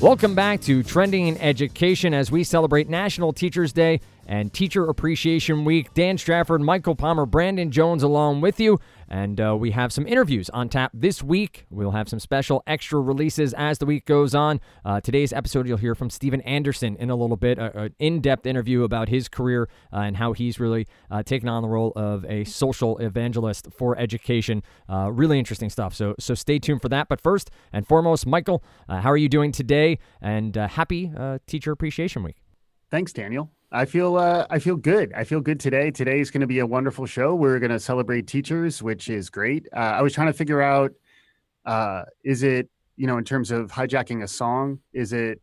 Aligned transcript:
Welcome 0.00 0.34
back 0.34 0.62
to 0.62 0.82
Trending 0.82 1.26
in 1.26 1.36
Education 1.36 2.14
as 2.14 2.30
we 2.30 2.42
celebrate 2.42 2.88
National 2.88 3.34
Teachers 3.34 3.70
Day 3.70 4.00
and 4.26 4.50
Teacher 4.50 4.88
Appreciation 4.88 5.62
Week. 5.66 5.92
Dan 5.92 6.16
Stafford, 6.16 6.62
Michael 6.62 6.94
Palmer, 6.94 7.26
Brandon 7.26 7.70
Jones 7.70 8.02
along 8.02 8.40
with 8.40 8.58
you. 8.58 8.80
And 9.10 9.40
uh, 9.40 9.56
we 9.58 9.72
have 9.72 9.92
some 9.92 10.06
interviews 10.06 10.48
on 10.50 10.68
tap 10.68 10.92
this 10.94 11.22
week. 11.22 11.66
We'll 11.68 11.90
have 11.90 12.08
some 12.08 12.20
special 12.20 12.62
extra 12.66 13.00
releases 13.00 13.52
as 13.54 13.78
the 13.78 13.86
week 13.86 14.06
goes 14.06 14.34
on. 14.34 14.60
Uh, 14.84 15.00
today's 15.00 15.32
episode, 15.32 15.66
you'll 15.66 15.78
hear 15.78 15.96
from 15.96 16.10
Steven 16.10 16.40
Anderson 16.42 16.96
in 16.96 17.10
a 17.10 17.16
little 17.16 17.36
bit, 17.36 17.58
an 17.58 17.94
in 17.98 18.20
depth 18.20 18.46
interview 18.46 18.84
about 18.84 19.08
his 19.08 19.28
career 19.28 19.68
uh, 19.92 19.98
and 19.98 20.16
how 20.16 20.32
he's 20.32 20.60
really 20.60 20.86
uh, 21.10 21.24
taken 21.24 21.48
on 21.48 21.62
the 21.62 21.68
role 21.68 21.92
of 21.96 22.24
a 22.26 22.44
social 22.44 22.98
evangelist 22.98 23.68
for 23.76 23.98
education. 23.98 24.62
Uh, 24.88 25.10
really 25.10 25.40
interesting 25.40 25.70
stuff. 25.70 25.92
So, 25.92 26.14
so 26.20 26.34
stay 26.34 26.60
tuned 26.60 26.80
for 26.80 26.88
that. 26.90 27.08
But 27.08 27.20
first 27.20 27.50
and 27.72 27.86
foremost, 27.86 28.26
Michael, 28.26 28.62
uh, 28.88 29.00
how 29.00 29.10
are 29.10 29.16
you 29.16 29.28
doing 29.28 29.50
today? 29.50 29.98
And 30.22 30.54
happy 30.54 31.10
Teacher 31.46 31.72
Appreciation 31.72 32.22
Week. 32.22 32.36
Thanks, 32.90 33.12
Daniel. 33.12 33.50
I 33.72 33.84
feel 33.84 34.16
uh, 34.16 34.46
I 34.50 34.58
feel 34.58 34.76
good. 34.76 35.12
I 35.14 35.24
feel 35.24 35.40
good 35.40 35.60
today. 35.60 35.90
Today 35.90 36.20
is 36.20 36.30
going 36.30 36.40
to 36.40 36.46
be 36.46 36.58
a 36.58 36.66
wonderful 36.66 37.06
show. 37.06 37.34
We're 37.34 37.58
going 37.60 37.70
to 37.70 37.78
celebrate 37.78 38.26
teachers, 38.26 38.82
which 38.82 39.08
is 39.08 39.30
great. 39.30 39.68
Uh, 39.72 39.78
I 39.78 40.02
was 40.02 40.12
trying 40.12 40.26
to 40.26 40.32
figure 40.32 40.60
out 40.60 40.92
uh, 41.64 42.04
is 42.24 42.42
it 42.42 42.68
you 42.96 43.06
know 43.06 43.16
in 43.16 43.24
terms 43.24 43.50
of 43.50 43.70
hijacking 43.70 44.22
a 44.22 44.28
song, 44.28 44.80
is 44.92 45.12
it 45.12 45.40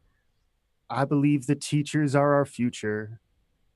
I 0.89 1.05
believe 1.05 1.47
the 1.47 1.55
teachers 1.55 2.15
are 2.15 2.35
our 2.35 2.45
future. 2.45 3.19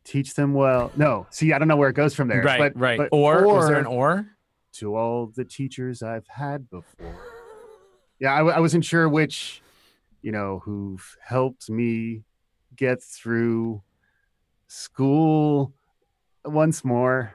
Teach 0.04 0.34
them 0.34 0.54
well. 0.54 0.92
No, 0.96 1.28
see, 1.30 1.54
I 1.54 1.60
don't 1.60 1.68
know 1.68 1.78
where 1.78 1.90
it 1.90 1.96
goes 1.96 2.16
from 2.16 2.28
there. 2.28 2.42
Right, 2.42 2.60
but, 2.60 2.80
right. 2.80 2.98
But, 2.98 3.10
or, 3.12 3.46
or 3.46 3.56
was 3.56 3.68
there 3.68 3.78
an 3.78 3.86
or? 3.86 4.28
To 4.76 4.96
all 4.96 5.28
the 5.28 5.46
teachers 5.46 6.02
I've 6.02 6.28
had 6.28 6.70
before. 6.70 7.16
Yeah, 8.20 8.34
I, 8.34 8.40
I 8.40 8.60
wasn't 8.60 8.86
sure 8.86 9.08
which, 9.08 9.62
you 10.22 10.32
know, 10.32 10.62
who've 10.64 11.18
helped 11.24 11.70
me 11.70 12.24
get 12.76 13.04
through 13.04 13.84
school 14.72 15.74
once 16.46 16.86
more. 16.86 17.34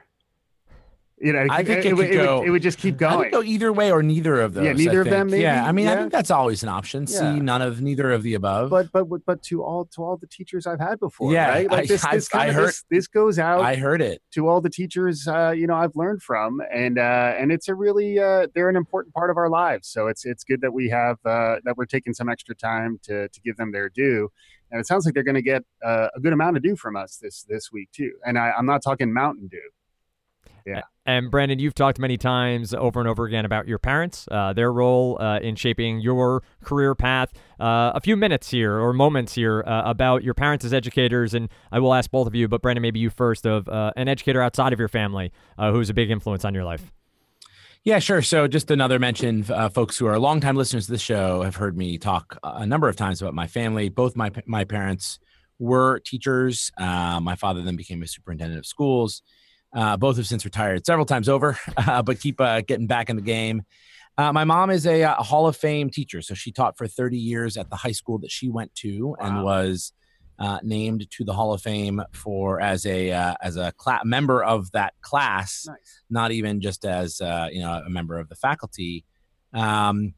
You 1.19 1.33
know, 1.33 1.47
I 1.49 1.63
think 1.63 1.79
it, 1.79 1.85
it, 1.85 1.85
it, 1.85 1.91
it, 1.91 1.93
would, 1.95 2.47
it, 2.47 2.49
would, 2.51 2.61
just 2.61 2.77
keep 2.77 2.97
going. 2.97 3.13
I 3.13 3.17
would 3.17 3.31
go 3.31 3.41
either 3.41 3.73
way 3.73 3.91
or 3.91 4.03
neither 4.03 4.39
of 4.39 4.53
those. 4.53 4.65
Yeah, 4.65 4.73
neither 4.73 5.01
of 5.01 5.09
them. 5.09 5.31
Maybe. 5.31 5.41
Yeah, 5.41 5.65
I 5.65 5.71
mean, 5.71 5.85
yeah. 5.85 5.93
I 5.93 5.95
think 5.95 6.11
that's 6.11 6.29
always 6.29 6.61
an 6.61 6.69
option. 6.69 7.07
Yeah. 7.09 7.33
See, 7.33 7.39
none 7.39 7.63
of 7.63 7.81
neither 7.81 8.11
of 8.11 8.21
the 8.21 8.35
above. 8.35 8.69
But 8.69 8.91
but 8.91 9.07
but 9.25 9.41
to 9.43 9.63
all 9.63 9.85
to 9.95 10.03
all 10.03 10.17
the 10.17 10.27
teachers 10.27 10.67
I've 10.67 10.79
had 10.79 10.99
before. 10.99 11.33
Yeah, 11.33 11.49
right? 11.49 11.71
like 11.71 11.87
this, 11.87 12.05
I, 12.05 12.15
this 12.15 12.29
I, 12.35 12.49
I 12.49 12.51
heard 12.51 12.67
this, 12.67 12.83
this, 12.91 13.07
goes 13.07 13.39
out. 13.39 13.61
I 13.61 13.77
heard 13.77 13.99
it 13.99 14.21
to 14.33 14.47
all 14.47 14.61
the 14.61 14.69
teachers. 14.69 15.27
Uh, 15.27 15.55
you 15.57 15.65
know, 15.65 15.73
I've 15.73 15.95
learned 15.95 16.21
from, 16.21 16.61
and 16.71 16.99
uh, 16.99 17.33
and 17.35 17.51
it's 17.51 17.67
a 17.67 17.73
really 17.73 18.19
uh, 18.19 18.45
they're 18.53 18.69
an 18.69 18.75
important 18.75 19.15
part 19.15 19.31
of 19.31 19.37
our 19.37 19.49
lives. 19.49 19.87
So 19.87 20.05
it's 20.05 20.23
it's 20.23 20.43
good 20.43 20.61
that 20.61 20.73
we 20.73 20.87
have 20.89 21.17
uh, 21.25 21.55
that 21.63 21.77
we're 21.77 21.85
taking 21.85 22.13
some 22.13 22.29
extra 22.29 22.53
time 22.53 22.99
to 23.03 23.27
to 23.27 23.41
give 23.41 23.57
them 23.57 23.71
their 23.71 23.89
due 23.89 24.29
and 24.71 24.79
it 24.81 24.85
sounds 24.85 25.05
like 25.05 25.13
they're 25.13 25.23
going 25.23 25.35
to 25.35 25.41
get 25.41 25.63
uh, 25.83 26.07
a 26.15 26.19
good 26.19 26.33
amount 26.33 26.57
of 26.57 26.63
dew 26.63 26.75
from 26.75 26.95
us 26.95 27.17
this 27.21 27.45
this 27.47 27.71
week 27.71 27.89
too. 27.91 28.11
And 28.25 28.37
I, 28.37 28.51
I'm 28.51 28.65
not 28.65 28.83
talking 28.83 29.13
Mountain 29.13 29.47
Dew. 29.47 29.69
Yeah. 30.67 30.81
And 31.05 31.31
Brandon, 31.31 31.59
you've 31.59 31.75
talked 31.75 31.97
many 31.97 32.17
times 32.17 32.73
over 32.73 32.99
and 32.99 33.07
over 33.07 33.23
again 33.23 33.45
about 33.45 33.69
your 33.69 33.79
parents, 33.79 34.27
uh, 34.29 34.51
their 34.51 34.73
role 34.73 35.17
uh, 35.21 35.39
in 35.39 35.55
shaping 35.55 36.01
your 36.01 36.43
career 36.61 36.93
path. 36.93 37.31
Uh, 37.57 37.93
a 37.95 38.01
few 38.01 38.17
minutes 38.17 38.49
here 38.49 38.77
or 38.77 38.91
moments 38.91 39.33
here 39.33 39.63
uh, 39.65 39.83
about 39.85 40.25
your 40.25 40.33
parents 40.33 40.65
as 40.65 40.73
educators, 40.73 41.33
and 41.33 41.47
I 41.71 41.79
will 41.79 41.93
ask 41.93 42.11
both 42.11 42.27
of 42.27 42.35
you, 42.35 42.49
but 42.49 42.61
Brandon, 42.61 42.81
maybe 42.81 42.99
you 42.99 43.09
first, 43.09 43.45
of 43.45 43.69
uh, 43.69 43.93
an 43.95 44.09
educator 44.09 44.41
outside 44.41 44.73
of 44.73 44.79
your 44.79 44.89
family 44.89 45.31
uh, 45.57 45.71
who's 45.71 45.89
a 45.89 45.93
big 45.93 46.11
influence 46.11 46.43
on 46.43 46.53
your 46.53 46.65
life. 46.65 46.91
Yeah, 47.85 47.99
sure. 47.99 48.21
So, 48.21 48.49
just 48.49 48.69
another 48.69 48.99
mention 48.99 49.45
uh, 49.49 49.69
folks 49.69 49.97
who 49.97 50.07
are 50.07 50.19
longtime 50.19 50.57
listeners 50.57 50.87
to 50.87 50.91
the 50.91 50.97
show 50.97 51.43
have 51.43 51.55
heard 51.55 51.77
me 51.77 51.97
talk 51.97 52.37
a 52.43 52.65
number 52.65 52.89
of 52.89 52.97
times 52.97 53.21
about 53.21 53.33
my 53.33 53.47
family. 53.47 53.87
Both 53.87 54.17
my, 54.17 54.31
my 54.45 54.65
parents 54.65 55.19
were 55.59 55.99
teachers. 55.99 56.73
Uh, 56.77 57.21
my 57.21 57.35
father 57.35 57.61
then 57.61 57.77
became 57.77 58.03
a 58.03 58.07
superintendent 58.07 58.59
of 58.59 58.65
schools. 58.65 59.21
Uh, 59.77 59.95
both 59.95 60.17
have 60.17 60.25
since 60.25 60.43
retired 60.43 60.83
several 60.87 61.05
times 61.05 61.29
over, 61.29 61.55
uh, 61.77 62.01
but 62.01 62.19
keep 62.19 62.41
uh, 62.41 62.61
getting 62.61 62.87
back 62.87 63.11
in 63.11 63.15
the 63.15 63.21
game. 63.21 63.61
Uh, 64.17 64.33
my 64.33 64.43
mom 64.43 64.71
is 64.71 64.87
a, 64.87 65.03
a, 65.03 65.11
Hall 65.11 65.45
of 65.45 65.55
Fame 65.55 65.91
teacher. 65.91 66.23
So, 66.23 66.33
she 66.33 66.51
taught 66.51 66.75
for 66.75 66.87
30 66.87 67.19
years 67.19 67.55
at 67.55 67.69
the 67.69 67.75
high 67.75 67.91
school 67.91 68.17
that 68.19 68.31
she 68.31 68.49
went 68.49 68.73
to 68.77 69.09
wow. 69.09 69.15
and 69.19 69.43
was 69.43 69.93
uh, 70.39 70.59
named 70.63 71.07
to 71.11 71.23
the 71.23 71.33
Hall 71.33 71.53
of 71.53 71.61
Fame 71.61 72.01
for 72.11 72.59
as 72.59 72.87
a 72.87 73.11
uh, 73.11 73.35
as 73.41 73.57
a 73.57 73.73
cl- 73.79 74.01
member 74.03 74.43
of 74.43 74.71
that 74.71 74.93
class, 75.01 75.65
nice. 75.67 76.01
not 76.09 76.31
even 76.31 76.61
just 76.61 76.83
as 76.83 77.21
uh, 77.21 77.47
you 77.51 77.61
know 77.61 77.81
a 77.85 77.89
member 77.89 78.17
of 78.17 78.29
the 78.29 78.35
faculty. 78.35 79.05
Um, 79.53 80.13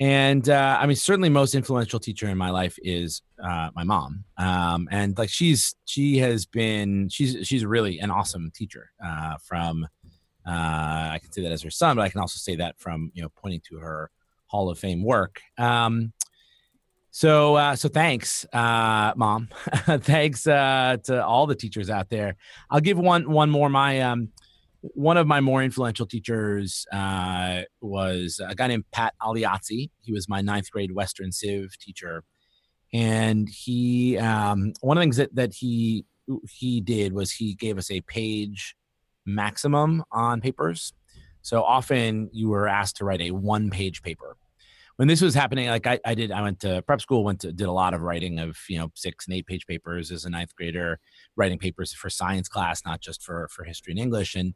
and 0.00 0.48
uh, 0.48 0.78
I 0.80 0.86
mean, 0.86 0.96
certainly, 0.96 1.28
most 1.28 1.54
influential 1.54 1.98
teacher 1.98 2.28
in 2.28 2.38
my 2.38 2.50
life 2.50 2.78
is 2.82 3.22
uh, 3.42 3.70
my 3.74 3.84
mom. 3.84 4.24
Um, 4.36 4.88
and 4.90 5.16
like 5.18 5.30
she's 5.30 5.74
she 5.86 6.18
has 6.18 6.46
been 6.46 7.08
she's 7.08 7.46
she's 7.46 7.64
really 7.64 7.98
an 7.98 8.10
awesome 8.10 8.50
teacher. 8.54 8.90
Uh, 9.04 9.34
from 9.42 9.86
I 10.46 11.18
can 11.20 11.30
say 11.32 11.42
that 11.42 11.52
as 11.52 11.62
her 11.62 11.70
son, 11.70 11.96
but 11.96 12.02
I 12.02 12.08
can 12.08 12.20
also 12.20 12.38
say 12.38 12.56
that 12.56 12.78
from 12.78 13.10
you 13.14 13.22
know 13.22 13.28
pointing 13.36 13.60
to 13.68 13.78
her 13.78 14.10
Hall 14.46 14.70
of 14.70 14.78
Fame 14.78 15.02
work. 15.02 15.40
Um, 15.56 16.12
so, 17.10 17.56
uh, 17.56 17.74
so 17.74 17.88
thanks, 17.88 18.46
uh, 18.52 19.12
mom. 19.16 19.48
thanks 19.86 20.46
uh, 20.46 20.98
to 21.04 21.24
all 21.24 21.46
the 21.46 21.54
teachers 21.54 21.90
out 21.90 22.08
there. 22.10 22.36
I'll 22.70 22.80
give 22.80 22.98
one 22.98 23.30
one 23.30 23.50
more. 23.50 23.68
My 23.68 24.02
um, 24.02 24.28
one 24.80 25.16
of 25.16 25.26
my 25.26 25.40
more 25.40 25.62
influential 25.62 26.06
teachers 26.06 26.86
uh, 26.92 27.62
was 27.80 28.40
a 28.46 28.54
guy 28.54 28.68
named 28.68 28.84
Pat 28.92 29.14
Aliazzi. 29.20 29.90
He 30.00 30.12
was 30.12 30.28
my 30.28 30.40
ninth 30.40 30.70
grade 30.70 30.92
Western 30.92 31.32
Civ 31.32 31.78
teacher, 31.78 32.24
and 32.92 33.48
he 33.48 34.18
um, 34.18 34.72
one 34.80 34.96
of 34.96 35.00
the 35.00 35.04
things 35.04 35.16
that 35.16 35.34
that 35.34 35.54
he 35.54 36.04
he 36.48 36.80
did 36.80 37.12
was 37.12 37.32
he 37.32 37.54
gave 37.54 37.78
us 37.78 37.90
a 37.90 38.00
page 38.02 38.76
maximum 39.26 40.04
on 40.12 40.40
papers. 40.40 40.92
So 41.42 41.62
often 41.62 42.30
you 42.32 42.48
were 42.48 42.68
asked 42.68 42.96
to 42.96 43.04
write 43.04 43.20
a 43.20 43.30
one 43.30 43.70
page 43.70 44.02
paper 44.02 44.36
when 44.98 45.06
this 45.06 45.22
was 45.22 45.32
happening, 45.32 45.68
like 45.68 45.86
I, 45.86 46.00
I 46.04 46.14
did, 46.14 46.32
I 46.32 46.42
went 46.42 46.58
to 46.60 46.82
prep 46.82 47.00
school, 47.00 47.22
went 47.22 47.40
to 47.42 47.52
did 47.52 47.68
a 47.68 47.72
lot 47.72 47.94
of 47.94 48.02
writing 48.02 48.40
of 48.40 48.58
you 48.68 48.78
know 48.78 48.90
six 48.96 49.26
and 49.26 49.34
eight 49.36 49.46
page 49.46 49.64
papers 49.64 50.10
as 50.10 50.24
a 50.24 50.30
ninth 50.30 50.56
grader, 50.56 50.98
writing 51.36 51.56
papers 51.56 51.92
for 51.92 52.10
science 52.10 52.48
class, 52.48 52.84
not 52.84 53.00
just 53.00 53.22
for 53.22 53.48
for 53.52 53.62
history 53.62 53.92
and 53.92 54.00
English. 54.00 54.34
And 54.34 54.54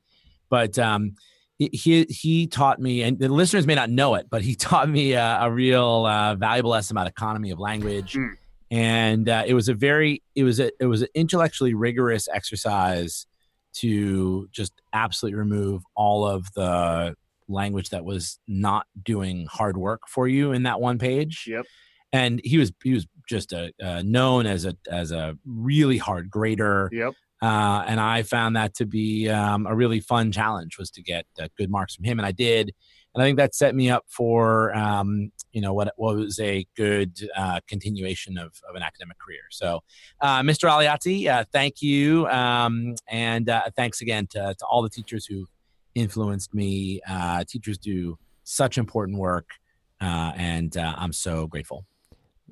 but 0.52 0.78
um, 0.78 1.14
he 1.56 2.04
he 2.10 2.46
taught 2.46 2.78
me, 2.78 3.00
and 3.02 3.18
the 3.18 3.30
listeners 3.30 3.66
may 3.66 3.74
not 3.74 3.88
know 3.88 4.16
it, 4.16 4.26
but 4.28 4.42
he 4.42 4.54
taught 4.68 4.86
me 4.86 5.14
a, 5.14 5.38
a 5.40 5.50
real 5.50 6.04
uh, 6.04 6.34
valuable 6.34 6.70
lesson 6.70 6.94
about 6.94 7.06
economy 7.06 7.50
of 7.50 7.58
language. 7.58 8.12
Mm. 8.12 8.34
And 8.70 9.28
uh, 9.30 9.44
it 9.46 9.54
was 9.54 9.70
a 9.70 9.74
very 9.74 10.22
it 10.34 10.44
was 10.44 10.60
a 10.60 10.70
it 10.78 10.84
was 10.84 11.00
an 11.00 11.08
intellectually 11.14 11.72
rigorous 11.72 12.28
exercise 12.28 13.26
to 13.76 14.46
just 14.52 14.74
absolutely 14.92 15.38
remove 15.38 15.82
all 15.96 16.26
of 16.26 16.52
the 16.52 17.14
language 17.48 17.88
that 17.90 18.04
was 18.04 18.38
not 18.46 18.86
doing 19.02 19.46
hard 19.50 19.78
work 19.78 20.02
for 20.06 20.28
you 20.28 20.52
in 20.52 20.64
that 20.64 20.82
one 20.82 20.98
page. 20.98 21.46
Yep. 21.48 21.64
And 22.12 22.42
he 22.44 22.58
was 22.58 22.72
he 22.82 22.92
was 22.92 23.06
just 23.26 23.54
a 23.54 23.72
uh, 23.82 24.02
known 24.04 24.44
as 24.44 24.66
a 24.66 24.76
as 24.90 25.12
a 25.12 25.38
really 25.46 25.96
hard 25.96 26.30
grader. 26.30 26.90
Yep. 26.92 27.14
Uh, 27.42 27.82
and 27.88 27.98
I 27.98 28.22
found 28.22 28.54
that 28.54 28.72
to 28.74 28.86
be 28.86 29.28
um, 29.28 29.66
a 29.66 29.74
really 29.74 29.98
fun 29.98 30.30
challenge 30.30 30.78
was 30.78 30.92
to 30.92 31.02
get 31.02 31.26
uh, 31.40 31.48
good 31.58 31.70
marks 31.70 31.96
from 31.96 32.04
him, 32.04 32.20
and 32.20 32.26
I 32.26 32.30
did. 32.30 32.72
And 33.14 33.22
I 33.22 33.26
think 33.26 33.36
that 33.38 33.54
set 33.54 33.74
me 33.74 33.90
up 33.90 34.04
for 34.08 34.74
um, 34.74 35.32
you 35.52 35.60
know 35.60 35.74
what, 35.74 35.92
what 35.96 36.14
was 36.14 36.38
a 36.38 36.64
good 36.76 37.18
uh, 37.36 37.58
continuation 37.66 38.38
of, 38.38 38.52
of 38.68 38.76
an 38.76 38.82
academic 38.82 39.18
career. 39.18 39.42
So, 39.50 39.80
uh, 40.20 40.40
Mr. 40.42 40.70
Aliazzi, 40.70 41.26
uh, 41.26 41.44
thank 41.52 41.82
you, 41.82 42.28
um, 42.28 42.94
and 43.08 43.48
uh, 43.48 43.64
thanks 43.76 44.00
again 44.00 44.28
to, 44.28 44.54
to 44.56 44.64
all 44.66 44.80
the 44.82 44.88
teachers 44.88 45.26
who 45.26 45.46
influenced 45.96 46.54
me. 46.54 47.00
Teachers 47.48 47.76
do 47.76 48.18
such 48.44 48.78
important 48.78 49.18
work, 49.18 49.50
and 50.00 50.76
I'm 50.76 51.12
so 51.12 51.48
grateful. 51.48 51.84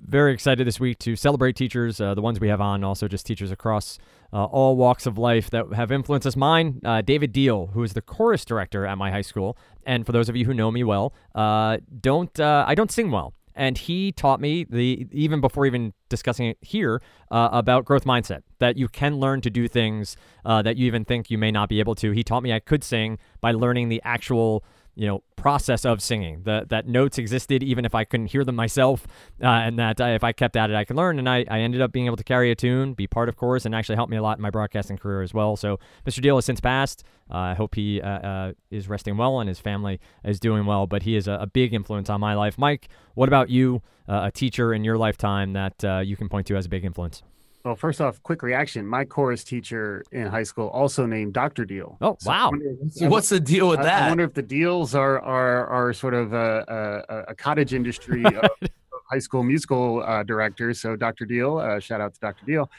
Very 0.02 0.32
excited 0.32 0.66
this 0.66 0.80
week 0.80 0.98
to 1.00 1.14
celebrate 1.14 1.56
teachers, 1.56 2.00
uh, 2.00 2.14
the 2.14 2.22
ones 2.22 2.40
we 2.40 2.48
have 2.48 2.60
on, 2.60 2.82
also 2.82 3.06
just 3.06 3.26
teachers 3.26 3.50
across 3.50 3.98
uh, 4.32 4.44
all 4.44 4.76
walks 4.76 5.06
of 5.06 5.18
life 5.18 5.50
that 5.50 5.72
have 5.74 5.92
influenced 5.92 6.26
us. 6.26 6.36
Mine, 6.36 6.80
uh, 6.84 7.00
David 7.00 7.32
Deal, 7.32 7.68
who 7.68 7.82
is 7.82 7.92
the 7.92 8.00
chorus 8.02 8.44
director 8.44 8.86
at 8.86 8.98
my 8.98 9.10
high 9.10 9.20
school, 9.20 9.56
and 9.84 10.06
for 10.06 10.12
those 10.12 10.28
of 10.28 10.36
you 10.36 10.44
who 10.44 10.54
know 10.54 10.70
me 10.70 10.84
well, 10.84 11.12
don't 11.34 12.40
I 12.40 12.74
don't 12.74 12.90
sing 12.90 13.10
well. 13.10 13.34
And 13.54 13.76
he 13.76 14.12
taught 14.12 14.40
me 14.40 14.64
the 14.64 15.06
even 15.12 15.40
before 15.40 15.66
even 15.66 15.92
discussing 16.08 16.46
it 16.46 16.58
here 16.60 17.02
uh, 17.30 17.50
about 17.52 17.84
growth 17.84 18.04
mindset 18.04 18.42
that 18.58 18.76
you 18.76 18.88
can 18.88 19.18
learn 19.18 19.40
to 19.42 19.50
do 19.50 19.68
things 19.68 20.16
uh, 20.44 20.62
that 20.62 20.76
you 20.76 20.86
even 20.86 21.04
think 21.04 21.30
you 21.30 21.38
may 21.38 21.50
not 21.50 21.68
be 21.68 21.80
able 21.80 21.94
to. 21.96 22.12
He 22.12 22.22
taught 22.22 22.42
me 22.42 22.52
i 22.52 22.58
could 22.58 22.84
sing 22.84 23.18
by 23.40 23.52
learning 23.52 23.88
the 23.88 24.00
actual 24.04 24.64
you 24.94 25.06
know 25.06 25.22
process 25.36 25.84
of 25.84 26.02
singing. 26.02 26.42
The, 26.44 26.66
that 26.68 26.86
notes 26.86 27.18
existed 27.18 27.62
even 27.62 27.84
if 27.84 27.94
I 27.94 28.04
couldn't 28.04 28.26
hear 28.26 28.44
them 28.44 28.56
myself, 28.56 29.06
uh, 29.42 29.46
and 29.46 29.78
that 29.78 30.00
uh, 30.00 30.04
if 30.06 30.22
I 30.22 30.32
kept 30.32 30.56
at 30.56 30.70
it, 30.70 30.76
I 30.76 30.84
could 30.84 30.96
learn. 30.96 31.18
And 31.18 31.28
I, 31.28 31.44
I 31.50 31.60
ended 31.60 31.80
up 31.80 31.92
being 31.92 32.06
able 32.06 32.16
to 32.16 32.24
carry 32.24 32.50
a 32.50 32.54
tune, 32.54 32.94
be 32.94 33.06
part 33.06 33.28
of 33.28 33.36
chorus, 33.36 33.64
and 33.64 33.74
actually 33.74 33.96
help 33.96 34.10
me 34.10 34.16
a 34.16 34.22
lot 34.22 34.38
in 34.38 34.42
my 34.42 34.50
broadcasting 34.50 34.98
career 34.98 35.22
as 35.22 35.32
well. 35.32 35.56
So 35.56 35.78
Mr. 36.06 36.20
Deal 36.20 36.36
has 36.36 36.44
since 36.44 36.60
passed. 36.60 37.04
Uh, 37.30 37.36
I 37.36 37.54
hope 37.54 37.74
he 37.74 38.00
uh, 38.00 38.08
uh, 38.08 38.52
is 38.70 38.88
resting 38.88 39.16
well 39.16 39.38
and 39.38 39.48
his 39.48 39.60
family 39.60 40.00
is 40.24 40.40
doing 40.40 40.66
well. 40.66 40.86
But 40.86 41.04
he 41.04 41.16
is 41.16 41.28
a, 41.28 41.34
a 41.34 41.46
big 41.46 41.72
influence 41.72 42.10
on 42.10 42.20
my 42.20 42.34
life. 42.34 42.58
Mike, 42.58 42.88
what 43.14 43.28
about 43.28 43.50
you? 43.50 43.82
a 44.12 44.28
teacher 44.28 44.74
in 44.74 44.82
your 44.82 44.98
lifetime 44.98 45.52
that 45.52 46.04
you 46.04 46.16
can 46.16 46.28
point 46.28 46.44
to 46.44 46.56
as 46.56 46.66
a 46.66 46.68
big 46.68 46.84
influence? 46.84 47.22
Well, 47.64 47.76
first 47.76 48.00
off, 48.00 48.22
quick 48.22 48.42
reaction. 48.42 48.86
My 48.86 49.04
chorus 49.04 49.44
teacher 49.44 50.02
in 50.12 50.26
high 50.26 50.44
school 50.44 50.68
also 50.68 51.04
named 51.04 51.34
Dr. 51.34 51.66
Deal. 51.66 51.98
Oh, 52.00 52.16
so 52.18 52.30
wow. 52.30 52.50
Wonder, 52.50 52.74
What's 53.08 53.28
the 53.28 53.40
deal 53.40 53.68
with 53.68 53.80
I, 53.80 53.84
that? 53.84 54.02
I 54.04 54.08
wonder 54.08 54.24
if 54.24 54.32
the 54.32 54.42
deals 54.42 54.94
are 54.94 55.20
are 55.20 55.66
are 55.66 55.92
sort 55.92 56.14
of 56.14 56.32
a, 56.32 57.04
a, 57.08 57.32
a 57.32 57.34
cottage 57.34 57.74
industry 57.74 58.24
of, 58.24 58.34
of, 58.62 58.68
high 59.10 59.18
school 59.18 59.42
musical 59.42 60.02
uh, 60.02 60.22
directors. 60.22 60.80
So 60.80 60.96
Dr. 60.96 61.26
Deal, 61.26 61.58
uh, 61.58 61.80
shout 61.80 62.00
out 62.00 62.14
to 62.14 62.20
Dr. 62.20 62.46
Deal. 62.46 62.70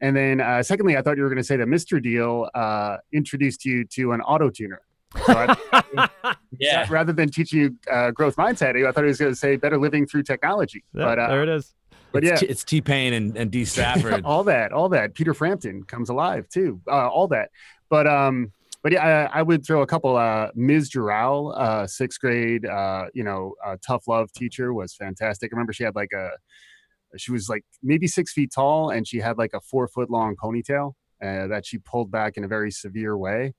And 0.00 0.16
then 0.16 0.40
uh, 0.40 0.62
secondly, 0.62 0.96
I 0.96 1.02
thought 1.02 1.16
you 1.16 1.24
were 1.24 1.28
going 1.28 1.38
to 1.38 1.44
say 1.44 1.56
that 1.56 1.66
Mr. 1.66 2.00
Deal 2.00 2.48
uh, 2.54 2.98
introduced 3.12 3.64
you 3.64 3.84
to 3.86 4.12
an 4.12 4.20
auto 4.20 4.50
tuner. 4.50 4.82
So 5.26 5.32
I, 5.32 6.36
yeah. 6.60 6.86
Rather 6.90 7.12
than 7.12 7.30
teaching 7.30 7.58
you 7.58 7.76
uh, 7.90 8.10
growth 8.12 8.36
mindset, 8.36 8.76
I 8.86 8.92
thought 8.92 9.04
he 9.04 9.08
was 9.08 9.18
going 9.18 9.32
to 9.32 9.36
say 9.36 9.56
better 9.56 9.78
living 9.78 10.06
through 10.06 10.22
technology. 10.22 10.84
Yeah, 10.92 11.04
but 11.04 11.18
uh, 11.18 11.28
there 11.28 11.42
it 11.42 11.48
is. 11.48 11.74
But 12.12 12.24
it's, 12.24 12.42
yeah, 12.42 12.48
it's 12.50 12.64
T 12.64 12.80
Pain 12.80 13.12
and, 13.12 13.36
and 13.36 13.50
Dee 13.50 13.64
Stafford. 13.64 14.22
all 14.24 14.44
that, 14.44 14.72
all 14.72 14.88
that. 14.90 15.14
Peter 15.14 15.34
Frampton 15.34 15.82
comes 15.84 16.08
alive 16.08 16.48
too. 16.48 16.80
Uh, 16.86 17.08
all 17.08 17.28
that. 17.28 17.50
But 17.90 18.06
um, 18.06 18.52
but 18.82 18.92
yeah, 18.92 19.28
I, 19.32 19.40
I 19.40 19.42
would 19.42 19.66
throw 19.66 19.82
a 19.82 19.86
couple. 19.86 20.16
Uh, 20.16 20.48
Ms. 20.54 20.90
Dural, 20.90 21.58
uh, 21.58 21.86
sixth 21.86 22.20
grade, 22.20 22.64
uh, 22.64 23.06
you 23.12 23.24
know, 23.24 23.54
uh, 23.64 23.76
tough 23.86 24.06
love 24.08 24.32
teacher 24.32 24.72
was 24.72 24.94
fantastic. 24.94 25.52
I 25.52 25.54
remember 25.54 25.72
she 25.72 25.84
had 25.84 25.94
like 25.94 26.12
a, 26.12 26.30
she 27.16 27.32
was 27.32 27.48
like 27.48 27.64
maybe 27.82 28.06
six 28.06 28.32
feet 28.32 28.52
tall, 28.54 28.90
and 28.90 29.06
she 29.06 29.18
had 29.18 29.36
like 29.38 29.52
a 29.54 29.60
four 29.60 29.88
foot 29.88 30.10
long 30.10 30.36
ponytail 30.36 30.94
uh, 31.22 31.48
that 31.48 31.66
she 31.66 31.78
pulled 31.78 32.10
back 32.10 32.36
in 32.36 32.44
a 32.44 32.48
very 32.48 32.70
severe 32.70 33.16
way. 33.16 33.54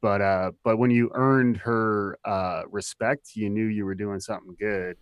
But 0.00 0.22
uh, 0.22 0.52
but 0.64 0.78
when 0.78 0.90
you 0.90 1.10
earned 1.14 1.58
her 1.58 2.18
uh, 2.24 2.62
respect, 2.70 3.30
you 3.34 3.50
knew 3.50 3.66
you 3.66 3.84
were 3.84 3.94
doing 3.94 4.20
something 4.20 4.56
good. 4.58 4.96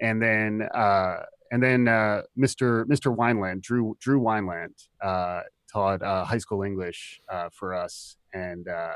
And 0.00 0.20
then 0.20 0.62
uh, 0.74 1.18
and 1.52 1.62
then 1.62 1.86
uh, 1.86 2.22
Mr. 2.36 2.84
Mr. 2.86 3.14
Wineland, 3.14 3.60
Drew 3.60 3.94
Drew 4.00 4.18
Wineland, 4.20 4.88
uh, 5.02 5.42
taught 5.70 6.02
uh, 6.02 6.24
high 6.24 6.38
school 6.38 6.62
English 6.62 7.20
uh, 7.28 7.50
for 7.52 7.74
us, 7.74 8.16
and 8.32 8.66
uh, 8.66 8.94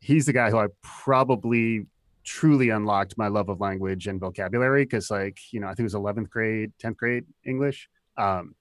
he's 0.00 0.26
the 0.26 0.32
guy 0.32 0.50
who 0.50 0.58
I 0.58 0.66
probably 0.82 1.86
truly 2.24 2.70
unlocked 2.70 3.16
my 3.16 3.28
love 3.28 3.48
of 3.48 3.60
language 3.60 4.08
and 4.08 4.18
vocabulary 4.18 4.84
because, 4.84 5.10
like, 5.10 5.38
you 5.52 5.60
know, 5.60 5.66
I 5.66 5.70
think 5.70 5.80
it 5.80 5.84
was 5.84 5.94
11th 5.94 6.30
grade, 6.30 6.72
10th 6.82 6.96
grade 6.96 7.24
English. 7.44 7.88
Um, 8.16 8.54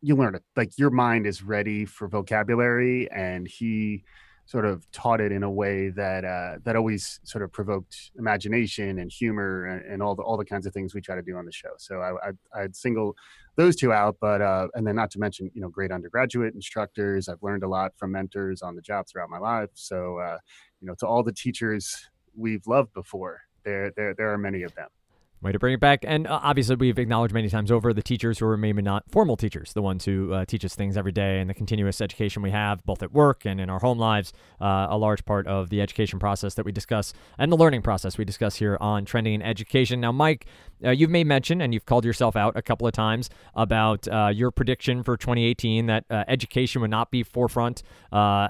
you 0.00 0.14
learn 0.14 0.36
it 0.36 0.44
like 0.56 0.78
your 0.78 0.90
mind 0.90 1.26
is 1.26 1.42
ready 1.42 1.84
for 1.84 2.08
vocabulary, 2.08 3.10
and 3.10 3.46
he 3.46 4.04
sort 4.48 4.64
of 4.64 4.90
taught 4.92 5.20
it 5.20 5.30
in 5.30 5.42
a 5.42 5.50
way 5.50 5.90
that 5.90 6.24
uh, 6.24 6.56
that 6.64 6.74
always 6.74 7.20
sort 7.22 7.44
of 7.44 7.52
provoked 7.52 8.10
imagination 8.18 8.98
and 8.98 9.12
humor 9.12 9.66
and, 9.66 9.84
and, 9.84 10.02
all 10.02 10.14
the 10.14 10.22
all 10.22 10.38
the 10.38 10.44
kinds 10.44 10.64
of 10.64 10.72
things 10.72 10.94
we 10.94 11.02
try 11.02 11.14
to 11.14 11.20
do 11.20 11.36
on 11.36 11.44
the 11.44 11.52
show. 11.52 11.68
So 11.76 12.00
I, 12.00 12.30
I 12.58 12.62
would 12.62 12.74
single 12.74 13.14
those 13.56 13.76
two 13.76 13.92
out, 13.92 14.16
but 14.22 14.40
uh, 14.40 14.68
and 14.72 14.86
then 14.86 14.96
not 14.96 15.10
to 15.10 15.18
mention 15.18 15.50
you 15.52 15.60
know 15.60 15.68
great 15.68 15.92
undergraduate 15.92 16.54
instructors. 16.54 17.28
I've 17.28 17.42
learned 17.42 17.62
a 17.62 17.68
lot 17.68 17.92
from 17.98 18.12
mentors 18.12 18.62
on 18.62 18.74
the 18.74 18.80
job 18.80 19.06
throughout 19.06 19.28
my 19.28 19.38
life. 19.38 19.68
So 19.74 20.18
uh, 20.18 20.38
you 20.80 20.86
know 20.86 20.94
to 21.00 21.06
all 21.06 21.22
the 21.22 21.32
teachers 21.32 22.08
we've 22.34 22.66
loved 22.66 22.94
before, 22.94 23.42
there 23.64 23.92
there 23.96 24.14
there 24.14 24.32
are 24.32 24.38
many 24.38 24.62
of 24.62 24.74
them. 24.74 24.88
Way 25.40 25.52
to 25.52 25.58
bring 25.60 25.74
it 25.74 25.78
back. 25.78 26.04
And 26.04 26.26
uh, 26.26 26.40
obviously, 26.42 26.74
we've 26.74 26.98
acknowledged 26.98 27.32
many 27.32 27.48
times 27.48 27.70
over 27.70 27.92
the 27.92 28.02
teachers 28.02 28.40
who 28.40 28.46
are 28.46 28.56
maybe 28.56 28.82
not 28.82 29.04
formal 29.08 29.36
teachers, 29.36 29.72
the 29.72 29.82
ones 29.82 30.04
who 30.04 30.32
uh, 30.32 30.44
teach 30.44 30.64
us 30.64 30.74
things 30.74 30.96
every 30.96 31.12
day, 31.12 31.38
and 31.38 31.48
the 31.48 31.54
continuous 31.54 32.00
education 32.00 32.42
we 32.42 32.50
have, 32.50 32.84
both 32.84 33.04
at 33.04 33.12
work 33.12 33.46
and 33.46 33.60
in 33.60 33.70
our 33.70 33.78
home 33.78 34.00
lives, 34.00 34.32
uh, 34.60 34.88
a 34.90 34.98
large 34.98 35.24
part 35.24 35.46
of 35.46 35.70
the 35.70 35.80
education 35.80 36.18
process 36.18 36.54
that 36.54 36.64
we 36.64 36.72
discuss 36.72 37.12
and 37.38 37.52
the 37.52 37.56
learning 37.56 37.82
process 37.82 38.18
we 38.18 38.24
discuss 38.24 38.56
here 38.56 38.76
on 38.80 39.04
Trending 39.04 39.34
in 39.34 39.42
Education. 39.42 40.00
Now, 40.00 40.10
Mike, 40.10 40.46
uh, 40.84 40.90
you've 40.90 41.10
made 41.10 41.28
mention 41.28 41.60
and 41.60 41.72
you've 41.72 41.86
called 41.86 42.04
yourself 42.04 42.34
out 42.34 42.56
a 42.56 42.62
couple 42.62 42.88
of 42.88 42.92
times 42.92 43.30
about 43.54 44.08
uh, 44.08 44.32
your 44.34 44.50
prediction 44.50 45.04
for 45.04 45.16
2018 45.16 45.86
that 45.86 46.04
uh, 46.10 46.24
education 46.26 46.80
would 46.80 46.90
not 46.90 47.12
be 47.12 47.22
forefront 47.22 47.84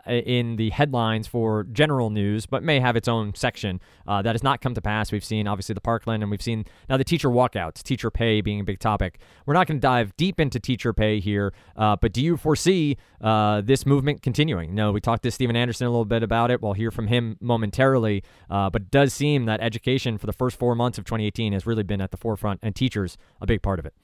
in 0.06 0.56
the 0.56 0.70
headlines 0.70 1.26
for 1.26 1.64
general 1.64 2.08
news, 2.08 2.46
but 2.46 2.62
may 2.62 2.80
have 2.80 2.96
its 2.96 3.08
own 3.08 3.34
section. 3.34 3.78
that 4.06 4.26
has 4.26 4.42
not 4.42 4.62
come 4.62 4.74
to 4.74 4.80
pass. 4.80 5.12
We've 5.12 5.24
seen, 5.24 5.46
obviously, 5.46 5.74
the 5.74 5.82
Parkland, 5.82 6.22
and 6.22 6.30
we've 6.30 6.40
seen 6.40 6.64
now, 6.88 6.96
the 6.96 7.04
teacher 7.04 7.28
walkouts, 7.28 7.82
teacher 7.82 8.10
pay 8.10 8.40
being 8.40 8.60
a 8.60 8.64
big 8.64 8.78
topic. 8.78 9.18
We're 9.46 9.54
not 9.54 9.66
going 9.66 9.78
to 9.78 9.82
dive 9.82 10.16
deep 10.16 10.40
into 10.40 10.58
teacher 10.60 10.92
pay 10.92 11.20
here, 11.20 11.52
uh, 11.76 11.96
but 11.96 12.12
do 12.12 12.22
you 12.22 12.36
foresee 12.36 12.96
uh, 13.20 13.60
this 13.60 13.86
movement 13.86 14.22
continuing? 14.22 14.74
No, 14.74 14.92
we 14.92 15.00
talked 15.00 15.22
to 15.24 15.30
Steven 15.30 15.56
Anderson 15.56 15.86
a 15.86 15.90
little 15.90 16.04
bit 16.04 16.22
about 16.22 16.50
it. 16.50 16.62
We'll 16.62 16.72
hear 16.72 16.90
from 16.90 17.06
him 17.06 17.36
momentarily, 17.40 18.22
uh, 18.50 18.70
but 18.70 18.82
it 18.82 18.90
does 18.90 19.12
seem 19.12 19.46
that 19.46 19.60
education 19.60 20.18
for 20.18 20.26
the 20.26 20.32
first 20.32 20.58
four 20.58 20.74
months 20.74 20.98
of 20.98 21.04
2018 21.04 21.52
has 21.52 21.66
really 21.66 21.82
been 21.82 22.00
at 22.00 22.10
the 22.10 22.16
forefront, 22.16 22.60
and 22.62 22.74
teachers 22.74 23.16
a 23.40 23.46
big 23.46 23.62
part 23.62 23.78
of 23.78 23.86
it. 23.86 23.94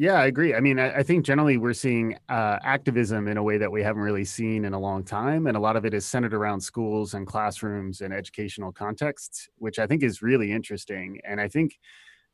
Yeah, 0.00 0.14
I 0.14 0.24
agree. 0.24 0.54
I 0.54 0.60
mean, 0.60 0.78
I, 0.78 1.00
I 1.00 1.02
think 1.02 1.26
generally 1.26 1.58
we're 1.58 1.74
seeing 1.74 2.16
uh, 2.30 2.58
activism 2.64 3.28
in 3.28 3.36
a 3.36 3.42
way 3.42 3.58
that 3.58 3.70
we 3.70 3.82
haven't 3.82 4.00
really 4.00 4.24
seen 4.24 4.64
in 4.64 4.72
a 4.72 4.78
long 4.78 5.04
time. 5.04 5.46
And 5.46 5.58
a 5.58 5.60
lot 5.60 5.76
of 5.76 5.84
it 5.84 5.92
is 5.92 6.06
centered 6.06 6.32
around 6.32 6.62
schools 6.62 7.12
and 7.12 7.26
classrooms 7.26 8.00
and 8.00 8.10
educational 8.14 8.72
contexts, 8.72 9.50
which 9.58 9.78
I 9.78 9.86
think 9.86 10.02
is 10.02 10.22
really 10.22 10.52
interesting. 10.52 11.20
And 11.28 11.38
I 11.38 11.48
think 11.48 11.78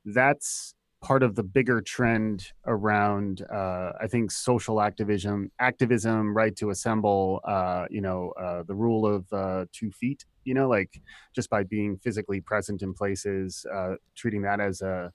that's 0.05 0.75
part 1.03 1.23
of 1.23 1.35
the 1.37 1.43
bigger 1.43 1.81
trend 1.83 2.53
around 2.67 3.43
uh, 3.53 3.93
i 4.01 4.07
think 4.09 4.31
social 4.31 4.81
activism 4.81 5.51
activism 5.61 6.35
right 6.37 6.57
to 6.57 6.71
assemble 6.71 7.41
uh, 7.47 7.87
you 7.91 8.01
know 8.01 8.33
uh, 8.41 8.63
the 8.65 8.75
rule 8.75 9.07
of 9.07 9.25
uh, 9.33 9.67
two 9.73 9.93
feet 9.93 10.25
you 10.45 10.55
know 10.55 10.69
like 10.69 11.01
just 11.35 11.51
by 11.51 11.63
being 11.63 11.99
physically 11.99 12.41
present 12.41 12.83
in 12.83 12.95
places 12.95 13.67
uh, 13.75 13.95
treating 14.17 14.43
that 14.43 14.61
as 14.61 14.83
a, 14.83 15.13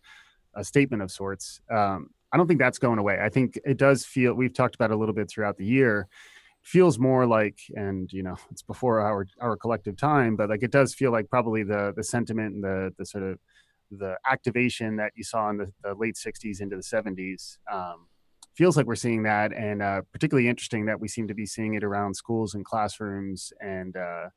a 0.56 0.63
statement 0.63 1.01
of 1.01 1.12
sorts 1.12 1.62
um, 1.71 2.09
I 2.31 2.38
don't 2.38 2.48
think 2.48 2.60
that's 2.60 2.80
going 2.80 3.00
away. 3.00 3.19
I 3.22 3.30
think 3.30 3.60
it 3.66 3.78
does 3.78 4.06
feel 4.06 4.33
we've 4.33 4.54
talked 4.54 4.75
about 4.75 4.92
a 4.92 4.95
little 4.95 5.13
bit 5.16 5.30
throughout 5.30 5.57
the 5.57 5.66
year. 5.66 6.07
Feels 6.62 7.00
more 7.00 7.25
like, 7.25 7.57
and 7.75 8.12
you 8.13 8.24
know, 8.24 8.36
it's 8.51 8.62
before 8.62 9.01
our 9.01 9.25
our 9.39 9.57
collective 9.57 9.98
time, 9.98 10.36
but 10.36 10.50
like 10.50 10.63
it 10.63 10.72
does 10.72 10.94
feel 10.94 11.12
like 11.12 11.30
probably 11.30 11.63
the 11.63 11.94
the 11.95 12.04
sentiment 12.04 12.56
and 12.56 12.63
the 12.63 12.94
the 12.98 13.06
sort 13.06 13.24
of 13.24 13.39
the 13.89 14.16
activation 14.30 14.95
that 14.98 15.12
you 15.16 15.24
saw 15.24 15.50
in 15.50 15.57
the, 15.57 15.74
the 15.83 15.94
late 15.95 16.16
'60s 16.16 16.62
into 16.62 16.75
the 16.75 16.83
'70s. 16.83 17.57
Um, 17.72 18.07
feels 18.54 18.78
like 18.78 18.86
we're 18.86 18.95
seeing 18.95 19.24
that, 19.24 19.51
and 19.54 19.81
uh, 19.81 20.01
particularly 20.12 20.48
interesting 20.48 20.86
that 20.86 21.00
we 21.00 21.07
seem 21.07 21.28
to 21.28 21.33
be 21.33 21.45
seeing 21.45 21.74
it 21.74 21.83
around 21.83 22.13
schools 22.13 22.54
and 22.54 22.63
classrooms 22.63 23.51
and 23.60 23.98
uh, 23.98 24.28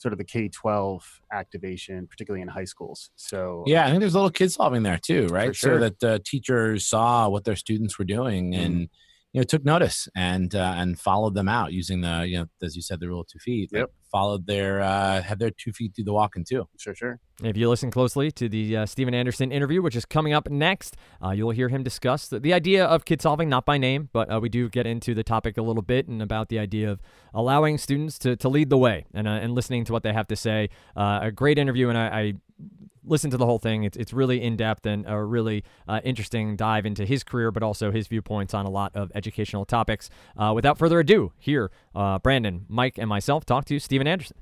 sort 0.00 0.12
of 0.12 0.18
the 0.18 0.24
K 0.24 0.48
12 0.48 1.20
activation, 1.30 2.06
particularly 2.06 2.40
in 2.40 2.48
high 2.48 2.64
schools. 2.64 3.10
So, 3.16 3.64
yeah, 3.66 3.84
I 3.84 3.90
think 3.90 4.00
there's 4.00 4.14
a 4.14 4.18
little 4.18 4.30
kid 4.30 4.50
solving 4.50 4.82
there 4.82 4.98
too, 4.98 5.26
right? 5.26 5.54
Sure. 5.54 5.78
So 5.78 5.88
that 5.90 6.04
uh, 6.04 6.18
teachers 6.24 6.86
saw 6.86 7.28
what 7.28 7.44
their 7.44 7.56
students 7.56 7.98
were 7.98 8.06
doing 8.06 8.52
mm. 8.52 8.64
and 8.64 8.88
you 9.32 9.40
know 9.40 9.44
took 9.44 9.64
notice 9.64 10.08
and 10.14 10.54
uh, 10.54 10.74
and 10.76 10.98
followed 10.98 11.34
them 11.34 11.48
out 11.48 11.72
using 11.72 12.00
the 12.00 12.26
you 12.26 12.38
know 12.38 12.46
as 12.62 12.74
you 12.74 12.82
said 12.82 13.00
the 13.00 13.08
rule 13.08 13.20
of 13.20 13.28
two 13.28 13.38
feet 13.38 13.70
yep. 13.72 13.90
followed 14.10 14.46
their 14.46 14.80
uh 14.80 15.22
had 15.22 15.38
their 15.38 15.50
two 15.50 15.72
feet 15.72 15.94
through 15.94 16.04
the 16.04 16.12
walking 16.12 16.44
too. 16.44 16.66
Sure 16.78 16.94
sure. 16.94 17.20
If 17.42 17.56
you 17.56 17.70
listen 17.70 17.90
closely 17.90 18.30
to 18.32 18.50
the 18.50 18.76
uh, 18.76 18.86
Steven 18.86 19.14
Anderson 19.14 19.50
interview, 19.50 19.80
which 19.80 19.96
is 19.96 20.04
coming 20.04 20.34
up 20.34 20.50
next, 20.50 20.96
uh, 21.24 21.30
you'll 21.30 21.52
hear 21.52 21.68
him 21.68 21.82
discuss 21.82 22.28
the, 22.28 22.38
the, 22.38 22.52
idea 22.52 22.84
of 22.84 23.06
kid 23.06 23.22
solving, 23.22 23.48
not 23.48 23.64
by 23.64 23.78
name, 23.78 24.10
but 24.12 24.30
uh, 24.30 24.38
we 24.40 24.50
do 24.50 24.68
get 24.68 24.86
into 24.86 25.14
the 25.14 25.24
topic 25.24 25.56
a 25.56 25.62
little 25.62 25.82
bit 25.82 26.06
and 26.06 26.20
about 26.20 26.50
the 26.50 26.58
idea 26.58 26.90
of 26.90 27.00
allowing 27.32 27.78
students 27.78 28.18
to, 28.18 28.36
to 28.36 28.48
lead 28.50 28.68
the 28.68 28.76
way 28.76 29.06
and, 29.14 29.26
uh, 29.26 29.30
and 29.30 29.54
listening 29.54 29.86
to 29.86 29.92
what 29.92 30.02
they 30.02 30.12
have 30.12 30.28
to 30.28 30.36
say. 30.36 30.68
Uh, 30.94 31.20
a 31.22 31.30
great 31.30 31.58
interview, 31.58 31.88
and 31.88 31.96
I, 31.96 32.20
I 32.20 32.34
listen 33.04 33.30
to 33.30 33.36
the 33.36 33.46
whole 33.46 33.58
thing. 33.58 33.84
It's, 33.84 33.96
it's 33.96 34.12
really 34.12 34.42
in 34.42 34.56
depth 34.56 34.86
and 34.86 35.04
a 35.06 35.22
really 35.22 35.64
uh, 35.88 36.00
interesting 36.04 36.56
dive 36.56 36.86
into 36.86 37.04
his 37.04 37.24
career, 37.24 37.50
but 37.50 37.62
also 37.62 37.90
his 37.90 38.06
viewpoints 38.06 38.54
on 38.54 38.66
a 38.66 38.70
lot 38.70 38.92
of 38.94 39.10
educational 39.14 39.64
topics. 39.64 40.10
Uh, 40.36 40.52
without 40.54 40.78
further 40.78 41.00
ado, 41.00 41.32
here, 41.38 41.70
uh, 41.94 42.18
Brandon, 42.18 42.66
Mike, 42.68 42.98
and 42.98 43.08
myself 43.08 43.44
talk 43.44 43.64
to 43.66 43.78
Steven 43.78 44.06
Anderson. 44.06 44.36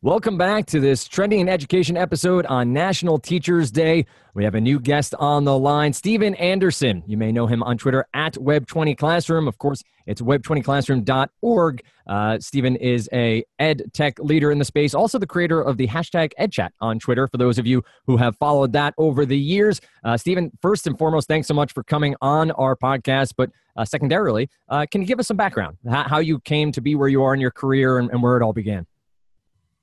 Welcome 0.00 0.38
back 0.38 0.66
to 0.66 0.78
this 0.78 1.08
Trending 1.08 1.40
in 1.40 1.48
Education 1.48 1.96
episode 1.96 2.46
on 2.46 2.72
National 2.72 3.18
Teachers 3.18 3.72
Day. 3.72 4.06
We 4.32 4.44
have 4.44 4.54
a 4.54 4.60
new 4.60 4.78
guest 4.78 5.12
on 5.18 5.42
the 5.42 5.58
line, 5.58 5.92
Steven 5.92 6.36
Anderson. 6.36 7.02
You 7.04 7.16
may 7.16 7.32
know 7.32 7.48
him 7.48 7.64
on 7.64 7.78
Twitter 7.78 8.06
at 8.14 8.34
Web20Classroom. 8.34 9.48
Of 9.48 9.58
course, 9.58 9.82
it's 10.06 10.20
web20classroom.org. 10.20 11.82
Uh, 12.06 12.38
Steven 12.38 12.76
is 12.76 13.08
a 13.12 13.42
ed 13.58 13.90
tech 13.92 14.20
leader 14.20 14.52
in 14.52 14.60
the 14.60 14.64
space, 14.64 14.94
also 14.94 15.18
the 15.18 15.26
creator 15.26 15.60
of 15.60 15.78
the 15.78 15.88
hashtag 15.88 16.30
EdChat 16.38 16.70
on 16.80 17.00
Twitter, 17.00 17.26
for 17.26 17.38
those 17.38 17.58
of 17.58 17.66
you 17.66 17.82
who 18.06 18.16
have 18.16 18.36
followed 18.36 18.72
that 18.74 18.94
over 18.98 19.26
the 19.26 19.36
years. 19.36 19.80
Uh, 20.04 20.16
Steven, 20.16 20.52
first 20.62 20.86
and 20.86 20.96
foremost, 20.96 21.26
thanks 21.26 21.48
so 21.48 21.54
much 21.54 21.72
for 21.72 21.82
coming 21.82 22.14
on 22.22 22.52
our 22.52 22.76
podcast. 22.76 23.34
But 23.36 23.50
uh, 23.74 23.84
secondarily, 23.84 24.48
uh, 24.68 24.86
can 24.88 25.00
you 25.00 25.08
give 25.08 25.18
us 25.18 25.26
some 25.26 25.36
background, 25.36 25.76
how, 25.90 26.04
how, 26.04 26.18
you 26.20 26.38
came 26.38 26.70
to 26.70 26.80
be 26.80 26.94
where 26.94 27.08
you 27.08 27.24
are 27.24 27.34
in 27.34 27.40
your 27.40 27.50
career 27.50 27.98
and, 27.98 28.08
and 28.12 28.22
where 28.22 28.36
it 28.36 28.44
all 28.44 28.52
began? 28.52 28.86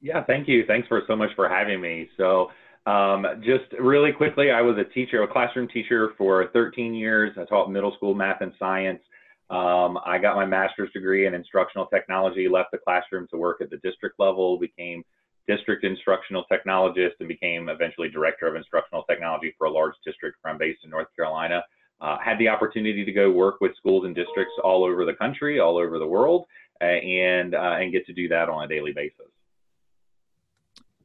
Yeah, 0.02 0.24
thank 0.26 0.48
you. 0.48 0.64
Thanks 0.68 0.88
for 0.88 1.02
so 1.08 1.16
much 1.16 1.30
for 1.36 1.50
having 1.50 1.82
me. 1.82 2.10
So, 2.18 2.52
um, 2.86 3.26
just 3.44 3.66
really 3.80 4.12
quickly, 4.12 4.52
I 4.52 4.62
was 4.62 4.78
a 4.78 4.84
teacher, 4.94 5.24
a 5.24 5.28
classroom 5.28 5.68
teacher 5.68 6.12
for 6.18 6.50
13 6.54 6.94
years. 6.94 7.36
I 7.40 7.46
taught 7.46 7.72
middle 7.72 7.94
school 7.96 8.14
math 8.14 8.42
and 8.42 8.54
science. 8.60 9.02
Um, 9.50 9.98
I 10.06 10.18
got 10.20 10.36
my 10.36 10.46
master's 10.46 10.92
degree 10.92 11.26
in 11.26 11.34
instructional 11.34 11.88
technology, 11.88 12.48
left 12.48 12.72
the 12.72 12.78
classroom 12.78 13.28
to 13.32 13.38
work 13.38 13.62
at 13.62 13.70
the 13.70 13.78
district 13.78 14.20
level, 14.20 14.60
became 14.60 15.04
district 15.48 15.84
instructional 15.84 16.46
technologist, 16.52 17.14
and 17.20 17.28
became 17.28 17.70
eventually 17.70 18.10
director 18.10 18.48
of 18.48 18.56
instructional 18.56 19.04
technology 19.04 19.54
for 19.58 19.66
a 19.66 19.72
large 19.72 19.94
district 20.06 20.38
where 20.42 20.52
I'm 20.52 20.60
based 20.60 20.80
in 20.84 20.90
North 20.90 21.08
Carolina. 21.16 21.64
Uh, 22.02 22.18
had 22.24 22.38
the 22.40 22.50
opportunity 22.50 23.06
to 23.06 23.12
go 23.12 23.32
work 23.32 23.62
with 23.62 23.76
schools 23.78 24.06
and 24.06 24.14
districts 24.14 24.54
all 24.64 24.84
over 24.84 25.06
the 25.06 25.14
country, 25.14 25.60
all 25.60 25.78
over 25.78 25.98
the 25.98 26.08
world, 26.08 26.46
uh, 26.82 26.86
and 26.86 27.56
uh, 27.56 27.78
and 27.80 27.92
get 27.92 28.06
to 28.06 28.14
do 28.14 28.28
that 28.28 28.50
on 28.50 28.64
a 28.64 28.68
daily 28.68 28.92
basis 28.92 29.32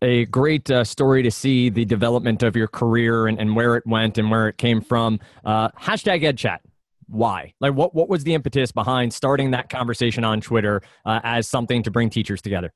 a 0.03 0.25
great 0.27 0.71
uh, 0.71 0.85
story 0.85 1.23
to 1.23 1.31
see 1.31 1.69
the 1.69 1.85
development 1.85 2.43
of 2.43 2.57
your 2.57 2.69
career 2.69 3.27
and, 3.27 3.39
and 3.39 3.55
where 3.55 3.77
it 3.77 3.87
went 3.87 4.19
and 4.19 4.31
where 4.31 4.49
it 4.49 4.57
came 4.57 4.81
from. 4.81 5.21
Uh, 5.45 5.69
hashtag 5.71 6.23
EdChat. 6.23 6.59
Why? 7.07 7.55
Like, 7.61 7.75
what, 7.75 7.95
what 7.95 8.09
was 8.09 8.25
the 8.25 8.35
impetus 8.35 8.73
behind 8.73 9.13
starting 9.13 9.51
that 9.51 9.69
conversation 9.69 10.25
on 10.25 10.41
Twitter 10.41 10.81
uh, 11.05 11.21
as 11.25 11.49
something 11.49 11.83
to 11.83 11.91
bring 11.91 12.09
teachers 12.09 12.41
together? 12.41 12.73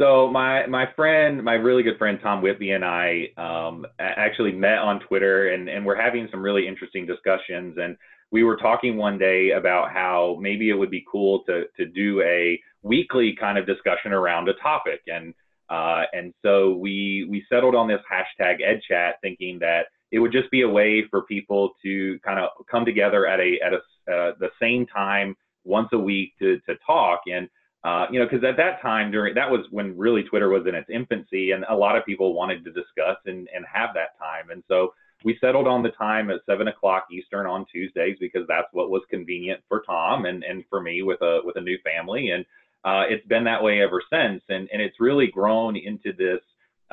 So 0.00 0.28
my 0.28 0.66
my 0.66 0.86
friend, 0.96 1.44
my 1.44 1.52
really 1.52 1.84
good 1.84 1.98
friend 1.98 2.18
Tom 2.20 2.42
Whitby 2.42 2.72
and 2.72 2.84
I 2.84 3.28
um, 3.36 3.86
actually 4.00 4.50
met 4.50 4.78
on 4.78 4.98
Twitter, 4.98 5.50
and 5.50 5.68
and 5.68 5.86
we're 5.86 6.00
having 6.00 6.26
some 6.32 6.42
really 6.42 6.66
interesting 6.66 7.06
discussions. 7.06 7.76
And 7.80 7.96
we 8.32 8.42
were 8.42 8.56
talking 8.56 8.96
one 8.96 9.18
day 9.18 9.52
about 9.52 9.92
how 9.92 10.36
maybe 10.40 10.68
it 10.70 10.74
would 10.74 10.90
be 10.90 11.04
cool 11.10 11.44
to 11.44 11.66
to 11.76 11.86
do 11.86 12.20
a 12.22 12.60
weekly 12.82 13.36
kind 13.38 13.56
of 13.56 13.66
discussion 13.66 14.12
around 14.12 14.48
a 14.48 14.54
topic. 14.54 15.00
And 15.06 15.32
uh, 15.74 16.04
and 16.12 16.32
so 16.42 16.74
we 16.74 17.26
we 17.28 17.44
settled 17.50 17.74
on 17.74 17.88
this 17.88 18.00
hashtag 18.10 18.58
EdChat, 18.60 19.14
thinking 19.22 19.58
that 19.58 19.86
it 20.12 20.20
would 20.20 20.30
just 20.30 20.48
be 20.52 20.62
a 20.62 20.68
way 20.68 21.02
for 21.10 21.22
people 21.22 21.72
to 21.82 22.16
kind 22.24 22.38
of 22.38 22.50
come 22.70 22.84
together 22.84 23.26
at 23.26 23.40
a 23.40 23.58
at 23.64 23.72
a 23.72 23.76
uh, 24.12 24.32
the 24.38 24.50
same 24.62 24.86
time 24.86 25.34
once 25.64 25.88
a 25.92 25.98
week 25.98 26.32
to 26.38 26.60
to 26.68 26.76
talk. 26.86 27.22
And 27.26 27.48
uh, 27.82 28.06
you 28.12 28.20
know 28.20 28.26
because 28.26 28.44
at 28.44 28.56
that 28.56 28.80
time 28.82 29.10
during 29.10 29.34
that 29.34 29.50
was 29.50 29.66
when 29.72 29.98
really 29.98 30.22
Twitter 30.22 30.48
was 30.48 30.64
in 30.68 30.76
its 30.76 30.88
infancy 30.88 31.50
and 31.50 31.64
a 31.68 31.74
lot 31.74 31.96
of 31.96 32.06
people 32.06 32.34
wanted 32.34 32.64
to 32.64 32.70
discuss 32.70 33.18
and 33.26 33.48
and 33.52 33.64
have 33.72 33.90
that 33.94 34.16
time. 34.16 34.50
And 34.50 34.62
so 34.68 34.94
we 35.24 35.36
settled 35.40 35.66
on 35.66 35.82
the 35.82 35.90
time 35.90 36.30
at 36.30 36.40
seven 36.46 36.68
o'clock 36.68 37.06
Eastern 37.10 37.46
on 37.46 37.66
Tuesdays 37.72 38.16
because 38.20 38.46
that's 38.46 38.68
what 38.72 38.90
was 38.90 39.02
convenient 39.10 39.60
for 39.68 39.82
Tom 39.84 40.26
and 40.26 40.44
and 40.44 40.62
for 40.70 40.80
me 40.80 41.02
with 41.02 41.20
a 41.20 41.40
with 41.44 41.56
a 41.56 41.60
new 41.60 41.78
family. 41.82 42.30
And 42.30 42.44
uh, 42.84 43.04
it's 43.08 43.26
been 43.26 43.44
that 43.44 43.62
way 43.62 43.82
ever 43.82 44.02
since, 44.12 44.42
and 44.48 44.68
and 44.72 44.82
it's 44.82 45.00
really 45.00 45.26
grown 45.26 45.76
into 45.76 46.12
this 46.12 46.40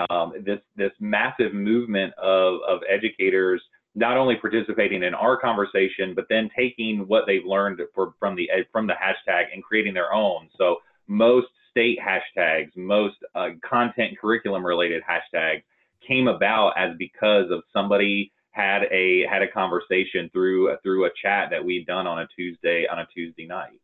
um, 0.10 0.34
this 0.46 0.60
this 0.76 0.92
massive 1.00 1.54
movement 1.54 2.14
of 2.16 2.60
of 2.68 2.80
educators 2.90 3.62
not 3.94 4.18
only 4.18 4.36
participating 4.38 5.04
in 5.04 5.14
our 5.14 5.38
conversation, 5.38 6.14
but 6.16 6.26
then 6.30 6.50
taking 6.58 7.06
what 7.08 7.26
they've 7.28 7.46
learned 7.46 7.82
for, 7.94 8.14
from 8.20 8.36
the 8.36 8.50
from 8.72 8.88
the 8.88 8.94
hashtag 8.94 9.46
and 9.54 9.64
creating 9.64 9.94
their 9.94 10.14
own. 10.14 10.48
So 10.58 10.78
most 11.08 11.48
state 11.70 12.00
hashtags, 12.00 12.76
most 12.76 13.16
uh, 13.36 13.50
content 13.68 14.18
curriculum 14.20 14.66
related 14.66 15.02
hashtags 15.04 15.64
came 16.08 16.28
about 16.28 16.74
as 16.78 16.96
because 16.98 17.52
of 17.52 17.64
somebody 17.74 18.32
had 18.52 18.84
a 18.92 19.26
had 19.30 19.42
a 19.42 19.48
conversation 19.48 20.30
through 20.32 20.76
through 20.84 21.06
a 21.06 21.10
chat 21.22 21.50
that 21.52 21.64
we'd 21.64 21.86
done 21.86 22.08
on 22.08 22.20
a 22.20 22.28
Tuesday 22.36 22.86
on 22.90 23.00
a 23.00 23.08
Tuesday 23.14 23.46
night. 23.46 23.80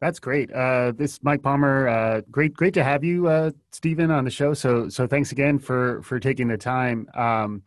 That's 0.00 0.18
great. 0.18 0.52
Uh, 0.52 0.92
this 0.92 1.18
Mike 1.22 1.42
Palmer. 1.42 1.88
Uh, 1.88 2.20
great, 2.30 2.52
great 2.54 2.74
to 2.74 2.84
have 2.84 3.02
you, 3.02 3.28
uh, 3.28 3.50
Steven, 3.72 4.10
on 4.10 4.24
the 4.24 4.30
show. 4.30 4.52
So, 4.52 4.88
so 4.88 5.06
thanks 5.06 5.32
again 5.32 5.58
for 5.58 6.02
for 6.02 6.20
taking 6.20 6.48
the 6.48 6.58
time. 6.58 7.08
Um, 7.14 7.62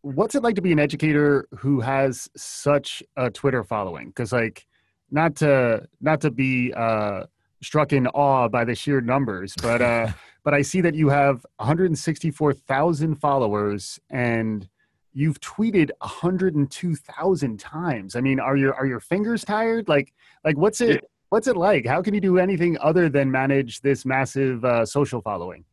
what's 0.00 0.34
it 0.34 0.42
like 0.42 0.54
to 0.54 0.62
be 0.62 0.72
an 0.72 0.78
educator 0.78 1.46
who 1.58 1.80
has 1.80 2.28
such 2.36 3.02
a 3.16 3.30
Twitter 3.30 3.62
following? 3.62 4.08
Because, 4.08 4.32
like, 4.32 4.66
not 5.10 5.36
to 5.36 5.86
not 6.00 6.22
to 6.22 6.30
be 6.30 6.72
uh, 6.72 7.24
struck 7.62 7.92
in 7.92 8.06
awe 8.08 8.48
by 8.48 8.64
the 8.64 8.74
sheer 8.74 9.02
numbers, 9.02 9.54
but 9.60 9.82
uh, 9.82 10.12
but 10.44 10.54
I 10.54 10.62
see 10.62 10.80
that 10.80 10.94
you 10.94 11.10
have 11.10 11.44
164,000 11.56 13.16
followers 13.16 13.98
and 14.08 14.66
you've 15.12 15.40
tweeted 15.40 15.90
102,000 16.00 17.60
times. 17.60 18.16
I 18.16 18.20
mean, 18.20 18.40
are 18.40 18.56
your 18.56 18.74
are 18.74 18.86
your 18.86 19.00
fingers 19.00 19.44
tired? 19.44 19.88
Like 19.88 20.14
like 20.42 20.56
what's 20.56 20.80
it 20.80 21.04
what's 21.28 21.46
it 21.46 21.56
like? 21.56 21.86
How 21.86 22.02
can 22.02 22.14
you 22.14 22.20
do 22.20 22.38
anything 22.38 22.76
other 22.80 23.08
than 23.08 23.30
manage 23.30 23.80
this 23.80 24.04
massive 24.04 24.64
uh, 24.64 24.86
social 24.86 25.20
following? 25.20 25.64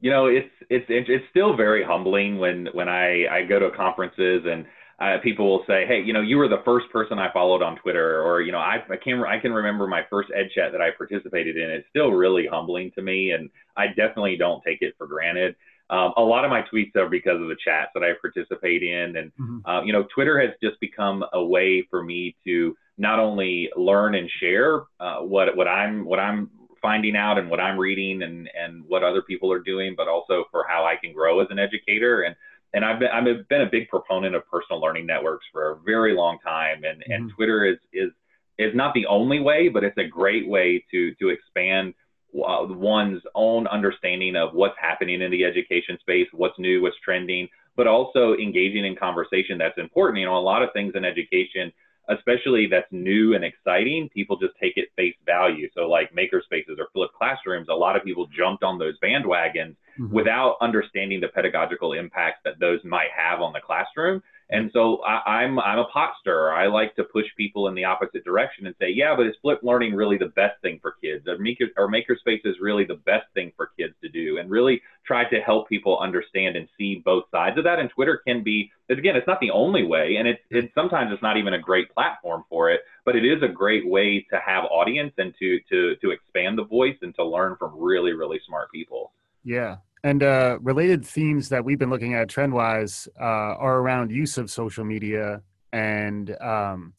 You 0.00 0.10
know, 0.10 0.26
it's 0.26 0.50
it's 0.70 0.86
it's 0.88 1.24
still 1.30 1.56
very 1.56 1.84
humbling 1.84 2.38
when 2.38 2.68
when 2.72 2.88
I 2.88 3.26
I 3.26 3.42
go 3.42 3.58
to 3.58 3.70
conferences 3.76 4.44
and 4.46 4.64
uh, 5.00 5.18
people 5.22 5.48
will 5.48 5.64
say, 5.66 5.86
"Hey, 5.86 6.02
you 6.02 6.12
know, 6.12 6.20
you 6.20 6.38
were 6.38 6.48
the 6.48 6.62
first 6.64 6.90
person 6.90 7.18
I 7.18 7.32
followed 7.32 7.62
on 7.62 7.76
Twitter," 7.76 8.22
or 8.22 8.40
you 8.40 8.50
know, 8.50 8.58
I 8.58 8.78
I 8.90 8.96
can 8.96 9.22
I 9.22 9.38
can 9.38 9.52
remember 9.52 9.86
my 9.86 10.02
first 10.10 10.30
Ed 10.34 10.48
Chat 10.54 10.72
that 10.72 10.80
I 10.80 10.90
participated 10.90 11.56
in. 11.56 11.70
It's 11.70 11.88
still 11.88 12.10
really 12.10 12.46
humbling 12.46 12.90
to 12.96 13.02
me, 13.02 13.30
and 13.30 13.48
I 13.76 13.88
definitely 13.88 14.36
don't 14.36 14.62
take 14.64 14.82
it 14.82 14.94
for 14.98 15.06
granted. 15.06 15.54
Um, 15.90 16.12
a 16.16 16.22
lot 16.22 16.44
of 16.44 16.50
my 16.50 16.62
tweets 16.62 16.94
are 16.96 17.08
because 17.08 17.40
of 17.40 17.48
the 17.48 17.56
chats 17.64 17.92
that 17.94 18.02
I 18.02 18.12
participate 18.20 18.82
in, 18.82 19.16
and 19.16 19.32
mm-hmm. 19.40 19.66
uh, 19.66 19.82
you 19.84 19.92
know, 19.92 20.04
Twitter 20.14 20.40
has 20.40 20.50
just 20.62 20.78
become 20.80 21.24
a 21.32 21.42
way 21.42 21.86
for 21.90 22.02
me 22.02 22.36
to 22.44 22.76
not 22.98 23.20
only 23.20 23.70
learn 23.76 24.16
and 24.16 24.28
share 24.40 24.82
uh, 25.00 25.20
what 25.20 25.56
what 25.56 25.68
I'm 25.68 26.04
what 26.04 26.18
I'm 26.18 26.50
finding 26.82 27.16
out 27.16 27.38
and 27.38 27.48
what 27.48 27.60
I'm 27.60 27.78
reading 27.78 28.22
and 28.22 28.50
and 28.58 28.84
what 28.86 29.02
other 29.02 29.22
people 29.22 29.52
are 29.52 29.60
doing, 29.60 29.94
but 29.96 30.08
also 30.08 30.44
for 30.50 30.66
how 30.68 30.84
I 30.84 30.96
can 30.96 31.12
grow 31.12 31.40
as 31.40 31.46
an 31.50 31.58
educator. 31.58 32.22
And 32.22 32.34
and 32.74 32.84
I've 32.84 32.98
been 32.98 33.08
I've 33.08 33.48
been 33.48 33.62
a 33.62 33.70
big 33.70 33.88
proponent 33.88 34.34
of 34.34 34.46
personal 34.50 34.80
learning 34.80 35.06
networks 35.06 35.46
for 35.52 35.70
a 35.70 35.76
very 35.86 36.14
long 36.14 36.38
time, 36.44 36.84
and 36.84 37.00
mm-hmm. 37.00 37.12
and 37.12 37.32
Twitter 37.34 37.64
is 37.64 37.78
is 37.92 38.10
is 38.58 38.74
not 38.74 38.92
the 38.94 39.06
only 39.06 39.40
way, 39.40 39.68
but 39.68 39.84
it's 39.84 39.98
a 39.98 40.06
great 40.06 40.48
way 40.48 40.84
to 40.90 41.14
to 41.14 41.28
expand 41.28 41.94
uh, 42.34 42.66
one's 42.68 43.22
own 43.34 43.66
understanding 43.68 44.36
of 44.36 44.52
what's 44.52 44.76
happening 44.78 45.22
in 45.22 45.30
the 45.30 45.44
education 45.44 45.96
space, 46.00 46.26
what's 46.32 46.58
new, 46.58 46.82
what's 46.82 46.96
trending, 47.02 47.48
but 47.76 47.86
also 47.86 48.34
engaging 48.34 48.84
in 48.84 48.94
conversation 48.96 49.56
that's 49.56 49.78
important. 49.78 50.18
You 50.18 50.26
know, 50.26 50.36
a 50.36 50.40
lot 50.40 50.62
of 50.62 50.70
things 50.72 50.92
in 50.94 51.04
education 51.04 51.72
especially 52.08 52.66
that's 52.66 52.90
new 52.90 53.34
and 53.34 53.44
exciting, 53.44 54.08
people 54.14 54.38
just 54.38 54.54
take 54.60 54.76
it 54.76 54.88
face 54.96 55.14
value. 55.26 55.68
So 55.74 55.82
like 55.82 56.14
maker 56.14 56.42
spaces 56.44 56.78
or 56.78 56.88
flipped 56.92 57.14
classrooms, 57.14 57.68
a 57.70 57.74
lot 57.74 57.96
of 57.96 58.04
people 58.04 58.26
jumped 58.26 58.62
on 58.62 58.78
those 58.78 58.98
bandwagons 59.00 59.76
mm-hmm. 59.98 60.12
without 60.14 60.56
understanding 60.60 61.20
the 61.20 61.28
pedagogical 61.28 61.92
impacts 61.92 62.40
that 62.44 62.58
those 62.60 62.80
might 62.84 63.10
have 63.16 63.40
on 63.40 63.52
the 63.52 63.60
classroom. 63.60 64.22
And 64.50 64.70
so 64.72 64.98
I, 65.02 65.44
am 65.44 65.58
I'm, 65.58 65.78
I'm 65.78 65.78
a 65.80 65.84
pot 65.84 66.12
stirrer. 66.20 66.54
I 66.54 66.68
like 66.68 66.96
to 66.96 67.04
push 67.04 67.26
people 67.36 67.68
in 67.68 67.74
the 67.74 67.84
opposite 67.84 68.24
direction 68.24 68.66
and 68.66 68.74
say, 68.80 68.88
yeah, 68.88 69.14
but 69.14 69.26
is 69.26 69.34
flipped 69.42 69.62
learning 69.62 69.94
really 69.94 70.16
the 70.16 70.32
best 70.36 70.60
thing 70.62 70.78
for 70.80 70.94
kids? 71.02 71.28
Or 71.28 71.36
maker 71.36 71.66
or 71.76 71.90
makerspace 71.90 72.40
is 72.46 72.56
really 72.60 72.84
the 72.84 72.94
best 72.94 73.26
thing 73.34 73.52
for 73.56 73.70
kids 73.78 73.94
to 74.02 74.08
do, 74.08 74.38
and 74.38 74.50
really 74.50 74.80
try 75.06 75.28
to 75.28 75.40
help 75.40 75.68
people 75.68 75.98
understand 75.98 76.56
and 76.56 76.66
see 76.78 77.02
both 77.04 77.24
sides 77.30 77.58
of 77.58 77.64
that. 77.64 77.78
And 77.78 77.90
Twitter 77.90 78.22
can 78.26 78.42
be, 78.42 78.70
again, 78.88 79.16
it's 79.16 79.26
not 79.26 79.40
the 79.40 79.50
only 79.50 79.84
way, 79.84 80.16
and 80.18 80.26
it's 80.26 80.40
it's 80.50 80.74
sometimes 80.74 81.12
it's 81.12 81.22
not 81.22 81.36
even 81.36 81.52
a 81.52 81.60
great 81.60 81.92
platform 81.92 82.44
for 82.48 82.70
it, 82.70 82.80
but 83.04 83.16
it 83.16 83.26
is 83.26 83.42
a 83.42 83.48
great 83.48 83.86
way 83.86 84.26
to 84.30 84.40
have 84.44 84.64
audience 84.64 85.12
and 85.18 85.34
to 85.38 85.58
to 85.68 85.96
to 85.96 86.10
expand 86.10 86.56
the 86.56 86.64
voice 86.64 86.96
and 87.02 87.14
to 87.16 87.24
learn 87.24 87.56
from 87.58 87.78
really 87.78 88.12
really 88.12 88.40
smart 88.46 88.72
people. 88.72 89.12
Yeah, 89.44 89.76
and 90.04 90.22
uh, 90.22 90.58
related 90.60 91.04
themes 91.04 91.48
that 91.48 91.64
we've 91.64 91.78
been 91.78 91.90
looking 91.90 92.14
at 92.14 92.28
trend 92.28 92.52
wise 92.52 93.08
uh, 93.20 93.24
are 93.24 93.78
around 93.78 94.10
use 94.10 94.38
of 94.38 94.50
social 94.50 94.84
media 94.84 95.42
and 95.72 96.36
um, 96.40 96.94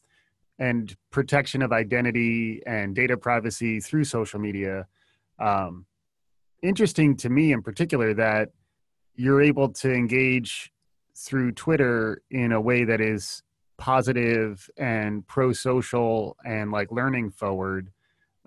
and 0.59 0.95
protection 1.09 1.61
of 1.61 1.71
identity 1.71 2.61
and 2.65 2.93
data 2.93 3.15
privacy 3.15 3.79
through 3.79 4.03
social 4.03 4.39
media. 4.39 4.85
Um, 5.39 5.85
interesting 6.61 7.15
to 7.17 7.29
me 7.29 7.53
in 7.53 7.61
particular 7.61 8.13
that 8.15 8.49
you're 9.15 9.41
able 9.41 9.69
to 9.69 9.93
engage 9.93 10.71
through 11.15 11.53
Twitter 11.53 12.21
in 12.29 12.51
a 12.51 12.59
way 12.59 12.83
that 12.83 12.99
is 12.99 13.41
positive 13.77 14.69
and 14.77 15.25
pro 15.27 15.53
social 15.53 16.35
and 16.45 16.71
like 16.71 16.91
learning 16.91 17.31
forward 17.31 17.89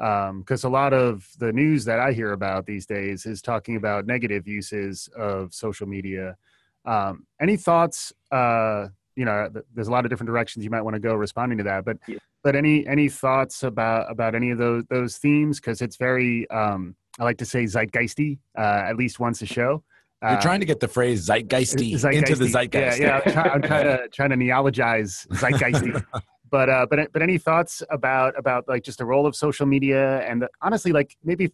because 0.03 0.65
um, 0.65 0.69
a 0.69 0.73
lot 0.73 0.93
of 0.93 1.29
the 1.39 1.53
news 1.53 1.85
that 1.85 2.01
I 2.01 2.13
hear 2.13 2.33
about 2.33 2.67
these 2.67 2.87
days 2.87 3.25
is 3.25 3.41
talking 3.41 3.77
about 3.77 4.05
negative 4.05 4.49
uses 4.49 5.09
of 5.17 5.55
social 5.55 5.87
media. 5.87 6.37
Um, 6.85 7.25
any 7.41 7.57
thoughts? 7.57 8.13
Uh, 8.33 8.89
you 9.15 9.25
know, 9.25 9.49
there's 9.73 9.87
a 9.87 9.93
lot 9.93 10.05
of 10.05 10.11
different 10.11 10.27
directions 10.27 10.65
you 10.65 10.73
might 10.73 10.81
want 10.81 10.95
to 10.95 11.01
go 11.01 11.15
responding 11.15 11.59
to 11.59 11.65
that, 11.65 11.85
but 11.85 11.99
yeah. 12.09 12.19
but 12.43 12.57
any 12.57 12.85
any 12.89 13.09
thoughts 13.09 13.63
about 13.63 14.11
about 14.11 14.35
any 14.35 14.51
of 14.51 14.59
those 14.59 14.83
those 14.91 15.19
themes? 15.19 15.61
Because 15.61 15.81
it's 15.81 15.97
very 15.97 16.51
um, 16.51 16.97
I 17.21 17.25
like 17.25 17.39
to 17.39 17.47
say 17.47 17.63
zeitgeisty 17.63 18.41
uh, 18.59 18.83
at 18.89 18.97
least 18.97 19.21
once 19.21 19.41
a 19.41 19.47
show. 19.47 19.85
You're 20.29 20.41
trying 20.41 20.61
to 20.61 20.67
get 20.67 20.79
the 20.79 20.89
phrase 20.89 21.29
zeitgeisty, 21.29 21.95
zeitgeisty. 21.95 22.15
into 22.15 22.37
the 22.37 22.47
zeitgeist. 22.47 23.01
Yeah, 23.01 23.05
yeah. 23.05 23.21
I'm, 23.25 23.33
try, 23.33 23.43
I'm 23.43 23.63
trying 23.63 23.85
to 23.85 24.09
trying 24.13 24.31
to 24.31 24.37
neologize 24.37 25.29
zeitgeisty. 25.29 26.05
but 26.53 26.69
uh, 26.69 26.87
but 26.89 27.11
but 27.13 27.23
any 27.23 27.39
thoughts 27.39 27.83
about 27.91 28.39
about 28.39 28.69
like 28.69 28.85
just 28.85 28.99
the 28.99 29.05
role 29.05 29.27
of 29.27 29.35
social 29.35 29.67
media 29.67 30.21
and 30.21 30.43
the, 30.43 30.49
honestly 30.61 30.93
like 30.93 31.17
maybe 31.25 31.51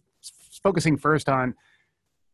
focusing 0.61 0.97
first 0.97 1.27
on 1.29 1.55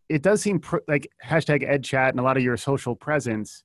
it 0.09 0.21
does 0.21 0.41
seem 0.41 0.59
pro, 0.59 0.79
like 0.87 1.09
hashtag 1.23 1.67
EdChat 1.67 2.09
and 2.09 2.19
a 2.19 2.23
lot 2.23 2.35
of 2.35 2.43
your 2.43 2.57
social 2.57 2.95
presence 2.95 3.63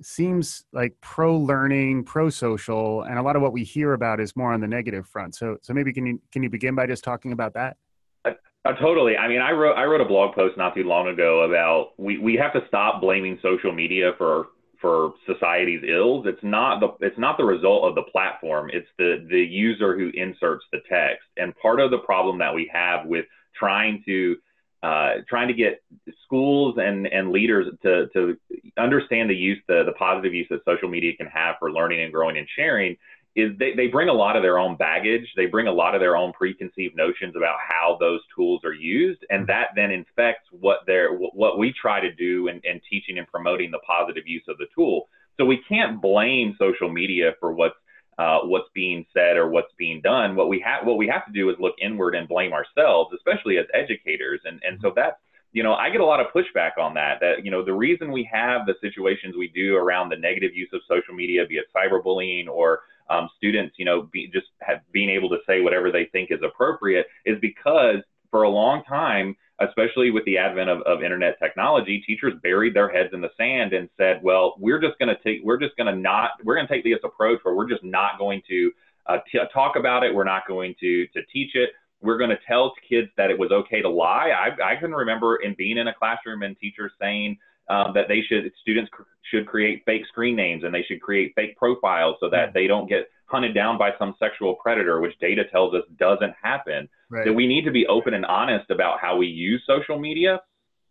seems 0.00 0.64
like 0.72 0.94
pro 1.00 1.36
learning, 1.36 2.04
pro 2.04 2.30
social, 2.30 3.02
and 3.02 3.18
a 3.18 3.22
lot 3.22 3.36
of 3.36 3.42
what 3.42 3.52
we 3.52 3.62
hear 3.62 3.92
about 3.92 4.20
is 4.20 4.34
more 4.36 4.52
on 4.52 4.60
the 4.60 4.66
negative 4.66 5.06
front. 5.06 5.34
So, 5.34 5.58
so 5.62 5.72
maybe 5.72 5.92
can 5.92 6.06
you 6.06 6.20
can 6.32 6.42
you 6.42 6.50
begin 6.50 6.74
by 6.74 6.86
just 6.86 7.04
talking 7.04 7.32
about 7.32 7.54
that? 7.54 7.76
Uh, 8.24 8.30
uh, 8.64 8.72
totally. 8.74 9.16
I 9.16 9.28
mean, 9.28 9.40
I 9.40 9.52
wrote 9.52 9.74
I 9.74 9.84
wrote 9.84 10.00
a 10.00 10.06
blog 10.06 10.34
post 10.34 10.56
not 10.56 10.74
too 10.74 10.84
long 10.84 11.08
ago 11.08 11.42
about 11.42 11.92
we 11.98 12.18
we 12.18 12.34
have 12.36 12.52
to 12.54 12.60
stop 12.68 13.00
blaming 13.00 13.38
social 13.42 13.72
media 13.72 14.12
for 14.18 14.48
for 14.82 15.14
society's 15.26 15.82
ills. 15.88 16.26
It's 16.26 16.42
not 16.42 16.80
the 16.80 17.06
it's 17.06 17.18
not 17.18 17.38
the 17.38 17.44
result 17.44 17.84
of 17.84 17.94
the 17.94 18.10
platform. 18.10 18.68
It's 18.72 18.88
the 18.98 19.26
the 19.30 19.40
user 19.40 19.96
who 19.96 20.10
inserts 20.12 20.64
the 20.72 20.80
text. 20.90 21.24
And 21.38 21.56
part 21.56 21.80
of 21.80 21.90
the 21.90 21.98
problem 21.98 22.38
that 22.40 22.54
we 22.54 22.70
have 22.74 23.06
with 23.06 23.24
trying 23.58 24.02
to 24.04 24.36
uh, 24.82 25.18
trying 25.28 25.46
to 25.46 25.54
get 25.54 25.80
schools 26.24 26.74
and, 26.76 27.06
and 27.06 27.30
leaders 27.30 27.68
to, 27.82 28.08
to 28.08 28.36
understand 28.76 29.30
the 29.30 29.34
use, 29.34 29.58
the, 29.68 29.84
the 29.86 29.92
positive 29.92 30.34
use 30.34 30.48
that 30.50 30.58
social 30.64 30.88
media 30.88 31.12
can 31.16 31.28
have 31.28 31.54
for 31.60 31.70
learning 31.70 32.02
and 32.02 32.12
growing 32.12 32.36
and 32.36 32.48
sharing 32.56 32.96
is 33.34 33.56
they, 33.58 33.72
they 33.74 33.86
bring 33.86 34.08
a 34.08 34.12
lot 34.12 34.36
of 34.36 34.42
their 34.42 34.58
own 34.58 34.76
baggage. 34.76 35.26
They 35.36 35.46
bring 35.46 35.66
a 35.66 35.72
lot 35.72 35.94
of 35.94 36.00
their 36.00 36.16
own 36.16 36.32
preconceived 36.32 36.96
notions 36.96 37.34
about 37.34 37.56
how 37.66 37.96
those 37.98 38.20
tools 38.36 38.60
are 38.64 38.74
used. 38.74 39.24
And 39.30 39.46
that 39.46 39.68
then 39.74 39.90
infects 39.90 40.48
what 40.50 40.80
they're, 40.86 41.14
what 41.14 41.58
we 41.58 41.72
try 41.72 42.00
to 42.00 42.12
do 42.12 42.48
in, 42.48 42.60
in 42.64 42.80
teaching 42.90 43.18
and 43.18 43.26
promoting 43.26 43.70
the 43.70 43.78
positive 43.86 44.24
use 44.26 44.44
of 44.48 44.58
the 44.58 44.66
tool. 44.74 45.08
So 45.38 45.46
we 45.46 45.60
can't 45.66 46.02
blame 46.02 46.56
social 46.58 46.90
media 46.90 47.32
for 47.40 47.52
what's 47.52 47.76
uh, 48.18 48.40
what's 48.44 48.68
being 48.74 49.06
said 49.14 49.36
or 49.36 49.48
what's 49.48 49.72
being 49.78 50.00
done. 50.02 50.36
What 50.36 50.48
we 50.48 50.60
have 50.60 50.86
what 50.86 50.98
we 50.98 51.08
have 51.08 51.24
to 51.26 51.32
do 51.32 51.48
is 51.48 51.56
look 51.58 51.74
inward 51.80 52.14
and 52.14 52.28
blame 52.28 52.52
ourselves, 52.52 53.10
especially 53.16 53.56
as 53.56 53.64
educators. 53.72 54.40
And 54.44 54.60
and 54.62 54.78
so 54.82 54.92
that's 54.94 55.16
you 55.52 55.62
know 55.62 55.72
I 55.74 55.88
get 55.90 56.02
a 56.02 56.04
lot 56.04 56.20
of 56.20 56.26
pushback 56.26 56.78
on 56.78 56.92
that. 56.94 57.20
That 57.20 57.44
you 57.44 57.50
know 57.50 57.64
the 57.64 57.72
reason 57.72 58.12
we 58.12 58.28
have 58.30 58.66
the 58.66 58.74
situations 58.82 59.34
we 59.36 59.48
do 59.48 59.76
around 59.76 60.10
the 60.10 60.16
negative 60.16 60.54
use 60.54 60.68
of 60.74 60.82
social 60.86 61.14
media, 61.14 61.46
be 61.46 61.56
it 61.56 61.64
cyberbullying 61.74 62.48
or 62.48 62.80
um, 63.10 63.28
students, 63.36 63.74
you 63.78 63.84
know, 63.84 64.02
be, 64.12 64.28
just 64.32 64.46
have, 64.60 64.80
being 64.92 65.10
able 65.10 65.28
to 65.30 65.38
say 65.46 65.60
whatever 65.60 65.90
they 65.90 66.06
think 66.12 66.30
is 66.30 66.40
appropriate, 66.42 67.06
is 67.24 67.38
because 67.40 67.96
for 68.30 68.42
a 68.42 68.48
long 68.48 68.82
time 68.84 69.36
especially 69.68 70.10
with 70.10 70.24
the 70.24 70.38
advent 70.38 70.70
of, 70.70 70.80
of 70.82 71.02
internet 71.02 71.38
technology, 71.38 72.02
teachers 72.06 72.32
buried 72.42 72.74
their 72.74 72.88
heads 72.88 73.10
in 73.12 73.20
the 73.20 73.30
sand 73.36 73.72
and 73.72 73.88
said, 73.96 74.20
well, 74.22 74.54
we're 74.58 74.80
just 74.80 74.98
going 74.98 75.08
to 75.08 75.22
take, 75.22 75.44
we're 75.44 75.58
just 75.58 75.76
going 75.76 75.92
to 75.92 76.00
not, 76.00 76.30
we're 76.44 76.54
going 76.54 76.66
to 76.66 76.72
take 76.72 76.84
this 76.84 76.98
approach 77.04 77.40
where 77.42 77.54
we're 77.54 77.68
just 77.68 77.84
not 77.84 78.18
going 78.18 78.42
to 78.48 78.72
uh, 79.06 79.18
t- 79.30 79.38
talk 79.52 79.76
about 79.76 80.02
it. 80.02 80.14
We're 80.14 80.24
not 80.24 80.46
going 80.46 80.74
to, 80.80 81.06
to 81.08 81.20
teach 81.32 81.54
it. 81.54 81.70
We're 82.00 82.18
going 82.18 82.30
to 82.30 82.38
tell 82.46 82.72
kids 82.88 83.08
that 83.16 83.30
it 83.30 83.38
was 83.38 83.50
okay 83.52 83.82
to 83.82 83.88
lie. 83.88 84.30
I, 84.30 84.72
I 84.72 84.76
can 84.76 84.92
remember 84.92 85.36
in 85.36 85.54
being 85.56 85.78
in 85.78 85.88
a 85.88 85.94
classroom 85.94 86.42
and 86.42 86.56
teachers 86.58 86.92
saying 87.00 87.38
um, 87.72 87.92
that 87.94 88.08
they 88.08 88.20
should, 88.28 88.52
students 88.60 88.90
cr- 88.92 89.02
should 89.30 89.46
create 89.46 89.82
fake 89.86 90.02
screen 90.08 90.36
names 90.36 90.62
and 90.64 90.74
they 90.74 90.82
should 90.82 91.00
create 91.00 91.32
fake 91.34 91.56
profiles 91.56 92.16
so 92.20 92.28
that 92.28 92.48
hmm. 92.48 92.54
they 92.54 92.66
don't 92.66 92.88
get 92.88 93.08
hunted 93.26 93.54
down 93.54 93.78
by 93.78 93.90
some 93.98 94.14
sexual 94.18 94.54
predator, 94.56 95.00
which 95.00 95.18
data 95.18 95.44
tells 95.50 95.74
us 95.74 95.82
doesn't 95.98 96.34
happen. 96.40 96.88
Right. 97.10 97.24
That 97.24 97.32
we 97.32 97.46
need 97.46 97.64
to 97.64 97.70
be 97.70 97.86
open 97.86 98.14
and 98.14 98.26
honest 98.26 98.70
about 98.70 99.00
how 99.00 99.16
we 99.16 99.26
use 99.26 99.62
social 99.66 99.98
media. 99.98 100.40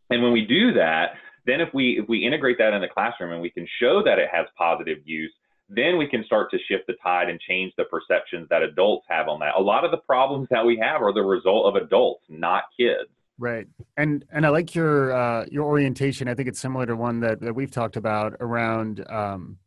And 0.10 0.24
when 0.24 0.32
we 0.32 0.46
do 0.46 0.74
that, 0.74 1.14
then 1.46 1.62
if 1.62 1.70
we 1.74 2.00
if 2.02 2.10
we 2.10 2.26
integrate 2.26 2.58
that 2.58 2.74
in 2.74 2.82
the 2.82 2.88
classroom 2.88 3.32
and 3.32 3.42
we 3.42 3.50
can 3.50 3.68
show 3.80 4.04
that 4.04 4.20
it 4.20 4.28
has 4.32 4.46
positive 4.58 5.00
use, 5.06 5.34
then 5.70 5.98
we 5.98 6.08
can 6.08 6.24
start 6.26 6.52
to 6.52 6.58
shift 6.68 6.86
the 6.88 6.94
tide 7.02 7.30
and 7.30 7.40
change 7.40 7.74
the 7.78 7.86
perceptions 7.86 8.48
that 8.50 8.62
adults 8.62 9.06
have 9.10 9.28
on 9.28 9.40
that. 9.40 9.56
A 9.58 9.62
lot 9.62 9.86
of 9.86 9.92
the 9.92 9.98
problems 9.98 10.48
that 10.52 10.66
we 10.66 10.78
have 10.78 11.02
are 11.02 11.14
the 11.14 11.22
result 11.22 11.66
of 11.66 11.82
adults, 11.82 12.26
not 12.28 12.64
kids. 12.78 13.10
Right. 13.42 13.66
And 13.98 14.24
and 14.32 14.46
I 14.46 14.50
like 14.50 14.76
your 14.76 15.14
uh, 15.14 15.46
your 15.50 15.66
orientation. 15.66 16.28
I 16.28 16.36
think 16.36 16.48
it's 16.48 16.60
similar 16.60 16.86
to 16.86 16.96
one 16.96 17.22
that, 17.22 17.42
that 17.42 17.56
we've 17.56 17.72
talked 17.72 17.96
about 17.96 18.36
around 18.40 19.04
um, 19.10 19.58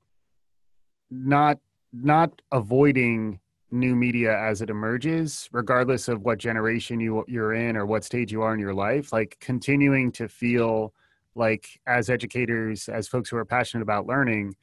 not 1.10 1.58
not 1.92 2.40
avoiding 2.52 3.40
new 3.72 3.96
media 3.96 4.38
as 4.38 4.62
it 4.62 4.70
emerges 4.70 5.48
regardless 5.50 6.06
of 6.06 6.22
what 6.22 6.38
generation 6.38 7.00
you 7.00 7.24
you're 7.26 7.54
in 7.54 7.76
or 7.76 7.84
what 7.84 8.04
stage 8.04 8.30
you 8.30 8.42
are 8.42 8.54
in 8.54 8.60
your 8.60 8.74
life 8.74 9.12
like 9.12 9.36
continuing 9.40 10.12
to 10.12 10.28
feel 10.28 10.94
like 11.34 11.80
as 11.88 12.08
educators 12.08 12.88
as 12.88 13.08
folks 13.08 13.28
who 13.28 13.36
are 13.36 13.44
passionate 13.44 13.82
about 13.82 14.06
learning 14.06 14.54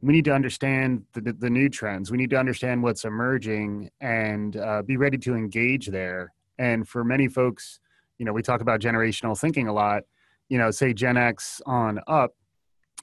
we 0.00 0.12
need 0.12 0.24
to 0.24 0.32
understand 0.32 1.04
the, 1.14 1.32
the, 1.32 1.50
new 1.50 1.68
trends 1.68 2.12
we 2.12 2.16
need 2.16 2.30
to 2.30 2.38
understand 2.38 2.80
what's 2.80 3.04
emerging 3.04 3.90
and 4.00 4.56
uh, 4.56 4.80
be 4.82 4.96
ready 4.96 5.18
to 5.18 5.34
engage 5.34 5.88
there 5.88 6.32
and 6.58 6.88
for 6.88 7.02
many 7.02 7.26
folks 7.26 7.80
you 8.18 8.24
know 8.24 8.32
we 8.32 8.42
talk 8.42 8.60
about 8.60 8.80
generational 8.80 9.38
thinking 9.38 9.68
a 9.68 9.72
lot 9.72 10.02
you 10.48 10.58
know 10.58 10.70
say 10.70 10.92
gen 10.92 11.16
x 11.16 11.60
on 11.66 12.00
up 12.06 12.34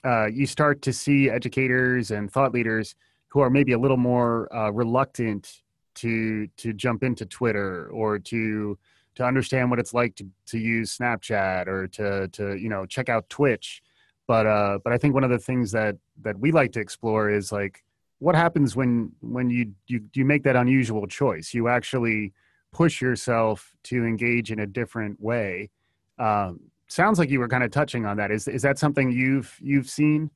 uh, 0.04 0.26
you 0.26 0.46
start 0.46 0.82
to 0.82 0.92
see 0.92 1.30
educators 1.30 2.10
and 2.10 2.30
thought 2.30 2.52
leaders 2.52 2.94
who 3.28 3.40
are 3.40 3.50
maybe 3.50 3.72
a 3.72 3.78
little 3.78 3.96
more 3.96 4.54
uh, 4.54 4.70
reluctant 4.70 5.62
to 5.94 6.46
to 6.56 6.72
jump 6.72 7.02
into 7.02 7.24
Twitter 7.24 7.88
or 7.90 8.18
to 8.18 8.78
to 9.14 9.24
understand 9.24 9.70
what 9.70 9.78
it's 9.78 9.94
like 9.94 10.14
to, 10.16 10.26
to 10.46 10.58
use 10.58 10.96
Snapchat 10.96 11.66
or 11.66 11.86
to 11.88 12.28
to 12.28 12.56
you 12.56 12.68
know 12.68 12.84
check 12.86 13.08
out 13.08 13.28
Twitch. 13.28 13.82
But 14.26 14.46
uh, 14.46 14.78
but 14.84 14.92
I 14.92 14.98
think 14.98 15.14
one 15.14 15.24
of 15.24 15.30
the 15.30 15.38
things 15.38 15.72
that 15.72 15.96
that 16.22 16.38
we 16.38 16.52
like 16.52 16.72
to 16.72 16.80
explore 16.80 17.30
is 17.30 17.50
like 17.50 17.82
what 18.18 18.34
happens 18.34 18.76
when 18.76 19.12
when 19.20 19.50
you 19.50 19.72
you 19.86 20.02
you 20.14 20.24
make 20.24 20.42
that 20.44 20.56
unusual 20.56 21.06
choice. 21.06 21.54
You 21.54 21.68
actually 21.68 22.32
push 22.74 23.00
yourself 23.00 23.74
to 23.84 24.04
engage 24.04 24.52
in 24.52 24.58
a 24.58 24.66
different 24.66 25.20
way. 25.20 25.70
Um, 26.18 26.60
sounds 26.88 27.18
like 27.18 27.30
you 27.30 27.38
were 27.38 27.48
kind 27.48 27.64
of 27.64 27.70
touching 27.70 28.04
on 28.04 28.18
that. 28.18 28.30
Is 28.30 28.46
is 28.48 28.62
that 28.62 28.78
something 28.78 29.10
you've 29.10 29.56
you've 29.62 29.88
seen? 29.88 30.30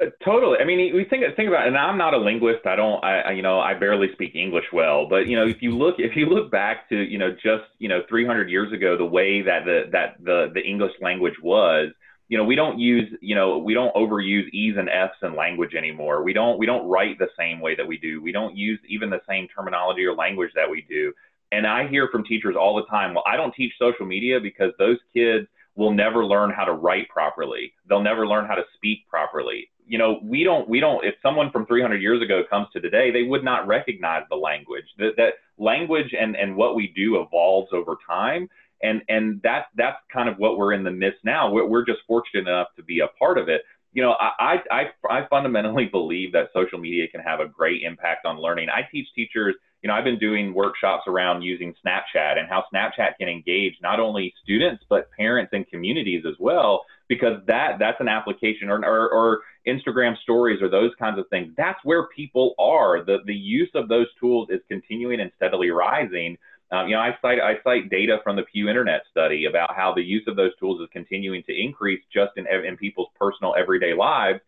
Uh, 0.00 0.06
totally. 0.24 0.58
I 0.58 0.64
mean, 0.64 0.94
we 0.94 1.04
think 1.04 1.24
think 1.36 1.48
about, 1.48 1.64
it, 1.64 1.68
and 1.68 1.76
I'm 1.76 1.98
not 1.98 2.14
a 2.14 2.18
linguist. 2.18 2.66
I 2.66 2.76
don't, 2.76 3.02
I, 3.02 3.32
you 3.32 3.42
know, 3.42 3.60
I 3.60 3.74
barely 3.74 4.08
speak 4.12 4.34
English 4.34 4.66
well. 4.72 5.08
But 5.08 5.26
you 5.26 5.36
know, 5.36 5.46
if 5.46 5.60
you 5.60 5.76
look, 5.76 5.96
if 5.98 6.16
you 6.16 6.26
look 6.26 6.50
back 6.50 6.88
to, 6.90 6.96
you 6.96 7.18
know, 7.18 7.32
just 7.32 7.64
you 7.78 7.88
know, 7.88 8.02
300 8.08 8.48
years 8.50 8.72
ago, 8.72 8.96
the 8.96 9.04
way 9.04 9.42
that 9.42 9.64
the 9.64 9.84
that 9.92 10.16
the 10.22 10.50
the 10.54 10.60
English 10.60 10.92
language 11.00 11.34
was, 11.42 11.90
you 12.28 12.36
know, 12.36 12.44
we 12.44 12.56
don't 12.56 12.78
use, 12.78 13.08
you 13.20 13.34
know, 13.34 13.58
we 13.58 13.72
don't 13.72 13.94
overuse 13.94 14.48
e's 14.52 14.76
and 14.76 14.88
f's 14.88 15.16
in 15.22 15.34
language 15.34 15.74
anymore. 15.74 16.22
We 16.22 16.32
don't 16.32 16.58
we 16.58 16.66
don't 16.66 16.86
write 16.86 17.18
the 17.18 17.28
same 17.38 17.60
way 17.60 17.74
that 17.76 17.86
we 17.86 17.96
do. 17.96 18.20
We 18.20 18.32
don't 18.32 18.56
use 18.56 18.80
even 18.88 19.08
the 19.08 19.20
same 19.28 19.48
terminology 19.48 20.04
or 20.04 20.14
language 20.14 20.50
that 20.56 20.70
we 20.70 20.84
do. 20.88 21.12
And 21.52 21.66
I 21.66 21.86
hear 21.88 22.08
from 22.10 22.24
teachers 22.24 22.56
all 22.58 22.76
the 22.76 22.86
time, 22.86 23.14
well, 23.14 23.24
I 23.26 23.36
don't 23.36 23.54
teach 23.54 23.72
social 23.78 24.06
media 24.06 24.40
because 24.40 24.72
those 24.78 24.98
kids 25.14 25.46
will 25.74 25.92
never 25.92 26.24
learn 26.24 26.50
how 26.50 26.64
to 26.64 26.72
write 26.72 27.08
properly. 27.08 27.72
They'll 27.88 28.02
never 28.02 28.26
learn 28.26 28.46
how 28.46 28.54
to 28.54 28.64
speak 28.76 29.06
properly 29.08 29.68
you 29.86 29.98
know, 29.98 30.18
we 30.22 30.42
don't, 30.42 30.68
we 30.68 30.80
don't, 30.80 31.04
if 31.04 31.14
someone 31.22 31.50
from 31.50 31.64
300 31.66 32.02
years 32.02 32.20
ago 32.20 32.42
comes 32.50 32.66
to 32.72 32.80
today, 32.80 33.10
they 33.12 33.22
would 33.22 33.44
not 33.44 33.66
recognize 33.66 34.24
the 34.28 34.36
language. 34.36 34.84
That, 34.98 35.12
that 35.16 35.34
language 35.58 36.12
and, 36.18 36.36
and 36.36 36.56
what 36.56 36.74
we 36.74 36.92
do 36.94 37.20
evolves 37.22 37.68
over 37.72 37.96
time. 38.06 38.48
And, 38.82 39.02
and 39.08 39.40
that, 39.42 39.66
that's 39.76 39.98
kind 40.12 40.28
of 40.28 40.38
what 40.38 40.58
we're 40.58 40.72
in 40.72 40.82
the 40.82 40.90
midst 40.90 41.20
now. 41.24 41.50
We're, 41.50 41.66
we're 41.66 41.86
just 41.86 42.00
fortunate 42.06 42.48
enough 42.48 42.68
to 42.76 42.82
be 42.82 43.00
a 43.00 43.08
part 43.18 43.38
of 43.38 43.48
it. 43.48 43.62
You 43.92 44.02
know, 44.02 44.16
I, 44.20 44.60
I, 44.70 44.84
I 45.08 45.26
fundamentally 45.30 45.86
believe 45.90 46.32
that 46.32 46.50
social 46.52 46.78
media 46.78 47.06
can 47.08 47.20
have 47.20 47.40
a 47.40 47.46
great 47.46 47.82
impact 47.82 48.26
on 48.26 48.40
learning. 48.40 48.68
I 48.68 48.82
teach 48.90 49.06
teachers 49.14 49.54
you 49.86 49.92
know, 49.92 49.96
I've 49.96 50.02
been 50.02 50.18
doing 50.18 50.52
workshops 50.52 51.04
around 51.06 51.42
using 51.42 51.72
Snapchat 51.74 52.38
and 52.38 52.48
how 52.48 52.64
Snapchat 52.74 53.18
can 53.20 53.28
engage 53.28 53.74
not 53.80 54.00
only 54.00 54.34
students 54.42 54.82
but 54.88 55.08
parents 55.12 55.52
and 55.52 55.64
communities 55.68 56.24
as 56.26 56.34
well, 56.40 56.84
because 57.08 57.40
that 57.46 57.76
that's 57.78 58.00
an 58.00 58.08
application 58.08 58.68
or, 58.68 58.84
or, 58.84 59.08
or 59.08 59.40
Instagram 59.64 60.18
stories 60.24 60.60
or 60.60 60.68
those 60.68 60.90
kinds 60.98 61.20
of 61.20 61.28
things. 61.28 61.54
That's 61.56 61.78
where 61.84 62.08
people 62.08 62.56
are. 62.58 63.04
The 63.04 63.18
the 63.26 63.34
use 63.34 63.70
of 63.76 63.88
those 63.88 64.08
tools 64.18 64.48
is 64.50 64.58
continuing 64.68 65.20
and 65.20 65.30
steadily 65.36 65.70
rising. 65.70 66.36
Um, 66.72 66.88
you 66.88 66.96
know, 66.96 67.00
I 67.00 67.16
cite 67.22 67.38
I 67.38 67.62
cite 67.62 67.88
data 67.88 68.18
from 68.24 68.34
the 68.34 68.42
Pew 68.42 68.68
Internet 68.68 69.02
study 69.08 69.44
about 69.44 69.76
how 69.76 69.94
the 69.94 70.02
use 70.02 70.24
of 70.26 70.34
those 70.34 70.50
tools 70.58 70.80
is 70.80 70.88
continuing 70.92 71.44
to 71.44 71.54
increase 71.54 72.02
just 72.12 72.32
in 72.36 72.48
in 72.48 72.76
people's 72.76 73.10
personal 73.16 73.54
everyday 73.56 73.94
lives. 73.94 74.40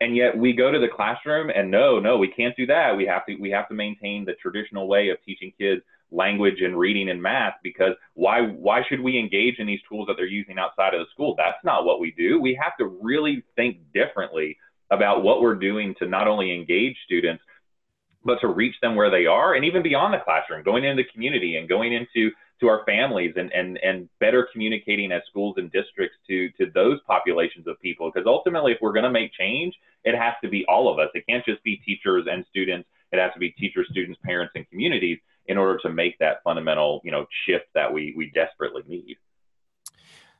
And 0.00 0.14
yet 0.14 0.36
we 0.36 0.52
go 0.52 0.70
to 0.70 0.78
the 0.78 0.88
classroom 0.94 1.50
and 1.50 1.70
no, 1.70 1.98
no, 1.98 2.18
we 2.18 2.28
can't 2.28 2.56
do 2.56 2.66
that. 2.66 2.96
We 2.96 3.06
have 3.06 3.24
to 3.26 3.36
we 3.36 3.50
have 3.50 3.68
to 3.68 3.74
maintain 3.74 4.24
the 4.24 4.34
traditional 4.34 4.88
way 4.88 5.08
of 5.08 5.18
teaching 5.24 5.52
kids 5.58 5.82
language 6.12 6.60
and 6.60 6.78
reading 6.78 7.08
and 7.10 7.20
math 7.20 7.54
because 7.62 7.92
why 8.14 8.42
why 8.42 8.82
should 8.88 9.00
we 9.00 9.18
engage 9.18 9.58
in 9.58 9.66
these 9.66 9.80
tools 9.88 10.06
that 10.06 10.14
they're 10.16 10.26
using 10.26 10.58
outside 10.58 10.94
of 10.94 11.00
the 11.00 11.06
school? 11.12 11.34
That's 11.36 11.62
not 11.64 11.84
what 11.84 12.00
we 12.00 12.12
do. 12.12 12.40
We 12.40 12.58
have 12.62 12.76
to 12.78 12.86
really 13.02 13.42
think 13.56 13.78
differently 13.92 14.58
about 14.90 15.22
what 15.22 15.40
we're 15.40 15.56
doing 15.56 15.94
to 15.98 16.06
not 16.06 16.28
only 16.28 16.54
engage 16.54 16.96
students 17.04 17.42
but 18.24 18.40
to 18.40 18.48
reach 18.48 18.74
them 18.82 18.96
where 18.96 19.10
they 19.10 19.26
are 19.26 19.54
and 19.54 19.64
even 19.64 19.82
beyond 19.82 20.12
the 20.12 20.18
classroom, 20.18 20.64
going 20.64 20.84
into 20.84 21.02
the 21.02 21.08
community 21.12 21.56
and 21.56 21.68
going 21.68 21.92
into 21.92 22.30
to 22.60 22.68
our 22.68 22.84
families 22.86 23.34
and, 23.36 23.52
and, 23.52 23.78
and 23.82 24.08
better 24.18 24.48
communicating 24.52 25.12
as 25.12 25.22
schools 25.28 25.56
and 25.58 25.70
districts 25.72 26.16
to, 26.28 26.48
to 26.52 26.70
those 26.74 26.98
populations 27.06 27.66
of 27.66 27.78
people. 27.80 28.10
Because 28.12 28.26
ultimately, 28.26 28.72
if 28.72 28.78
we're 28.80 28.92
going 28.92 29.04
to 29.04 29.10
make 29.10 29.32
change, 29.32 29.74
it 30.04 30.16
has 30.16 30.34
to 30.42 30.48
be 30.48 30.64
all 30.66 30.92
of 30.92 30.98
us. 30.98 31.08
It 31.14 31.24
can't 31.28 31.44
just 31.44 31.62
be 31.62 31.76
teachers 31.84 32.26
and 32.30 32.44
students. 32.48 32.88
It 33.12 33.18
has 33.18 33.32
to 33.34 33.38
be 33.38 33.50
teachers, 33.50 33.86
students, 33.90 34.18
parents, 34.24 34.52
and 34.54 34.68
communities. 34.70 35.18
in 35.48 35.56
order 35.58 35.78
to 35.78 35.90
make 35.90 36.18
that 36.18 36.42
fundamental, 36.42 37.00
you 37.04 37.12
know, 37.12 37.26
shift 37.46 37.66
that 37.74 37.92
we 37.92 38.14
we 38.16 38.30
desperately 38.34 38.82
need. 38.88 39.16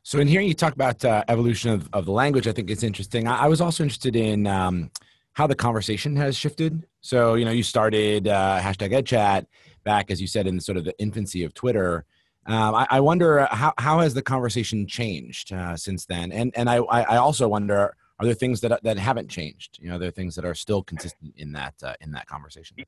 So, 0.03 0.19
in 0.21 0.29
hearing 0.29 0.47
you 0.47 0.55
talk 0.55 0.73
about 0.73 1.05
uh, 1.05 1.25
evolution 1.29 1.71
of, 1.71 1.89
of 1.93 2.07
the 2.07 2.13
language, 2.13 2.47
I 2.47 2.53
think 2.53 2.71
it's 2.71 2.83
interesting. 2.83 3.27
I, 3.27 3.45
I 3.45 3.49
was 3.49 3.61
also 3.61 3.83
interested 3.83 4.17
in 4.17 4.47
um, 4.47 4.91
how 5.37 5.47
the 5.47 5.55
conversation 5.55 6.17
has 6.17 6.35
shifted. 6.35 6.87
So, 7.03 7.35
you 7.35 7.45
know, 7.45 7.51
you 7.51 7.63
started 7.63 8.27
uh, 8.27 8.59
hashtag 8.59 8.93
EdChat 8.93 9.45
back, 9.85 10.11
as 10.11 10.19
you 10.19 10.27
said, 10.27 10.47
in 10.47 10.59
sort 10.59 10.79
of 10.79 10.85
the 10.87 10.99
infancy 10.99 11.45
of 11.45 11.53
Twitter. 11.53 12.07
Um, 12.47 12.75
I, 12.75 12.87
I, 12.89 13.01
wonder 13.01 13.41
uh, 13.41 13.55
how, 13.55 13.75
how 13.77 14.01
has 14.01 14.15
the 14.15 14.23
conversation 14.23 14.87
changed 14.87 15.53
uh, 15.53 15.77
since 15.77 16.07
then? 16.07 16.33
And 16.33 16.57
and 16.57 16.71
I, 16.71 16.77
I 16.77 17.17
also 17.19 17.49
wonder 17.49 17.95
are 18.19 18.25
there 18.25 18.35
things 18.35 18.63
that 18.63 18.83
that 18.83 18.97
haven't 18.97 19.29
changed? 19.29 19.79
You 19.79 19.91
know, 19.91 19.99
there 19.99 20.09
are 20.09 20.11
there 20.11 20.11
things 20.13 20.37
that 20.37 20.47
are 20.47 20.55
still 20.55 20.83
consistent 20.83 21.35
in 21.37 21.53
that 21.53 21.75
uh, 21.83 21.93
in 22.01 22.13
that 22.13 22.27
conversation? 22.27 22.79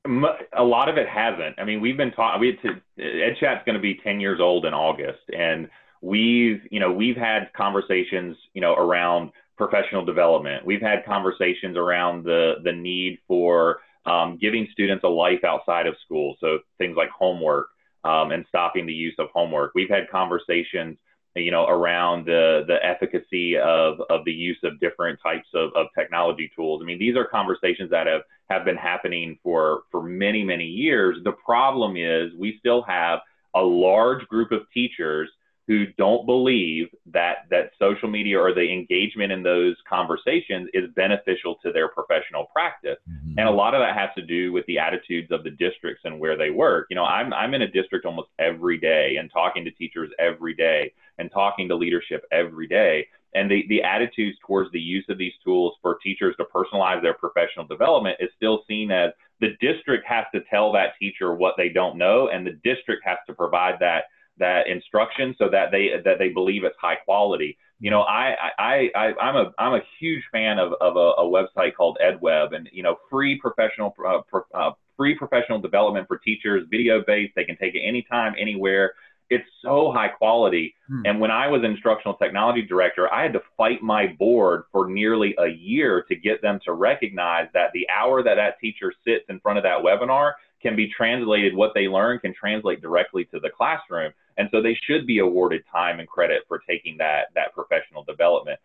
A 0.57 0.63
lot 0.63 0.89
of 0.89 0.97
it 0.97 1.07
hasn't. 1.07 1.59
I 1.59 1.65
mean, 1.65 1.81
we've 1.81 1.97
been 1.97 2.11
talking. 2.11 2.41
We 2.41 2.57
had 2.63 2.81
EdChat's 2.97 3.63
going 3.63 3.75
to 3.75 3.81
be 3.81 3.99
ten 4.03 4.19
years 4.19 4.39
old 4.39 4.65
in 4.65 4.73
August, 4.73 5.21
and 5.37 5.69
we've 6.01 6.61
you 6.71 6.79
know 6.79 6.91
we've 6.91 7.17
had 7.17 7.53
conversations 7.53 8.37
you 8.55 8.61
know 8.61 8.73
around 8.73 9.31
professional 9.59 10.05
development. 10.05 10.65
We've 10.65 10.81
had 10.81 11.05
conversations 11.05 11.75
around 11.77 12.23
the 12.23 12.55
the 12.63 12.71
need 12.71 13.19
for 13.27 13.81
um, 14.05 14.37
giving 14.41 14.67
students 14.71 15.03
a 15.03 15.09
life 15.09 15.43
outside 15.43 15.85
of 15.85 15.95
school. 16.05 16.37
So 16.39 16.59
things 16.77 16.95
like 16.95 17.09
homework 17.09 17.67
um, 18.05 18.31
and 18.31 18.45
stopping 18.47 18.85
the 18.87 18.93
use 18.93 19.15
of 19.19 19.27
homework. 19.33 19.73
We've 19.75 19.89
had 19.89 20.09
conversations, 20.09 20.97
you 21.35 21.51
know, 21.51 21.67
around 21.67 22.25
the 22.25 22.63
the 22.67 22.83
efficacy 22.83 23.57
of 23.57 23.99
of 24.09 24.23
the 24.23 24.31
use 24.31 24.57
of 24.63 24.79
different 24.79 25.19
types 25.21 25.49
of, 25.53 25.71
of 25.75 25.87
technology 25.93 26.49
tools. 26.55 26.81
I 26.81 26.85
mean, 26.85 26.97
these 26.97 27.17
are 27.17 27.25
conversations 27.25 27.89
that 27.91 28.07
have 28.07 28.21
have 28.49 28.63
been 28.63 28.77
happening 28.77 29.37
for 29.43 29.81
for 29.91 30.01
many 30.01 30.41
many 30.41 30.65
years. 30.65 31.17
The 31.25 31.33
problem 31.33 31.97
is 31.97 32.31
we 32.39 32.55
still 32.59 32.81
have 32.83 33.19
a 33.53 33.61
large 33.61 34.25
group 34.27 34.53
of 34.53 34.61
teachers 34.73 35.29
who 35.69 35.85
don't 35.99 36.25
believe 36.25 36.87
that 37.05 37.45
that 37.51 37.69
social 37.77 38.09
media 38.09 38.39
or 38.39 38.55
the 38.55 38.73
engagement 38.73 39.31
in 39.31 39.43
those 39.43 39.75
conversations 39.87 40.67
is 40.73 40.89
beneficial 40.95 41.57
to 41.63 41.71
their 41.71 41.89
professional 41.89 42.45
practice. 42.45 42.97
Mm-hmm. 43.07 43.37
And 43.37 43.47
a 43.47 43.51
lot 43.51 43.75
of 43.75 43.81
that 43.81 43.95
has 43.95 44.09
to 44.15 44.25
do 44.25 44.51
with 44.51 44.65
the 44.65 44.79
attitudes 44.79 45.31
of 45.31 45.43
the 45.43 45.51
districts 45.51 46.01
and 46.05 46.19
where 46.19 46.35
they 46.35 46.49
work. 46.49 46.87
You 46.89 46.95
know, 46.95 47.05
I'm 47.05 47.31
I'm 47.33 47.53
in 47.53 47.61
a 47.61 47.67
district 47.67 48.07
almost 48.07 48.29
every 48.39 48.79
day 48.79 49.17
and 49.19 49.31
talking 49.31 49.63
to 49.63 49.69
teachers 49.69 50.09
every 50.17 50.55
day 50.55 50.91
and 51.19 51.29
talking 51.31 51.69
to 51.69 51.75
leadership 51.75 52.25
every 52.31 52.67
day. 52.67 53.07
And 53.35 53.51
the, 53.51 53.63
the 53.69 53.83
attitudes 53.83 54.39
towards 54.47 54.71
the 54.71 54.81
use 54.81 55.05
of 55.07 55.19
these 55.19 55.33
tools 55.43 55.75
for 55.83 55.99
teachers 56.01 56.35
to 56.37 56.45
personalize 56.45 57.03
their 57.03 57.13
professional 57.13 57.67
development 57.67 58.17
is 58.19 58.31
still 58.35 58.63
seen 58.67 58.89
as 58.89 59.11
the 59.39 59.55
district 59.61 60.07
has 60.07 60.25
to 60.33 60.41
tell 60.49 60.71
that 60.71 60.97
teacher 60.97 61.35
what 61.35 61.53
they 61.57 61.69
don't 61.69 61.95
know, 61.95 62.29
and 62.29 62.45
the 62.45 62.59
district 62.63 63.03
has 63.05 63.19
to 63.27 63.35
provide 63.35 63.75
that 63.81 64.05
that 64.39 64.67
instruction 64.67 65.35
so 65.37 65.49
that 65.49 65.71
they 65.71 65.91
that 66.03 66.17
they 66.19 66.29
believe 66.29 66.63
it's 66.63 66.77
high 66.81 66.95
quality. 66.95 67.57
You 67.79 67.91
know, 67.91 68.01
I 68.01 68.35
I, 68.57 68.89
I 68.95 69.13
I'm 69.21 69.35
a 69.35 69.53
I'm 69.57 69.73
a 69.75 69.81
huge 69.99 70.23
fan 70.31 70.59
of, 70.59 70.73
of 70.81 70.95
a, 70.95 71.21
a 71.21 71.25
website 71.25 71.75
called 71.75 71.97
EdWeb, 72.03 72.55
and 72.55 72.69
you 72.73 72.83
know, 72.83 72.97
free 73.09 73.39
professional 73.39 73.95
uh, 74.05 74.21
pro, 74.27 74.41
uh, 74.53 74.71
free 74.97 75.15
professional 75.15 75.59
development 75.59 76.07
for 76.07 76.17
teachers, 76.17 76.67
video 76.69 77.01
based. 77.05 77.33
They 77.35 77.45
can 77.45 77.57
take 77.57 77.75
it 77.75 77.81
anytime, 77.81 78.33
anywhere. 78.37 78.93
It's 79.29 79.47
so 79.61 79.91
high 79.91 80.07
quality. 80.07 80.73
Hmm. 80.87 81.03
And 81.05 81.19
when 81.19 81.29
I 81.29 81.47
was 81.47 81.63
instructional 81.63 82.15
technology 82.15 82.63
director, 82.63 83.13
I 83.13 83.21
had 83.21 83.33
to 83.33 83.41
fight 83.55 83.81
my 83.83 84.07
board 84.07 84.63
for 84.71 84.89
nearly 84.89 85.35
a 85.37 85.47
year 85.47 86.03
to 86.09 86.15
get 86.15 86.41
them 86.41 86.59
to 86.65 86.73
recognize 86.73 87.47
that 87.53 87.71
the 87.73 87.87
hour 87.89 88.23
that 88.23 88.35
that 88.35 88.59
teacher 88.59 88.91
sits 89.05 89.25
in 89.29 89.39
front 89.39 89.59
of 89.59 89.63
that 89.63 89.83
webinar 89.83 90.33
can 90.61 90.75
be 90.75 90.89
translated. 90.89 91.55
What 91.55 91.71
they 91.75 91.87
learn 91.87 92.19
can 92.19 92.33
translate 92.33 92.81
directly 92.81 93.25
to 93.25 93.39
the 93.39 93.49
classroom. 93.49 94.11
And 94.39 94.49
so 94.51 94.61
they 94.61 94.75
should 94.87 95.05
be 95.05 95.19
awarded 95.19 95.63
time 95.71 95.99
and 95.99 96.07
credit 96.07 96.43
for 96.47 96.59
taking 96.67 96.97
that, 96.97 97.27
that 97.35 97.53
professional 97.53 98.03
development. 98.05 98.57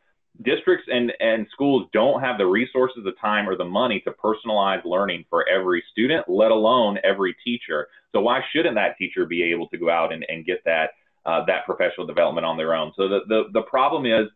Districts 0.43 0.87
and, 0.91 1.13
and 1.21 1.47
schools 1.53 1.89
don't 1.93 2.21
have 2.21 2.39
the 2.39 2.47
resources, 2.47 3.03
the 3.05 3.13
time, 3.21 3.49
or 3.49 3.57
the 3.57 3.65
money 3.65 4.01
to 4.01 4.13
personalize 4.13 4.85
learning 4.85 5.25
for 5.29 5.47
every 5.49 5.83
student, 5.91 6.29
let 6.29 6.53
alone 6.53 6.99
every 7.05 7.37
teacher. 7.45 7.89
So 8.13 8.21
why 8.21 8.41
shouldn't 8.53 8.77
that 8.77 8.97
teacher 8.97 9.27
be 9.27 9.43
able 9.43 9.69
to 9.69 9.77
go 9.77 9.91
out 9.91 10.13
and, 10.13 10.25
and 10.29 10.47
get 10.47 10.65
that 10.65 10.91
uh, 11.27 11.45
that 11.47 11.65
professional 11.65 12.07
development 12.07 12.47
on 12.47 12.57
their 12.57 12.75
own? 12.75 12.93
So 12.97 13.09
the, 13.09 13.21
the, 13.29 13.43
the 13.53 13.63
problem 13.63 14.07
is, 14.07 14.29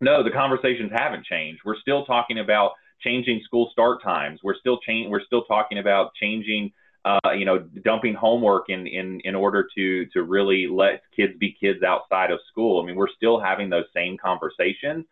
no, 0.00 0.22
the 0.22 0.30
conversations 0.30 0.90
haven't 0.94 1.24
changed. 1.26 1.60
We're 1.64 1.80
still 1.80 2.04
talking 2.04 2.38
about 2.38 2.72
changing 3.00 3.42
school 3.44 3.68
start 3.72 4.02
times. 4.02 4.40
We're 4.42 4.58
still 4.58 4.78
change, 4.78 5.10
We're 5.10 5.24
still 5.24 5.44
talking 5.44 5.78
about 5.78 6.14
changing 6.14 6.72
uh, 7.04 7.32
you 7.36 7.44
know, 7.44 7.58
dumping 7.84 8.14
homework 8.14 8.68
in, 8.68 8.86
in, 8.86 9.20
in 9.24 9.34
order 9.34 9.68
to, 9.74 10.06
to 10.06 10.22
really 10.22 10.68
let 10.68 11.02
kids 11.14 11.32
be 11.38 11.56
kids 11.58 11.82
outside 11.82 12.30
of 12.30 12.38
school. 12.48 12.80
I 12.80 12.86
mean, 12.86 12.96
we're 12.96 13.08
still 13.16 13.40
having 13.40 13.70
those 13.70 13.86
same 13.94 14.16
conversations. 14.16 15.04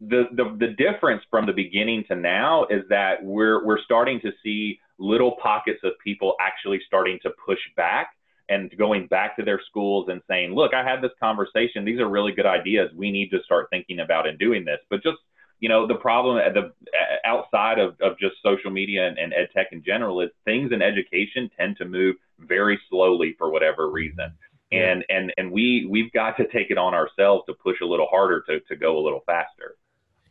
The, 0.00 0.24
the, 0.32 0.56
the 0.58 0.68
difference 0.68 1.22
from 1.30 1.46
the 1.46 1.52
beginning 1.52 2.04
to 2.08 2.16
now 2.16 2.64
is 2.64 2.82
that 2.88 3.22
we're, 3.22 3.64
we're 3.64 3.80
starting 3.82 4.20
to 4.22 4.32
see 4.42 4.80
little 4.98 5.36
pockets 5.42 5.80
of 5.84 5.92
people 6.02 6.34
actually 6.40 6.80
starting 6.86 7.18
to 7.22 7.30
push 7.46 7.60
back 7.76 8.08
and 8.48 8.76
going 8.76 9.06
back 9.06 9.36
to 9.36 9.44
their 9.44 9.60
schools 9.68 10.08
and 10.08 10.20
saying, 10.26 10.52
look, 10.54 10.74
I 10.74 10.82
had 10.82 11.00
this 11.00 11.12
conversation. 11.20 11.84
These 11.84 12.00
are 12.00 12.08
really 12.08 12.32
good 12.32 12.46
ideas. 12.46 12.90
We 12.96 13.12
need 13.12 13.30
to 13.30 13.38
start 13.44 13.68
thinking 13.70 14.00
about 14.00 14.26
and 14.26 14.38
doing 14.38 14.64
this. 14.64 14.78
But 14.90 15.02
just 15.02 15.18
you 15.60 15.68
know, 15.68 15.86
the 15.86 15.94
problem 15.94 16.38
at 16.38 16.54
the 16.54 16.72
outside 17.24 17.78
of, 17.78 17.94
of 18.00 18.18
just 18.18 18.36
social 18.42 18.70
media 18.70 19.06
and, 19.06 19.18
and 19.18 19.32
ed 19.34 19.48
tech 19.54 19.68
in 19.72 19.84
general 19.84 20.20
is 20.20 20.30
things 20.44 20.72
in 20.72 20.82
education 20.82 21.50
tend 21.58 21.76
to 21.76 21.84
move 21.84 22.16
very 22.38 22.80
slowly 22.88 23.34
for 23.38 23.50
whatever 23.50 23.90
reason. 23.90 24.32
And, 24.72 25.04
and, 25.08 25.32
and 25.36 25.50
we, 25.50 25.86
we've 25.90 26.12
got 26.12 26.36
to 26.36 26.46
take 26.46 26.70
it 26.70 26.78
on 26.78 26.94
ourselves 26.94 27.44
to 27.46 27.54
push 27.54 27.80
a 27.82 27.84
little 27.84 28.06
harder 28.06 28.42
to, 28.48 28.60
to 28.60 28.76
go 28.76 28.98
a 28.98 29.02
little 29.02 29.22
faster. 29.26 29.76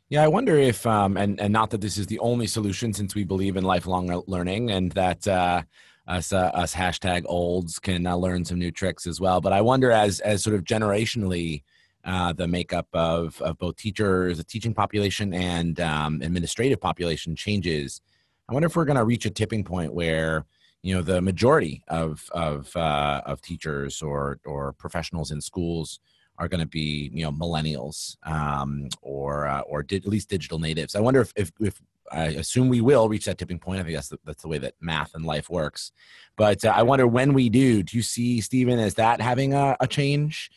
Yeah, 0.08 0.24
I 0.24 0.28
wonder 0.28 0.58
if, 0.58 0.88
um, 0.88 1.18
and, 1.18 1.40
and 1.40 1.54
not 1.54 1.70
that 1.72 1.82
this 1.82 1.98
is 1.98 2.08
the 2.08 2.20
only 2.20 2.48
solution 2.48 2.94
since 2.94 3.14
we 3.14 3.26
believe 3.26 3.58
in 3.58 3.64
lifelong 3.64 4.24
learning 4.28 4.72
and 4.72 4.92
that, 4.94 5.28
uh, 5.28 5.62
us, 6.08 6.34
uh, 6.34 6.50
us 6.56 6.74
hashtag 6.74 7.24
olds 7.28 7.78
can 7.78 8.08
uh, 8.08 8.16
learn 8.16 8.44
some 8.46 8.58
new 8.58 8.72
tricks 8.72 9.06
as 9.06 9.20
well. 9.20 9.42
But 9.42 9.54
I 9.54 9.62
wonder 9.62 9.92
as, 9.92 10.22
as 10.22 10.42
sort 10.42 10.56
of 10.56 10.64
generationally, 10.64 11.64
uh, 12.06 12.34
the 12.34 12.48
makeup 12.48 12.88
of, 12.94 13.42
of 13.42 13.58
both 13.58 13.76
teachers, 13.76 14.38
the 14.38 14.44
teaching 14.44 14.74
population, 14.74 15.34
and 15.34 15.80
um, 15.80 16.22
administrative 16.22 16.80
population 16.80 17.36
changes. 17.36 18.02
I 18.48 18.54
wonder 18.54 18.68
if 18.68 18.76
we're 18.76 18.86
going 18.86 18.98
to 18.98 19.04
reach 19.04 19.26
a 19.26 19.30
tipping 19.30 19.64
point 19.64 19.94
where 19.94 20.46
you 20.82 20.96
know 20.96 21.02
the 21.02 21.22
majority 21.22 21.84
of 21.88 22.28
of 22.32 22.76
uh, 22.76 23.22
of 23.26 23.42
teachers 23.42 24.02
or 24.02 24.40
or 24.46 24.74
professionals 24.74 25.32
in 25.32 25.42
schools 25.42 26.00
are 26.38 26.48
going 26.48 26.62
to 26.62 26.66
be 26.66 27.12
you 27.14 27.24
know 27.24 27.32
millennials 27.32 28.16
um, 28.24 28.88
or 29.02 29.48
uh, 29.48 29.62
or 29.62 29.84
di- 29.84 29.98
at 29.98 30.08
least 30.08 30.30
digital 30.30 30.58
natives. 30.58 30.96
I 30.96 31.02
wonder 31.02 31.22
if, 31.22 31.34
if, 31.36 31.52
if 31.60 31.82
I 32.12 32.28
assume 32.28 32.70
we 32.70 32.82
will 32.82 33.10
reach 33.10 33.26
that 33.26 33.38
tipping 33.38 33.60
point. 33.60 33.82
I 33.82 33.84
think 33.84 33.96
that's 33.96 34.10
the, 34.10 34.20
that's 34.26 34.42
the 34.42 34.48
way 34.48 34.58
that 34.60 34.74
math 34.80 35.14
and 35.14 35.26
life 35.26 35.50
works. 35.50 35.92
But 36.38 36.64
uh, 36.64 36.74
I 36.76 36.84
wonder 36.84 37.06
when 37.06 37.34
we 37.34 37.50
do. 37.50 37.84
Do 37.84 37.98
you 37.98 38.04
see 38.04 38.42
Steven 38.42 38.80
as 38.80 38.96
that 38.96 39.22
having 39.22 39.54
a, 39.54 39.76
a 39.80 39.88
change? 39.88 40.50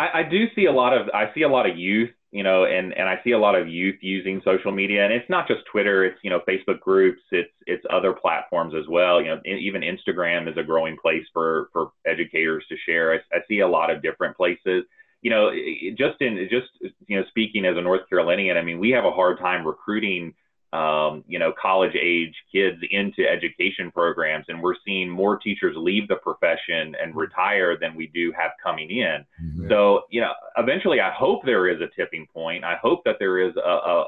I, 0.00 0.20
I 0.20 0.22
do 0.22 0.46
see 0.54 0.64
a 0.64 0.72
lot 0.72 0.96
of 0.96 1.08
I 1.12 1.32
see 1.34 1.42
a 1.42 1.48
lot 1.48 1.68
of 1.68 1.76
youth, 1.76 2.10
you 2.30 2.42
know, 2.42 2.64
and 2.64 2.94
and 2.94 3.06
I 3.08 3.20
see 3.22 3.32
a 3.32 3.38
lot 3.38 3.54
of 3.54 3.68
youth 3.68 3.96
using 4.00 4.40
social 4.44 4.72
media, 4.72 5.04
and 5.04 5.12
it's 5.12 5.28
not 5.28 5.46
just 5.46 5.60
Twitter. 5.70 6.04
It's 6.04 6.18
you 6.22 6.30
know 6.30 6.40
Facebook 6.48 6.80
groups. 6.80 7.20
It's 7.30 7.52
it's 7.66 7.84
other 7.90 8.14
platforms 8.14 8.74
as 8.74 8.88
well. 8.88 9.20
You 9.20 9.28
know, 9.28 9.40
even 9.44 9.82
Instagram 9.82 10.50
is 10.50 10.56
a 10.56 10.62
growing 10.62 10.96
place 11.00 11.24
for 11.34 11.68
for 11.72 11.92
educators 12.06 12.64
to 12.70 12.76
share. 12.86 13.12
I, 13.12 13.36
I 13.36 13.40
see 13.46 13.60
a 13.60 13.68
lot 13.68 13.90
of 13.90 14.02
different 14.02 14.36
places. 14.36 14.84
You 15.20 15.30
know, 15.30 15.50
just 15.98 16.20
in 16.22 16.48
just 16.50 16.68
you 17.06 17.18
know 17.18 17.26
speaking 17.28 17.66
as 17.66 17.76
a 17.76 17.82
North 17.82 18.08
Carolinian, 18.08 18.56
I 18.56 18.62
mean, 18.62 18.78
we 18.78 18.90
have 18.90 19.04
a 19.04 19.10
hard 19.10 19.38
time 19.38 19.66
recruiting 19.66 20.32
um, 20.72 21.24
you 21.26 21.38
know, 21.38 21.52
college 21.60 21.96
age 22.00 22.34
kids 22.52 22.78
into 22.90 23.28
education 23.28 23.90
programs. 23.90 24.44
And 24.48 24.62
we're 24.62 24.76
seeing 24.86 25.10
more 25.10 25.36
teachers 25.36 25.74
leave 25.76 26.06
the 26.06 26.16
profession 26.16 26.94
and 27.00 27.10
mm-hmm. 27.10 27.18
retire 27.18 27.76
than 27.76 27.96
we 27.96 28.06
do 28.08 28.32
have 28.38 28.52
coming 28.62 28.90
in. 28.90 29.24
Mm-hmm. 29.42 29.68
So, 29.68 30.02
you 30.10 30.20
know, 30.20 30.32
eventually 30.56 31.00
I 31.00 31.10
hope 31.10 31.44
there 31.44 31.68
is 31.68 31.80
a 31.80 31.88
tipping 31.96 32.26
point. 32.32 32.64
I 32.64 32.76
hope 32.80 33.02
that 33.04 33.16
there 33.18 33.38
is 33.38 33.54
a, 33.56 33.60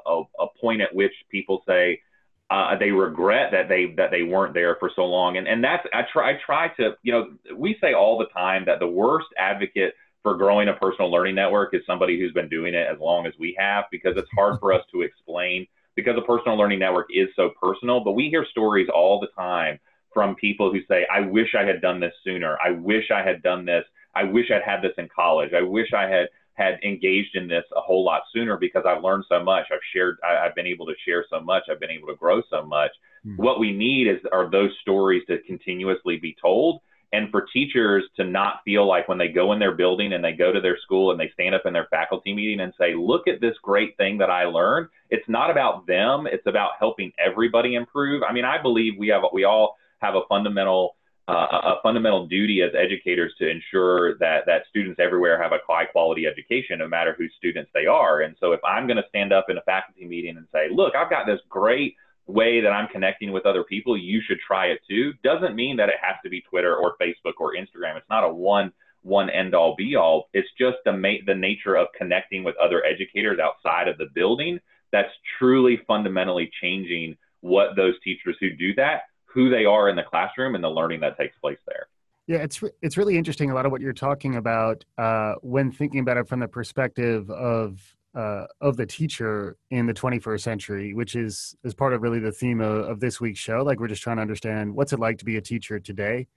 a, 0.06 0.22
a 0.38 0.46
point 0.60 0.82
at 0.82 0.94
which 0.94 1.12
people 1.30 1.62
say, 1.66 2.00
uh, 2.50 2.76
they 2.78 2.90
regret 2.90 3.50
that 3.50 3.68
they 3.70 3.94
that 3.96 4.10
they 4.10 4.22
weren't 4.22 4.52
there 4.52 4.76
for 4.78 4.90
so 4.94 5.06
long, 5.06 5.38
and 5.38 5.48
and 5.48 5.64
that's 5.64 5.86
I 5.94 6.02
try 6.12 6.32
I 6.32 6.38
try 6.44 6.68
to 6.76 6.90
you 7.02 7.10
know 7.10 7.30
we 7.56 7.78
say 7.80 7.94
all 7.94 8.18
the 8.18 8.26
time 8.26 8.64
that 8.66 8.78
the 8.78 8.86
worst 8.86 9.28
advocate 9.38 9.94
for 10.22 10.36
growing 10.36 10.68
a 10.68 10.74
personal 10.74 11.10
learning 11.10 11.34
network 11.34 11.74
is 11.74 11.80
somebody 11.86 12.20
who's 12.20 12.32
been 12.32 12.50
doing 12.50 12.74
it 12.74 12.86
as 12.86 12.98
long 13.00 13.26
as 13.26 13.32
we 13.38 13.56
have 13.58 13.84
because 13.90 14.18
it's 14.18 14.28
hard 14.36 14.60
for 14.60 14.70
us 14.70 14.82
to 14.92 15.00
explain 15.00 15.66
because 15.96 16.16
a 16.16 16.22
personal 16.22 16.56
learning 16.56 16.78
network 16.78 17.08
is 17.12 17.28
so 17.36 17.50
personal. 17.60 18.00
But 18.00 18.12
we 18.12 18.28
hear 18.28 18.46
stories 18.50 18.88
all 18.92 19.20
the 19.20 19.28
time 19.36 19.78
from 20.12 20.34
people 20.34 20.72
who 20.72 20.80
say, 20.88 21.06
I 21.12 21.20
wish 21.20 21.54
I 21.58 21.64
had 21.64 21.80
done 21.80 22.00
this 22.00 22.12
sooner. 22.24 22.58
I 22.64 22.70
wish 22.70 23.10
I 23.10 23.22
had 23.22 23.42
done 23.42 23.64
this. 23.64 23.84
I 24.14 24.24
wish 24.24 24.50
I'd 24.50 24.62
had 24.62 24.82
this 24.82 24.92
in 24.98 25.08
college. 25.14 25.52
I 25.54 25.62
wish 25.62 25.92
I 25.94 26.08
had 26.08 26.28
had 26.54 26.78
engaged 26.84 27.34
in 27.34 27.48
this 27.48 27.64
a 27.74 27.80
whole 27.80 28.04
lot 28.04 28.22
sooner 28.32 28.58
because 28.58 28.84
I've 28.86 29.02
learned 29.02 29.24
so 29.26 29.42
much. 29.42 29.66
I've 29.72 29.80
shared, 29.94 30.18
I, 30.22 30.44
have 30.44 30.54
been 30.54 30.66
able 30.66 30.84
to 30.86 30.94
share 31.04 31.24
so 31.30 31.40
much. 31.40 31.62
I've 31.70 31.80
been 31.80 31.90
able 31.90 32.08
to 32.08 32.16
grow 32.16 32.42
so 32.50 32.62
much. 32.62 32.90
Mm-hmm. 33.26 33.42
What 33.42 33.58
we 33.58 33.72
need 33.72 34.06
is 34.06 34.18
are 34.32 34.50
those 34.50 34.70
stories 34.82 35.22
to 35.28 35.38
continuously 35.46 36.18
be 36.18 36.36
told 36.40 36.80
and 37.12 37.30
for 37.30 37.46
teachers 37.52 38.04
to 38.16 38.24
not 38.24 38.60
feel 38.64 38.86
like 38.86 39.06
when 39.06 39.18
they 39.18 39.28
go 39.28 39.52
in 39.52 39.58
their 39.58 39.74
building 39.74 40.14
and 40.14 40.24
they 40.24 40.32
go 40.32 40.50
to 40.50 40.60
their 40.60 40.78
school 40.78 41.10
and 41.10 41.20
they 41.20 41.30
stand 41.34 41.54
up 41.54 41.66
in 41.66 41.72
their 41.72 41.86
faculty 41.90 42.32
meeting 42.32 42.60
and 42.60 42.72
say, 42.78 42.94
look 42.94 43.28
at 43.28 43.40
this 43.40 43.54
great 43.62 43.96
thing 43.98 44.16
that 44.18 44.30
I 44.30 44.44
learned. 44.44 44.88
It's 45.10 45.28
not 45.28 45.50
about 45.50 45.86
them. 45.86 46.26
It's 46.26 46.46
about 46.46 46.70
helping 46.78 47.12
everybody 47.24 47.74
improve. 47.74 48.22
I 48.26 48.32
mean, 48.32 48.46
I 48.46 48.60
believe 48.60 48.94
we 48.98 49.08
have, 49.08 49.22
we 49.32 49.44
all 49.44 49.76
have 49.98 50.14
a 50.14 50.22
fundamental, 50.26 50.96
uh, 51.28 51.32
a 51.32 51.74
fundamental 51.82 52.26
duty 52.26 52.62
as 52.62 52.70
educators 52.74 53.34
to 53.38 53.48
ensure 53.48 54.16
that, 54.18 54.46
that 54.46 54.62
students 54.70 54.98
everywhere 54.98 55.40
have 55.40 55.52
a 55.52 55.58
high 55.68 55.84
quality 55.84 56.26
education, 56.26 56.78
no 56.78 56.88
matter 56.88 57.14
whose 57.16 57.32
students 57.36 57.70
they 57.74 57.84
are. 57.84 58.22
And 58.22 58.36
so 58.40 58.52
if 58.52 58.60
I'm 58.64 58.86
going 58.86 58.96
to 58.96 59.04
stand 59.10 59.34
up 59.34 59.46
in 59.50 59.58
a 59.58 59.62
faculty 59.62 60.06
meeting 60.06 60.38
and 60.38 60.46
say, 60.50 60.68
look, 60.72 60.94
I've 60.96 61.10
got 61.10 61.26
this 61.26 61.40
great 61.50 61.94
way 62.26 62.60
that 62.60 62.70
I'm 62.70 62.88
connecting 62.88 63.32
with 63.32 63.46
other 63.46 63.64
people, 63.64 63.96
you 63.96 64.20
should 64.26 64.38
try 64.46 64.66
it 64.66 64.80
too. 64.88 65.12
Doesn't 65.24 65.54
mean 65.54 65.76
that 65.76 65.88
it 65.88 65.96
has 66.00 66.16
to 66.24 66.30
be 66.30 66.40
Twitter 66.42 66.76
or 66.76 66.96
Facebook 67.00 67.34
or 67.38 67.54
Instagram. 67.54 67.96
It's 67.96 68.08
not 68.10 68.24
a 68.24 68.32
one 68.32 68.72
one 69.02 69.28
end 69.30 69.54
all 69.54 69.74
be 69.76 69.96
all. 69.96 70.28
It's 70.32 70.48
just 70.58 70.76
the 70.84 70.92
ma- 70.92 71.22
the 71.26 71.34
nature 71.34 71.76
of 71.76 71.88
connecting 71.96 72.44
with 72.44 72.56
other 72.56 72.84
educators 72.84 73.38
outside 73.40 73.88
of 73.88 73.98
the 73.98 74.06
building 74.14 74.60
that's 74.92 75.10
truly 75.38 75.80
fundamentally 75.86 76.50
changing 76.60 77.16
what 77.40 77.74
those 77.76 77.94
teachers 78.04 78.36
who 78.40 78.50
do 78.50 78.74
that, 78.76 79.02
who 79.24 79.50
they 79.50 79.64
are 79.64 79.88
in 79.88 79.96
the 79.96 80.02
classroom 80.02 80.54
and 80.54 80.62
the 80.62 80.70
learning 80.70 81.00
that 81.00 81.18
takes 81.18 81.36
place 81.38 81.58
there. 81.66 81.88
Yeah, 82.28 82.38
it's 82.38 82.62
re- 82.62 82.70
it's 82.80 82.96
really 82.96 83.16
interesting. 83.16 83.50
A 83.50 83.54
lot 83.54 83.66
of 83.66 83.72
what 83.72 83.80
you're 83.80 83.92
talking 83.92 84.36
about 84.36 84.84
uh, 84.96 85.34
when 85.42 85.72
thinking 85.72 86.00
about 86.00 86.18
it 86.18 86.28
from 86.28 86.38
the 86.40 86.48
perspective 86.48 87.28
of 87.30 87.96
uh, 88.14 88.46
of 88.60 88.76
the 88.76 88.84
teacher 88.84 89.56
in 89.70 89.86
the 89.86 89.94
21st 89.94 90.40
century, 90.40 90.94
which 90.94 91.16
is 91.16 91.56
is 91.64 91.74
part 91.74 91.94
of 91.94 92.02
really 92.02 92.18
the 92.18 92.32
theme 92.32 92.60
of, 92.60 92.88
of, 92.88 93.00
this 93.00 93.20
week's 93.20 93.38
show. 93.38 93.62
Like 93.62 93.80
we're 93.80 93.88
just 93.88 94.02
trying 94.02 94.16
to 94.16 94.22
understand 94.22 94.74
what's 94.74 94.92
it 94.92 94.98
like 94.98 95.18
to 95.18 95.24
be 95.24 95.36
a 95.36 95.40
teacher 95.40 95.80
today. 95.80 96.28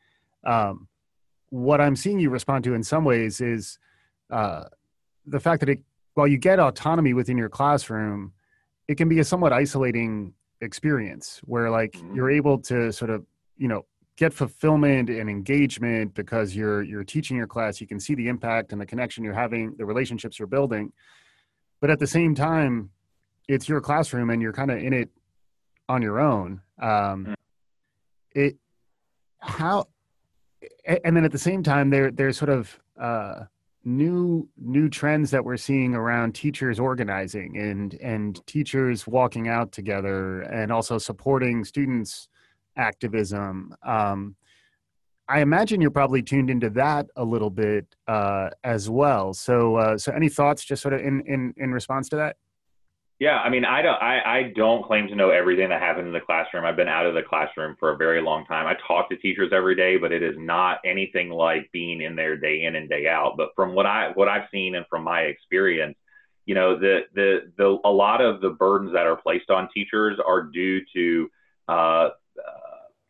Um, 0.45 0.88
what 1.49 1.81
I'm 1.81 1.95
seeing 1.95 2.19
you 2.19 2.29
respond 2.29 2.63
to 2.65 2.73
in 2.73 2.83
some 2.83 3.03
ways 3.03 3.41
is 3.41 3.77
uh, 4.29 4.65
the 5.25 5.39
fact 5.39 5.59
that 5.61 5.69
it, 5.69 5.81
while 6.13 6.27
you 6.27 6.38
get 6.38 6.59
autonomy 6.59 7.13
within 7.13 7.38
your 7.38 7.49
classroom, 7.49 8.31
it 8.88 8.95
can 8.95 9.09
be 9.09 9.19
a 9.19 9.23
somewhat 9.23 9.51
isolating 9.51 10.33
experience 10.61 11.41
where 11.45 11.69
like 11.69 11.93
mm-hmm. 11.93 12.15
you're 12.15 12.31
able 12.31 12.57
to 12.57 12.91
sort 12.91 13.11
of 13.11 13.25
you 13.57 13.67
know 13.67 13.85
get 14.17 14.33
fulfillment 14.33 15.09
and 15.09 15.29
engagement 15.29 16.13
because 16.13 16.55
you're 16.55 16.83
you're 16.83 17.03
teaching 17.03 17.35
your 17.35 17.47
class 17.47 17.81
you 17.81 17.88
can 17.88 17.99
see 17.99 18.15
the 18.15 18.27
impact 18.29 18.71
and 18.71 18.79
the 18.79 18.85
connection 18.85 19.23
you're 19.23 19.33
having 19.33 19.75
the 19.77 19.85
relationships 19.85 20.39
you're 20.39 20.47
building 20.47 20.91
but 21.86 21.91
at 21.91 22.00
the 22.00 22.08
same 22.08 22.34
time 22.34 22.89
it's 23.48 23.69
your 23.69 23.80
classroom 23.80 24.32
and 24.32 24.41
you're 24.41 24.52
kind 24.52 24.71
of 24.71 24.80
in 24.80 24.91
it 24.91 25.08
on 25.88 26.02
your 26.02 26.19
own 26.19 26.60
um, 26.82 27.28
mm. 27.28 27.36
it 28.32 28.56
how 29.38 29.86
and 31.06 31.15
then 31.15 31.24
at 31.24 31.32
the 31.32 31.38
same 31.38 31.62
time 31.62 31.91
there 31.91 32.10
there's 32.10 32.39
sort 32.39 32.50
of 32.50 32.80
uh, 33.00 33.41
new 33.84 34.50
new 34.58 34.89
trends 34.89 35.30
that 35.30 35.45
we're 35.45 35.58
seeing 35.58 35.93
around 35.93 36.34
teachers 36.34 36.80
organizing 36.80 37.56
and 37.56 37.93
and 38.02 38.41
teachers 38.48 39.06
walking 39.06 39.48
out 39.48 39.71
together 39.71 40.41
and 40.41 40.71
also 40.71 40.98
supporting 40.98 41.63
students 41.63 42.28
activism 42.78 43.76
um, 43.86 44.36
I 45.27 45.41
imagine 45.41 45.81
you're 45.81 45.91
probably 45.91 46.21
tuned 46.21 46.49
into 46.49 46.69
that 46.71 47.07
a 47.15 47.23
little 47.23 47.49
bit 47.49 47.88
uh, 48.07 48.49
as 48.63 48.89
well. 48.89 49.33
So, 49.33 49.75
uh, 49.75 49.97
so 49.97 50.11
any 50.11 50.29
thoughts, 50.29 50.63
just 50.63 50.81
sort 50.81 50.93
of 50.93 51.01
in 51.01 51.21
in 51.21 51.53
in 51.57 51.71
response 51.71 52.09
to 52.09 52.15
that? 52.17 52.38
Yeah, 53.17 53.39
I 53.39 53.49
mean, 53.49 53.63
I 53.63 53.81
don't, 53.81 54.01
I, 54.01 54.19
I 54.25 54.51
don't 54.57 54.83
claim 54.83 55.07
to 55.07 55.15
know 55.15 55.29
everything 55.29 55.69
that 55.69 55.81
happened 55.81 56.07
in 56.07 56.13
the 56.13 56.19
classroom. 56.19 56.65
I've 56.65 56.75
been 56.75 56.89
out 56.89 57.05
of 57.05 57.13
the 57.13 57.21
classroom 57.21 57.77
for 57.79 57.93
a 57.93 57.97
very 57.97 58.21
long 58.21 58.45
time. 58.45 58.67
I 58.67 58.75
talk 58.85 59.09
to 59.09 59.15
teachers 59.15 59.51
every 59.53 59.73
day, 59.73 59.95
but 59.95 60.11
it 60.11 60.21
is 60.21 60.35
not 60.38 60.79
anything 60.83 61.29
like 61.29 61.71
being 61.71 62.01
in 62.01 62.17
there 62.17 62.35
day 62.35 62.65
in 62.65 62.75
and 62.75 62.89
day 62.89 63.07
out. 63.07 63.35
But 63.38 63.51
from 63.55 63.73
what 63.73 63.85
I, 63.85 64.11
what 64.15 64.27
I've 64.27 64.49
seen 64.51 64.75
and 64.75 64.85
from 64.89 65.05
my 65.05 65.21
experience, 65.21 65.95
you 66.45 66.55
know, 66.55 66.77
the, 66.77 67.03
the, 67.13 67.53
the, 67.57 67.77
a 67.85 67.89
lot 67.89 68.19
of 68.19 68.41
the 68.41 68.49
burdens 68.49 68.91
that 68.91 69.07
are 69.07 69.15
placed 69.15 69.49
on 69.49 69.69
teachers 69.73 70.19
are 70.19 70.43
due 70.43 70.81
to 70.93 71.29
uh, 71.69 71.71
uh, 71.71 72.09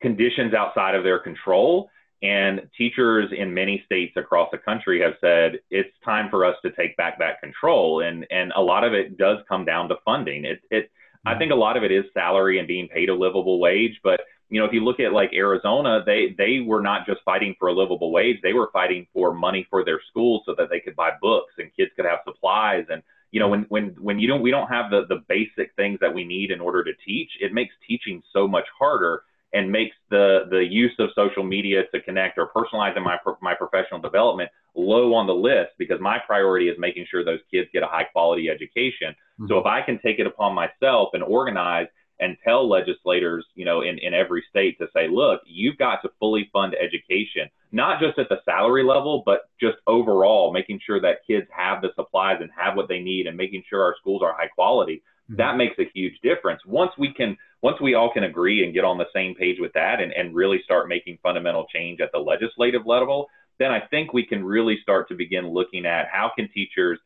conditions 0.01 0.53
outside 0.53 0.93
of 0.93 1.03
their 1.03 1.17
control 1.17 1.89
and 2.25 2.67
teachers 2.75 3.31
in 3.37 3.53
many 3.53 3.83
states 3.85 4.13
across 4.17 4.49
the 4.51 4.57
country 4.57 4.99
have 5.01 5.13
said 5.21 5.59
it's 5.69 5.89
time 6.03 6.29
for 6.29 6.43
us 6.43 6.55
to 6.63 6.71
take 6.71 6.97
back 6.97 7.19
that 7.19 7.39
control. 7.39 8.01
And 8.01 8.25
and 8.31 8.51
a 8.55 8.61
lot 8.61 8.83
of 8.83 8.93
it 8.93 9.17
does 9.17 9.37
come 9.47 9.63
down 9.63 9.89
to 9.89 9.95
funding. 10.03 10.45
It 10.45 10.61
it 10.71 10.89
I 11.25 11.31
mm-hmm. 11.31 11.39
think 11.39 11.51
a 11.51 11.55
lot 11.55 11.77
of 11.77 11.83
it 11.83 11.91
is 11.91 12.05
salary 12.13 12.57
and 12.57 12.67
being 12.67 12.87
paid 12.87 13.09
a 13.09 13.13
livable 13.13 13.59
wage. 13.59 13.99
But 14.03 14.21
you 14.49 14.59
know, 14.59 14.65
if 14.65 14.73
you 14.73 14.83
look 14.83 14.99
at 14.99 15.13
like 15.13 15.31
Arizona, 15.33 16.03
they 16.05 16.35
they 16.37 16.61
were 16.65 16.81
not 16.81 17.05
just 17.05 17.21
fighting 17.23 17.55
for 17.59 17.67
a 17.67 17.73
livable 17.73 18.11
wage; 18.11 18.37
they 18.41 18.53
were 18.53 18.69
fighting 18.73 19.05
for 19.13 19.33
money 19.33 19.67
for 19.69 19.85
their 19.85 20.01
schools 20.09 20.41
so 20.45 20.55
that 20.57 20.69
they 20.71 20.79
could 20.79 20.95
buy 20.95 21.11
books 21.21 21.53
and 21.59 21.75
kids 21.75 21.91
could 21.95 22.05
have 22.05 22.19
supplies. 22.25 22.85
And 22.89 23.03
you 23.31 23.39
know, 23.39 23.49
when 23.49 23.65
when 23.69 23.95
when 23.99 24.17
you 24.17 24.27
don't 24.27 24.41
we 24.41 24.51
don't 24.51 24.67
have 24.67 24.89
the 24.89 25.05
the 25.09 25.23
basic 25.27 25.75
things 25.75 25.99
that 26.01 26.13
we 26.13 26.23
need 26.23 26.51
in 26.51 26.61
order 26.61 26.83
to 26.83 26.91
teach, 27.05 27.31
it 27.39 27.53
makes 27.53 27.75
teaching 27.87 28.23
so 28.33 28.47
much 28.47 28.65
harder 28.79 29.23
and 29.55 29.71
makes 29.71 29.95
the 30.09 30.41
the 30.51 30.63
use 30.63 30.93
of 30.99 31.09
social 31.15 31.43
media 31.43 31.83
to 31.93 32.01
connect 32.01 32.37
or 32.37 32.51
personalizing 32.55 33.03
my 33.03 33.17
my 33.41 33.55
professional 33.55 33.99
development 33.99 34.49
low 34.75 35.13
on 35.13 35.25
the 35.25 35.33
list 35.33 35.71
because 35.79 35.99
my 36.01 36.17
priority 36.27 36.67
is 36.67 36.75
making 36.77 37.05
sure 37.09 37.23
those 37.23 37.39
kids 37.49 37.69
get 37.71 37.81
a 37.81 37.87
high 37.87 38.03
quality 38.03 38.49
education. 38.49 39.15
Mm-hmm. 39.39 39.47
So 39.47 39.57
if 39.57 39.65
I 39.65 39.81
can 39.81 39.97
take 39.99 40.19
it 40.19 40.27
upon 40.27 40.53
myself 40.53 41.09
and 41.13 41.23
organize 41.23 41.87
and 42.19 42.37
tell 42.43 42.69
legislators, 42.69 43.45
you 43.55 43.65
know, 43.65 43.81
in, 43.81 43.97
in 43.99 44.13
every 44.13 44.43
state 44.49 44.77
to 44.79 44.87
say, 44.93 45.07
look, 45.09 45.41
you've 45.45 45.77
got 45.77 46.01
to 46.01 46.09
fully 46.19 46.49
fund 46.51 46.75
education, 46.75 47.49
not 47.71 47.99
just 47.99 48.19
at 48.19 48.29
the 48.29 48.41
salary 48.45 48.83
level, 48.83 49.23
but 49.25 49.49
just 49.59 49.77
overall, 49.87 50.51
making 50.51 50.79
sure 50.85 50.99
that 51.01 51.25
kids 51.27 51.47
have 51.55 51.81
the 51.81 51.89
supplies 51.95 52.37
and 52.41 52.49
have 52.57 52.75
what 52.75 52.87
they 52.87 52.99
need 52.99 53.27
and 53.27 53.35
making 53.35 53.63
sure 53.69 53.83
our 53.83 53.95
schools 53.99 54.21
are 54.21 54.33
high 54.33 54.47
quality. 54.47 55.01
Mm-hmm. 55.29 55.37
That 55.37 55.57
makes 55.57 55.77
a 55.79 55.89
huge 55.93 56.19
difference. 56.21 56.61
Once 56.65 56.91
we 56.97 57.13
can, 57.13 57.37
once 57.65 57.81
we 57.81 57.95
all 57.95 58.13
can 58.13 58.25
agree 58.25 58.63
and 58.63 58.75
get 58.75 58.83
on 58.83 58.99
the 58.99 59.07
same 59.11 59.33
page 59.33 59.57
with 59.59 59.73
that 59.73 59.99
and, 59.99 60.11
and 60.11 60.35
really 60.35 60.61
start 60.63 60.87
making 60.87 61.17
fundamental 61.23 61.65
change 61.73 61.99
at 61.99 62.11
the 62.13 62.19
legislative 62.19 62.85
level, 62.85 63.25
then 63.57 63.71
I 63.71 63.79
think 63.79 64.13
we 64.13 64.23
can 64.23 64.45
really 64.45 64.77
start 64.83 65.07
to 65.07 65.15
begin 65.15 65.49
looking 65.49 65.87
at 65.87 66.05
how 66.11 66.31
can 66.37 66.47
teachers 66.53 66.99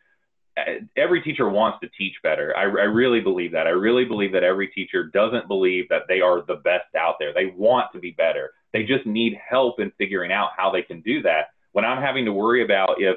uh, 0.57 0.83
every 0.97 1.21
teacher 1.21 1.47
wants 1.47 1.77
to 1.81 1.87
teach 1.97 2.15
better. 2.23 2.53
I, 2.57 2.63
I, 2.63 2.89
really 2.91 3.21
believe 3.21 3.53
that. 3.53 3.67
I 3.67 3.69
really 3.69 4.03
believe 4.03 4.33
that 4.33 4.43
every 4.43 4.67
teacher 4.67 5.05
doesn't 5.05 5.47
believe 5.47 5.87
that 5.87 6.01
they 6.09 6.19
are 6.19 6.45
the 6.45 6.55
best 6.55 6.93
out 6.93 7.15
there. 7.19 7.33
They 7.33 7.53
want 7.55 7.93
to 7.93 7.99
be 7.99 8.11
better. 8.11 8.51
They 8.73 8.83
just 8.83 9.05
need 9.05 9.39
help 9.49 9.79
in 9.79 9.93
figuring 9.97 10.33
out 10.33 10.49
how 10.57 10.71
they 10.71 10.81
can 10.81 10.99
do 10.99 11.21
that. 11.21 11.51
When 11.71 11.85
I'm 11.85 12.01
having 12.01 12.25
to 12.25 12.33
worry 12.33 12.65
about 12.65 12.95
if 12.99 13.15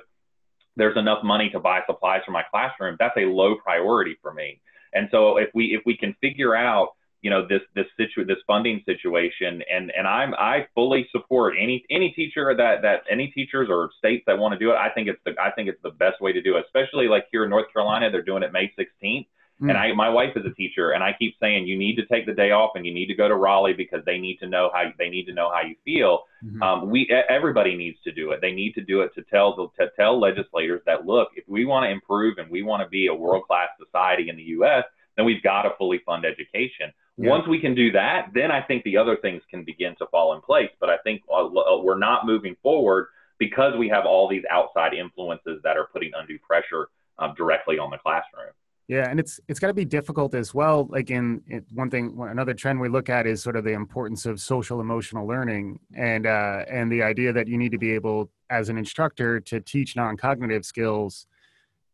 there's 0.76 0.96
enough 0.96 1.24
money 1.24 1.50
to 1.50 1.59
buy 1.59 1.81
supplies 1.87 2.20
for 2.24 2.31
my 2.31 2.44
classroom, 2.48 2.96
that's 3.00 3.16
a 3.16 3.24
low 3.24 3.57
priority 3.57 4.16
for 4.22 4.33
me. 4.33 4.61
And 4.92 5.09
so 5.11 5.38
if 5.38 5.48
we 5.55 5.74
if 5.74 5.83
we 5.85 5.96
can 5.96 6.14
figure 6.20 6.55
out 6.55 6.90
you 7.23 7.31
know 7.31 7.47
this 7.47 7.63
this 7.75 7.87
situ 7.97 8.25
this 8.25 8.39
funding 8.47 8.83
situation 8.85 9.63
and 9.73 9.91
and 9.97 10.07
I'm 10.07 10.35
I 10.35 10.67
fully 10.75 11.09
support 11.13 11.55
any 11.59 11.85
any 11.89 12.11
teacher 12.11 12.55
that 12.55 12.83
that 12.83 13.03
any 13.11 13.29
teachers 13.29 13.69
or 13.71 13.91
states 13.97 14.25
that 14.27 14.39
want 14.39 14.53
to 14.53 14.59
do 14.59 14.73
it 14.73 14.75
I 14.75 14.91
think 14.91 15.09
it's 15.09 15.21
the 15.25 15.33
I 15.41 15.53
think 15.53 15.69
it's 15.69 15.83
the 15.83 15.91
best 15.91 16.21
way 16.21 16.33
to 16.33 16.43
do 16.43 16.57
it 16.57 16.65
especially 16.67 17.07
like 17.07 17.27
here 17.31 17.45
in 17.45 17.51
North 17.51 17.73
Carolina 17.73 18.11
they're 18.11 18.23
doing 18.23 18.43
it 18.43 18.53
May 18.53 18.73
16th 18.79 18.91
mm. 19.03 19.27
and 19.61 19.79
I 19.79 19.93
my 19.93 20.09
wife 20.09 20.37
is 20.37 20.45
a 20.45 20.55
teacher 20.55 20.91
and 20.91 21.05
I 21.05 21.15
keep 21.17 21.37
saying 21.41 21.69
you 21.69 21.79
need 21.79 21.95
to 21.97 22.07
take 22.07 22.27
the 22.27 22.35
day 22.35 22.51
off 22.51 22.73
and 22.75 22.85
you 22.85 22.93
need 22.93 23.07
to 23.07 23.15
go 23.15 23.29
to 23.29 23.37
Raleigh 23.37 23.75
because 23.75 24.05
they 24.05 24.19
need 24.19 24.39
to 24.39 24.49
know 24.49 24.71
how 24.75 24.91
they 24.99 25.09
need 25.09 25.27
to 25.27 25.33
know 25.33 25.49
how 25.55 25.63
you 25.63 25.77
feel 25.85 26.25
mm-hmm. 26.45 26.61
um, 26.61 26.91
we 26.91 27.09
everybody 27.29 27.77
needs 27.77 27.99
to 28.03 28.11
do 28.11 28.33
it 28.33 28.41
they 28.41 28.53
need 28.53 28.73
to 28.73 28.83
do 28.83 29.03
it 29.03 29.15
to 29.15 29.23
tell 29.23 29.73
to 29.79 29.91
tell 29.95 30.19
legislators 30.19 30.83
that 30.87 31.07
look 31.07 31.29
if 31.37 31.45
we 31.47 31.65
want 31.65 31.85
to 31.85 31.91
improve 31.91 32.39
and 32.39 32.51
we 32.51 32.65
want 32.65 32.83
to 32.83 32.89
be 32.89 33.07
a 33.07 33.15
world 33.15 33.45
class 33.47 33.69
society 33.79 34.29
in 34.29 34.35
the 34.35 34.43
U.S 34.59 34.83
then 35.17 35.27
we've 35.27 35.43
got 35.43 35.63
to 35.63 35.71
fully 35.79 36.01
fund 36.05 36.25
education. 36.25 36.93
Yeah. 37.18 37.31
Once 37.31 37.46
we 37.46 37.61
can 37.61 37.75
do 37.75 37.92
that, 37.92 38.31
then 38.35 38.51
I 38.51 38.62
think 38.62 38.85
the 38.85 38.96
other 38.96 39.16
things 39.16 39.42
can 39.51 39.64
begin 39.64 39.94
to 39.98 40.07
fall 40.07 40.35
in 40.35 40.40
place. 40.40 40.70
But 40.81 40.88
I 40.88 40.96
think 40.98 41.22
uh, 41.31 41.44
uh, 41.44 41.83
we're 41.83 41.98
not 41.98 42.27
moving 42.27 42.57
forward 42.62 43.09
because 43.38 43.75
we 43.79 43.88
have 43.88 44.07
all 44.07 44.29
these 44.29 44.44
outside 44.51 44.94
influences 44.94 45.61
that 45.62 45.77
are 45.77 45.88
putting 45.92 46.11
undue 46.18 46.38
pressure 46.38 46.88
um, 47.18 47.35
directly 47.37 47.79
on 47.79 47.90
the 47.90 47.98
classroom. 47.98 48.53
Yeah, 48.88 49.09
and 49.09 49.20
it's 49.20 49.40
it's 49.48 49.61
got 49.61 49.68
to 49.68 49.75
be 49.75 49.85
difficult 49.85 50.35
as 50.35 50.53
well. 50.53 50.87
Like 50.90 51.11
in, 51.11 51.42
in, 51.48 51.64
one 51.72 51.88
thing, 51.88 52.16
another 52.20 52.53
trend 52.53 52.81
we 52.81 52.88
look 52.88 53.09
at 53.09 53.27
is 53.27 53.42
sort 53.42 53.57
of 53.57 53.64
the 53.64 53.72
importance 53.72 54.27
of 54.27 54.40
social 54.40 54.81
emotional 54.81 55.27
learning, 55.27 55.79
and 55.94 56.27
uh, 56.27 56.64
and 56.68 56.90
the 56.90 57.03
idea 57.03 57.33
that 57.33 57.46
you 57.46 57.57
need 57.57 57.72
to 57.72 57.79
be 57.79 57.92
able, 57.92 58.31
as 58.51 58.68
an 58.68 58.77
instructor, 58.77 59.38
to 59.40 59.61
teach 59.61 59.96
non 59.96 60.16
cognitive 60.16 60.64
skills 60.64 61.27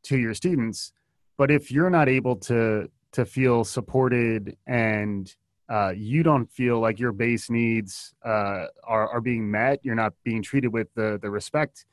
to 0.05 0.19
your 0.19 0.35
students. 0.35 0.93
But 1.37 1.51
if 1.51 1.71
you're 1.71 1.91
not 1.91 2.09
able 2.09 2.37
to 2.37 2.91
to 3.13 3.25
feel 3.25 3.65
supported 3.65 4.57
and 4.67 5.35
uh, 5.69 5.93
you 5.95 6.23
don't 6.23 6.51
feel 6.51 6.81
like 6.81 6.99
your 6.99 7.13
base 7.13 7.51
needs 7.51 8.15
uh, 8.25 8.67
are, 8.85 9.09
are 9.09 9.21
being 9.21 9.51
met 9.51 9.81
you're 9.83 9.95
not 9.95 10.13
being 10.25 10.43
treated 10.43 10.73
with 10.73 10.89
the, 10.95 11.19
the 11.23 11.31
respect 11.31 11.85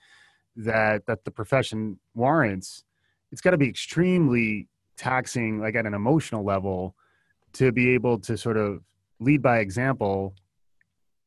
that 0.56 1.06
that 1.06 1.26
the 1.26 1.32
profession 1.32 2.00
warrants 2.14 2.84
it's 3.32 3.42
got 3.42 3.52
to 3.52 3.58
be 3.58 3.68
extremely 3.68 4.68
taxing 4.98 5.60
like 5.60 5.76
at 5.76 5.86
an 5.86 5.94
emotional 5.94 6.44
level 6.44 6.96
to 7.54 7.72
be 7.72 7.94
able 7.94 8.18
to 8.20 8.38
sort 8.38 8.58
of 8.58 8.82
lead 9.20 9.42
by 9.42 9.60
example 9.60 10.34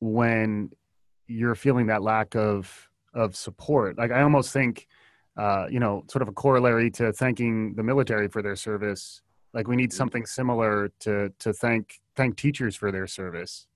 when 0.00 0.70
you're 1.26 1.54
feeling 1.54 1.86
that 1.86 2.02
lack 2.02 2.34
of 2.34 2.88
of 3.14 3.34
support. 3.34 3.98
Like 3.98 4.10
I 4.10 4.22
almost 4.22 4.52
think, 4.52 4.86
uh, 5.36 5.66
you 5.70 5.80
know, 5.80 6.04
sort 6.10 6.22
of 6.22 6.28
a 6.28 6.32
corollary 6.32 6.90
to 6.92 7.12
thanking 7.12 7.74
the 7.74 7.82
military 7.82 8.28
for 8.28 8.42
their 8.42 8.56
service. 8.56 9.22
Like 9.54 9.66
we 9.66 9.76
need 9.76 9.92
something 9.92 10.26
similar 10.26 10.90
to 11.00 11.30
to 11.38 11.52
thank 11.52 12.00
thank 12.16 12.36
teachers 12.36 12.76
for 12.76 12.92
their 12.92 13.06
service. 13.06 13.66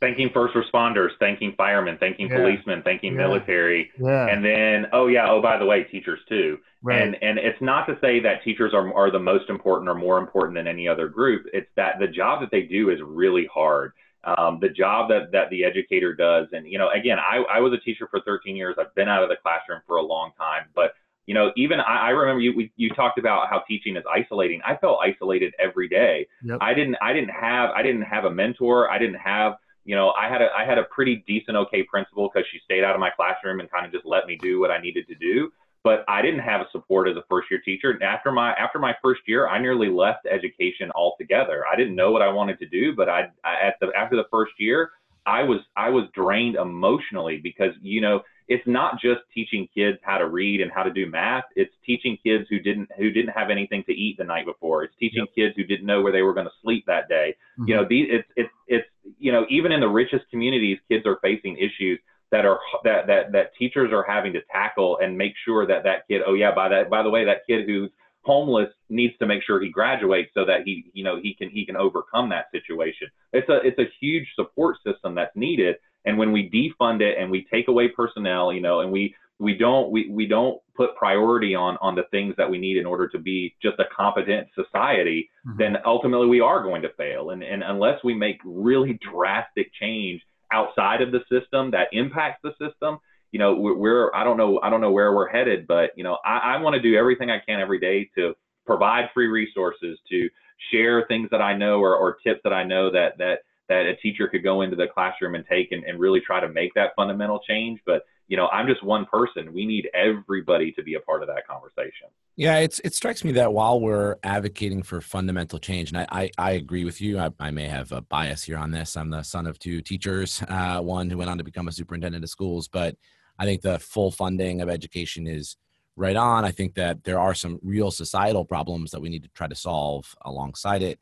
Thanking 0.00 0.30
first 0.34 0.54
responders, 0.54 1.10
thanking 1.20 1.54
firemen, 1.56 1.96
thanking 1.98 2.28
Yeah. 2.28 2.38
policemen, 2.38 2.82
thanking 2.82 3.12
Yeah. 3.12 3.18
military, 3.18 3.90
Yeah. 4.00 4.26
and 4.26 4.44
then 4.44 4.88
oh 4.92 5.06
yeah, 5.06 5.30
oh 5.30 5.40
by 5.40 5.58
the 5.58 5.64
way, 5.66 5.84
teachers 5.84 6.18
too. 6.28 6.58
right. 6.82 7.00
And 7.02 7.22
and 7.22 7.38
it's 7.38 7.60
not 7.60 7.86
to 7.86 7.96
say 8.00 8.18
that 8.20 8.42
teachers 8.42 8.74
are 8.74 8.92
are 8.94 9.10
the 9.12 9.20
most 9.20 9.48
important 9.48 9.88
or 9.88 9.94
more 9.94 10.18
important 10.18 10.56
than 10.56 10.66
any 10.66 10.88
other 10.88 11.08
group. 11.08 11.46
It's 11.52 11.70
that 11.76 12.00
the 12.00 12.08
job 12.08 12.40
that 12.40 12.50
they 12.50 12.62
do 12.62 12.90
is 12.90 13.00
really 13.02 13.46
hard. 13.46 13.92
Um, 14.24 14.58
the 14.60 14.68
job 14.68 15.08
that 15.10 15.30
that 15.32 15.50
the 15.50 15.64
educator 15.64 16.12
does, 16.14 16.48
and 16.52 16.66
you 16.66 16.78
know, 16.78 16.88
again, 16.90 17.18
I 17.20 17.44
I 17.48 17.60
was 17.60 17.72
a 17.72 17.78
teacher 17.78 18.08
for 18.10 18.20
13 18.20 18.56
years. 18.56 18.74
I've 18.78 18.94
been 18.96 19.08
out 19.08 19.22
of 19.22 19.28
the 19.28 19.36
classroom 19.36 19.80
for 19.86 19.96
a 19.98 20.02
long 20.02 20.32
time, 20.36 20.64
but 20.74 20.94
you 21.26 21.34
know, 21.34 21.52
even 21.56 21.80
I, 21.80 22.06
I 22.06 22.10
remember 22.10 22.40
you 22.40 22.56
we, 22.56 22.72
you 22.76 22.90
talked 22.90 23.18
about 23.18 23.48
how 23.48 23.60
teaching 23.68 23.96
is 23.96 24.04
isolating. 24.12 24.60
I 24.66 24.76
felt 24.76 24.98
isolated 25.02 25.54
every 25.58 25.88
day. 25.88 26.26
Yep. 26.44 26.58
I 26.60 26.74
didn't 26.74 26.96
I 27.00 27.12
didn't 27.12 27.30
have 27.30 27.70
I 27.70 27.82
didn't 27.82 28.02
have 28.02 28.24
a 28.24 28.30
mentor. 28.30 28.90
I 28.90 28.98
didn't 28.98 29.20
have 29.20 29.54
you 29.84 29.94
know 29.94 30.10
I 30.10 30.28
had 30.28 30.42
a 30.42 30.48
I 30.56 30.64
had 30.64 30.78
a 30.78 30.84
pretty 30.84 31.24
decent 31.26 31.56
okay 31.56 31.82
principal 31.84 32.30
because 32.32 32.46
she 32.50 32.58
stayed 32.64 32.84
out 32.84 32.94
of 32.94 33.00
my 33.00 33.10
classroom 33.10 33.60
and 33.60 33.70
kind 33.70 33.86
of 33.86 33.92
just 33.92 34.06
let 34.06 34.26
me 34.26 34.36
do 34.40 34.60
what 34.60 34.70
I 34.70 34.78
needed 34.78 35.06
to 35.08 35.14
do 35.14 35.52
but 35.84 36.04
I 36.08 36.22
didn't 36.22 36.40
have 36.40 36.60
a 36.60 36.70
support 36.70 37.08
as 37.08 37.16
a 37.16 37.24
first 37.28 37.50
year 37.50 37.60
teacher. 37.60 37.90
And 37.90 38.02
after 38.02 38.30
my 38.30 38.52
after 38.54 38.78
my 38.78 38.94
first 39.02 39.22
year, 39.26 39.48
I 39.48 39.58
nearly 39.58 39.88
left 39.88 40.26
education 40.26 40.90
altogether. 40.94 41.64
I 41.70 41.76
didn't 41.76 41.96
know 41.96 42.12
what 42.12 42.22
I 42.22 42.28
wanted 42.28 42.58
to 42.60 42.66
do, 42.68 42.94
but 42.94 43.08
I, 43.08 43.28
I 43.44 43.66
at 43.66 43.74
the 43.80 43.90
after 43.96 44.16
the 44.16 44.26
first 44.30 44.52
year, 44.58 44.92
I 45.26 45.42
was 45.42 45.60
I 45.76 45.90
was 45.90 46.04
drained 46.14 46.56
emotionally 46.56 47.38
because 47.38 47.72
you 47.80 48.00
know 48.00 48.22
it's 48.52 48.66
not 48.66 49.00
just 49.00 49.20
teaching 49.34 49.66
kids 49.74 49.98
how 50.02 50.18
to 50.18 50.28
read 50.28 50.60
and 50.60 50.70
how 50.70 50.82
to 50.82 50.92
do 50.92 51.06
math. 51.06 51.44
It's 51.56 51.72
teaching 51.86 52.18
kids 52.22 52.44
who 52.50 52.58
didn't 52.58 52.90
who 52.98 53.10
didn't 53.10 53.30
have 53.30 53.48
anything 53.50 53.82
to 53.84 53.92
eat 53.92 54.16
the 54.18 54.24
night 54.24 54.44
before. 54.44 54.84
It's 54.84 54.94
teaching 55.00 55.26
kids 55.34 55.54
who 55.56 55.64
didn't 55.64 55.86
know 55.86 56.02
where 56.02 56.12
they 56.12 56.22
were 56.22 56.34
going 56.34 56.46
to 56.46 56.52
sleep 56.62 56.84
that 56.86 57.08
day. 57.08 57.34
You 57.56 57.62
mm-hmm. 57.62 57.72
know, 57.72 57.86
these 57.88 58.08
it's 58.10 58.28
it's 58.36 58.52
it's 58.68 58.88
you 59.18 59.32
know 59.32 59.46
even 59.48 59.72
in 59.72 59.80
the 59.80 59.88
richest 59.88 60.28
communities, 60.30 60.78
kids 60.88 61.06
are 61.06 61.18
facing 61.22 61.56
issues 61.56 61.98
that 62.30 62.44
are 62.44 62.58
that 62.84 63.06
that 63.06 63.32
that 63.32 63.54
teachers 63.58 63.90
are 63.92 64.04
having 64.06 64.32
to 64.32 64.40
tackle 64.50 64.98
and 65.00 65.16
make 65.16 65.32
sure 65.44 65.66
that 65.66 65.84
that 65.84 66.08
kid 66.08 66.22
oh 66.26 66.34
yeah 66.34 66.52
by 66.52 66.68
that 66.68 66.90
by 66.90 67.02
the 67.02 67.10
way 67.10 67.24
that 67.24 67.46
kid 67.46 67.66
who's 67.66 67.90
homeless 68.22 68.68
needs 68.88 69.14
to 69.18 69.26
make 69.26 69.42
sure 69.42 69.60
he 69.60 69.68
graduates 69.68 70.30
so 70.34 70.44
that 70.44 70.62
he 70.64 70.90
you 70.94 71.04
know 71.04 71.20
he 71.20 71.34
can 71.34 71.50
he 71.50 71.66
can 71.66 71.76
overcome 71.76 72.28
that 72.28 72.46
situation 72.50 73.08
it's 73.32 73.48
a 73.48 73.58
it's 73.64 73.78
a 73.78 73.90
huge 74.00 74.26
support 74.34 74.76
system 74.84 75.14
that's 75.14 75.34
needed 75.36 75.76
and 76.04 76.18
when 76.18 76.32
we 76.32 76.48
defund 76.50 77.00
it 77.00 77.16
and 77.18 77.30
we 77.30 77.46
take 77.52 77.68
away 77.68 77.88
personnel 77.88 78.52
you 78.52 78.60
know 78.60 78.80
and 78.80 78.90
we 78.90 79.14
we 79.38 79.54
don't 79.54 79.90
we, 79.90 80.08
we 80.10 80.26
don't 80.26 80.60
put 80.76 80.94
priority 80.96 81.54
on 81.54 81.76
on 81.80 81.94
the 81.94 82.04
things 82.10 82.34
that 82.36 82.48
we 82.48 82.58
need 82.58 82.76
in 82.76 82.86
order 82.86 83.08
to 83.08 83.18
be 83.18 83.54
just 83.62 83.78
a 83.78 83.84
competent 83.94 84.48
society 84.54 85.28
Mhm. 85.46 85.58
then 85.58 85.76
ultimately 85.84 86.28
we 86.28 86.40
are 86.40 86.62
going 86.62 86.82
to 86.82 86.88
fail 86.90 87.30
and 87.30 87.42
and 87.42 87.62
unless 87.62 88.02
we 88.04 88.14
make 88.14 88.38
really 88.44 88.98
drastic 89.12 89.72
change 89.80 90.22
outside 90.52 91.00
of 91.02 91.12
the 91.12 91.24
system 91.30 91.70
that 91.70 91.88
impacts 91.92 92.40
the 92.42 92.52
system 92.60 92.98
you 93.32 93.38
know 93.38 93.54
we're, 93.54 93.74
we're 93.74 94.14
i 94.14 94.22
don't 94.22 94.36
know 94.36 94.60
i 94.62 94.70
don't 94.70 94.80
know 94.80 94.90
where 94.92 95.14
we're 95.14 95.28
headed 95.28 95.66
but 95.66 95.90
you 95.96 96.04
know 96.04 96.18
i, 96.24 96.54
I 96.54 96.56
want 96.58 96.74
to 96.74 96.80
do 96.82 96.94
everything 96.96 97.30
i 97.30 97.40
can 97.40 97.58
every 97.60 97.80
day 97.80 98.10
to 98.16 98.34
provide 98.66 99.10
free 99.14 99.26
resources 99.26 99.98
to 100.10 100.28
share 100.70 101.04
things 101.06 101.28
that 101.30 101.40
i 101.42 101.56
know 101.56 101.80
or, 101.80 101.96
or 101.96 102.18
tips 102.24 102.40
that 102.44 102.52
i 102.52 102.62
know 102.62 102.90
that 102.92 103.18
that 103.18 103.40
that 103.72 103.86
a 103.86 103.96
teacher 103.96 104.28
could 104.28 104.42
go 104.42 104.62
into 104.62 104.76
the 104.76 104.86
classroom 104.86 105.34
and 105.34 105.44
take 105.48 105.72
and, 105.72 105.84
and 105.84 105.98
really 105.98 106.20
try 106.20 106.40
to 106.40 106.48
make 106.48 106.72
that 106.74 106.90
fundamental 106.94 107.40
change 107.48 107.80
but 107.86 108.02
you 108.28 108.36
know 108.36 108.48
i'm 108.48 108.66
just 108.66 108.82
one 108.82 109.06
person 109.06 109.52
we 109.52 109.64
need 109.66 109.88
everybody 109.94 110.72
to 110.72 110.82
be 110.82 110.94
a 110.94 111.00
part 111.00 111.22
of 111.22 111.28
that 111.28 111.46
conversation 111.46 112.08
Yeah, 112.36 112.58
it's 112.58 112.78
it 112.80 112.94
strikes 112.94 113.24
me 113.24 113.32
that 113.32 113.52
while 113.52 113.78
we're 113.78 114.16
advocating 114.22 114.82
for 114.82 115.00
fundamental 115.00 115.58
change, 115.58 115.90
and 115.90 115.98
I 115.98 116.06
I, 116.10 116.30
I 116.38 116.50
agree 116.52 116.84
with 116.84 116.98
you. 117.00 117.18
I, 117.18 117.28
I 117.38 117.50
may 117.50 117.68
have 117.68 117.92
a 117.92 118.00
bias 118.00 118.42
here 118.44 118.56
on 118.56 118.70
this. 118.70 118.96
I'm 118.96 119.10
the 119.10 119.22
son 119.22 119.46
of 119.46 119.58
two 119.58 119.82
teachers, 119.82 120.42
uh, 120.48 120.80
one 120.80 121.10
who 121.10 121.18
went 121.18 121.30
on 121.30 121.38
to 121.38 121.44
become 121.44 121.68
a 121.68 121.72
superintendent 121.72 122.24
of 122.24 122.30
schools, 122.30 122.68
but 122.68 122.96
I 123.38 123.44
think 123.44 123.60
the 123.60 123.78
full 123.78 124.10
funding 124.10 124.62
of 124.62 124.68
education 124.68 125.26
is 125.26 125.56
right 125.96 126.16
on. 126.16 126.44
I 126.44 126.52
think 126.52 126.74
that 126.74 127.04
there 127.04 127.20
are 127.20 127.34
some 127.34 127.58
real 127.62 127.90
societal 127.90 128.44
problems 128.44 128.90
that 128.90 129.02
we 129.02 129.10
need 129.10 129.24
to 129.24 129.30
try 129.34 129.48
to 129.48 129.54
solve 129.54 130.14
alongside 130.22 130.82
it. 130.82 130.98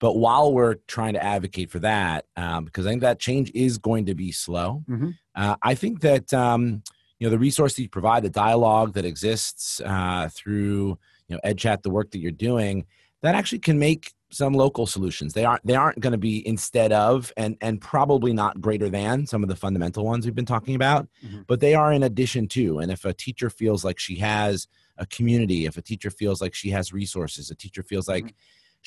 But 0.00 0.16
while 0.16 0.52
we're 0.52 0.74
trying 0.86 1.14
to 1.14 1.22
advocate 1.22 1.70
for 1.70 1.80
that, 1.80 2.24
um, 2.36 2.64
because 2.64 2.86
I 2.86 2.90
think 2.90 3.02
that 3.02 3.18
change 3.18 3.50
is 3.54 3.78
going 3.78 4.06
to 4.06 4.14
be 4.14 4.30
slow, 4.32 4.84
Mhm. 4.88 5.14
uh, 5.34 5.56
I 5.62 5.74
think 5.74 6.00
that 6.00 6.32
um, 6.32 6.82
you 7.18 7.26
know 7.26 7.30
the 7.30 7.38
resources 7.38 7.78
you 7.80 7.88
provide, 7.88 8.22
the 8.22 8.30
dialogue 8.30 8.94
that 8.94 9.04
exists 9.04 9.80
uh, 9.84 10.28
through 10.32 10.98
you 11.28 11.34
know 11.36 11.40
EdChat, 11.44 11.82
the 11.82 11.90
work 11.90 12.10
that 12.12 12.18
you're 12.18 12.30
doing, 12.30 12.86
that 13.22 13.34
actually 13.34 13.58
can 13.58 13.78
make 13.78 14.12
some 14.30 14.52
local 14.52 14.86
solutions. 14.86 15.32
They 15.32 15.44
aren't 15.44 15.66
they 15.66 15.74
aren't 15.74 16.00
going 16.00 16.12
to 16.12 16.18
be 16.18 16.46
instead 16.46 16.92
of 16.92 17.32
and 17.36 17.56
and 17.60 17.80
probably 17.80 18.32
not 18.32 18.60
greater 18.60 18.88
than 18.90 19.26
some 19.26 19.42
of 19.42 19.48
the 19.48 19.56
fundamental 19.56 20.04
ones 20.04 20.26
we've 20.26 20.34
been 20.34 20.44
talking 20.44 20.74
about, 20.76 21.08
Mhm. 21.26 21.44
but 21.46 21.60
they 21.60 21.74
are 21.74 21.92
in 21.92 22.02
addition 22.04 22.46
to. 22.48 22.78
And 22.78 22.92
if 22.92 23.04
a 23.04 23.14
teacher 23.14 23.50
feels 23.50 23.84
like 23.84 23.98
she 23.98 24.16
has 24.16 24.68
a 24.98 25.06
community, 25.06 25.64
if 25.64 25.76
a 25.76 25.82
teacher 25.82 26.10
feels 26.10 26.40
like 26.42 26.54
she 26.54 26.70
has 26.70 26.92
resources, 26.92 27.50
a 27.50 27.54
teacher 27.54 27.82
feels 27.82 28.06
like 28.06 28.34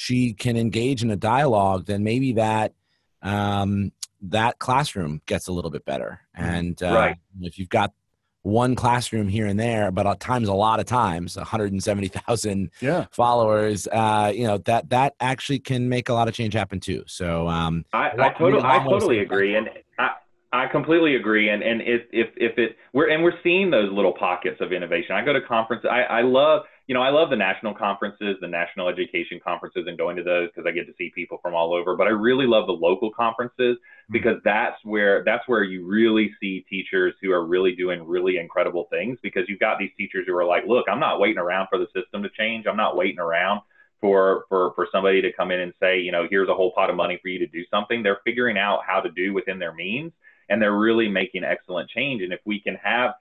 she 0.02 0.34
can 0.34 0.58
engage 0.58 1.04
in 1.04 1.12
a 1.12 1.16
dialogue, 1.16 1.86
then 1.86 2.04
maybe 2.04 2.34
that 2.34 2.74
um, 3.22 3.92
that 4.20 4.58
classroom 4.58 5.22
gets 5.28 5.48
a 5.48 5.52
little 5.52 5.70
bit 5.70 5.86
better. 5.86 6.22
And 6.34 6.82
uh, 6.82 6.92
Right. 6.92 7.18
if 7.42 7.60
you've 7.60 7.70
got 7.70 7.94
one 8.42 8.74
classroom 8.74 9.28
here 9.28 9.46
and 9.46 9.60
there, 9.60 9.92
but 9.92 10.08
at 10.08 10.20
times 10.20 10.48
a 10.48 10.54
lot 10.54 10.80
of 10.80 10.88
times, 10.88 11.38
170,000 11.38 12.72
Yeah. 12.82 13.06
followers, 13.12 13.88
uh, 13.92 14.32
you 14.34 14.48
know 14.48 14.58
that 14.60 14.90
that 14.90 15.14
actually 15.20 15.60
can 15.60 15.88
make 15.88 16.10
a 16.10 16.14
lot 16.14 16.28
of 16.28 16.34
change 16.34 16.56
happen 16.56 16.80
too. 16.80 17.04
So 17.06 17.48
um, 17.48 17.86
I, 17.94 18.10
I 18.18 18.30
totally, 18.30 18.64
I 18.64 18.84
totally 18.84 19.20
agree, 19.20 19.56
and 19.56 19.70
I, 20.00 20.10
I 20.52 20.66
completely 20.66 21.16
agree. 21.16 21.50
And 21.50 21.62
and 21.62 21.80
if 21.84 22.02
if 22.12 22.30
if 22.38 22.58
it 22.58 22.76
we're 22.92 23.10
and 23.10 23.22
we're 23.22 23.40
seeing 23.44 23.70
those 23.70 23.92
little 23.92 24.14
pockets 24.14 24.60
of 24.62 24.72
innovation. 24.74 25.16
I 25.16 25.24
go 25.24 25.34
to 25.34 25.42
conferences. 25.42 25.88
I, 25.92 26.02
I 26.02 26.22
love 26.24 26.64
you 26.92 26.96
know 26.96 27.04
I 27.04 27.10
love 27.10 27.30
the 27.30 27.38
national 27.38 27.74
conferences, 27.74 28.36
the 28.42 28.50
national 28.50 28.90
education 28.90 29.40
conferences, 29.42 29.86
and 29.88 29.98
going 29.98 30.18
to 30.18 30.24
those 30.24 30.50
because 30.50 30.68
I 30.68 30.74
get 30.74 30.88
to 30.88 30.94
see 30.98 31.10
people 31.16 31.40
from 31.42 31.56
all 31.56 31.74
over. 31.74 31.96
But 31.96 32.08
I 32.08 32.10
really 32.10 32.46
love 32.46 32.68
the 32.68 32.74
local 32.74 33.10
conferences 33.14 33.78
hmm. 34.08 34.12
because 34.12 34.42
that's 34.44 34.76
where 34.84 35.24
that's 35.24 35.48
where 35.48 35.64
you 35.64 35.88
really 35.88 36.34
see 36.42 36.66
teachers 36.70 37.14
who 37.22 37.32
are 37.32 37.46
really 37.46 37.78
doing 37.78 38.06
really 38.06 38.40
incredible 38.40 38.90
things. 38.90 39.18
Because 39.24 39.46
you've 39.48 39.62
got 39.62 39.80
these 39.80 39.92
teachers 39.98 40.26
who 40.28 40.36
are 40.36 40.44
like, 40.44 40.64
look, 40.68 40.84
I'm 40.92 41.00
not 41.00 41.22
waiting 41.22 41.38
around 41.38 41.70
for 41.70 41.80
the 41.80 41.88
system 41.96 42.24
to 42.24 42.30
change. 42.38 42.66
I'm 42.68 42.76
not 42.76 42.98
waiting 42.98 43.20
around 43.20 43.62
for 44.02 44.44
for 44.50 44.74
for 44.76 44.86
somebody 44.92 45.22
to 45.22 45.32
come 45.32 45.50
in 45.52 45.62
and 45.62 45.74
say, 45.80 46.02
you 46.02 46.12
know, 46.12 46.28
here's 46.30 46.50
a 46.50 46.54
whole 46.54 46.74
pot 46.74 46.90
of 46.90 46.98
money 46.98 47.18
for 47.22 47.30
you 47.30 47.40
to 47.40 47.48
do 47.48 47.64
something. 47.72 48.04
They're 48.04 48.20
figuring 48.26 48.58
out 48.58 48.82
how 48.86 49.00
to 49.00 49.10
do 49.12 49.34
within 49.34 49.60
their 49.60 49.74
means, 49.74 50.12
and 50.50 50.62
they're 50.62 50.78
really 50.78 51.08
making 51.08 51.46
excellent 51.46 51.90
change. 51.90 52.22
And 52.22 52.34
if 52.34 52.42
we 52.44 52.60
can 52.60 52.76
have, 52.84 53.14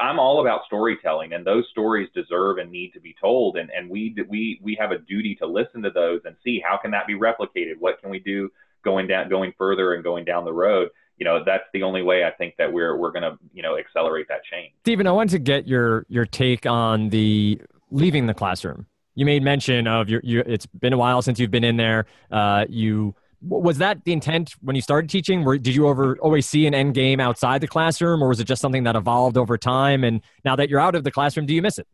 I'm 0.00 0.18
all 0.18 0.40
about 0.40 0.64
storytelling, 0.66 1.32
and 1.32 1.46
those 1.46 1.66
stories 1.70 2.08
deserve 2.14 2.58
and 2.58 2.70
need 2.70 2.92
to 2.92 3.00
be 3.00 3.14
told. 3.20 3.56
And 3.56 3.70
and 3.70 3.88
we 3.88 4.14
we 4.28 4.60
we 4.62 4.76
have 4.80 4.92
a 4.92 4.98
duty 4.98 5.34
to 5.36 5.46
listen 5.46 5.82
to 5.82 5.90
those 5.90 6.20
and 6.24 6.36
see 6.44 6.62
how 6.64 6.76
can 6.76 6.90
that 6.92 7.06
be 7.06 7.14
replicated. 7.14 7.78
What 7.78 8.00
can 8.00 8.10
we 8.10 8.20
do 8.20 8.50
going 8.84 9.06
down, 9.06 9.28
going 9.28 9.52
further, 9.58 9.94
and 9.94 10.04
going 10.04 10.24
down 10.24 10.44
the 10.44 10.52
road. 10.52 10.90
You 11.16 11.24
know, 11.24 11.42
that's 11.44 11.64
the 11.72 11.82
only 11.82 12.02
way 12.02 12.24
I 12.24 12.30
think 12.30 12.54
that 12.58 12.72
we're 12.72 12.96
we're 12.96 13.12
going 13.12 13.22
to 13.22 13.38
you 13.52 13.62
know 13.62 13.78
accelerate 13.78 14.28
that 14.28 14.44
change. 14.44 14.72
Steven, 14.82 15.06
I 15.06 15.12
wanted 15.12 15.30
to 15.32 15.38
get 15.38 15.66
your 15.66 16.06
your 16.08 16.26
take 16.26 16.66
on 16.66 17.08
the 17.08 17.60
leaving 17.90 18.26
the 18.26 18.34
classroom. 18.34 18.86
You 19.16 19.24
made 19.24 19.44
mention 19.44 19.86
of 19.86 20.08
your, 20.08 20.20
you, 20.24 20.40
it's 20.40 20.66
been 20.66 20.92
a 20.92 20.98
while 20.98 21.22
since 21.22 21.38
you've 21.38 21.52
been 21.52 21.62
in 21.62 21.76
there. 21.76 22.06
Uh, 22.32 22.66
you 22.68 23.14
was 23.46 23.78
that 23.78 24.04
the 24.04 24.12
intent 24.12 24.54
when 24.60 24.76
you 24.76 24.82
started 24.82 25.10
teaching? 25.10 25.44
Were, 25.44 25.58
did 25.58 25.74
you 25.74 25.88
ever 25.88 26.16
always 26.20 26.46
see 26.46 26.66
an 26.66 26.74
end 26.74 26.94
game 26.94 27.20
outside 27.20 27.60
the 27.60 27.66
classroom, 27.66 28.22
or 28.22 28.28
was 28.28 28.40
it 28.40 28.44
just 28.44 28.62
something 28.62 28.84
that 28.84 28.96
evolved 28.96 29.36
over 29.36 29.58
time? 29.58 30.04
And 30.04 30.20
now 30.44 30.56
that 30.56 30.68
you're 30.68 30.80
out 30.80 30.94
of 30.94 31.04
the 31.04 31.10
classroom, 31.10 31.46
do 31.46 31.54
you 31.54 31.62
miss 31.62 31.78
it? 31.78 31.86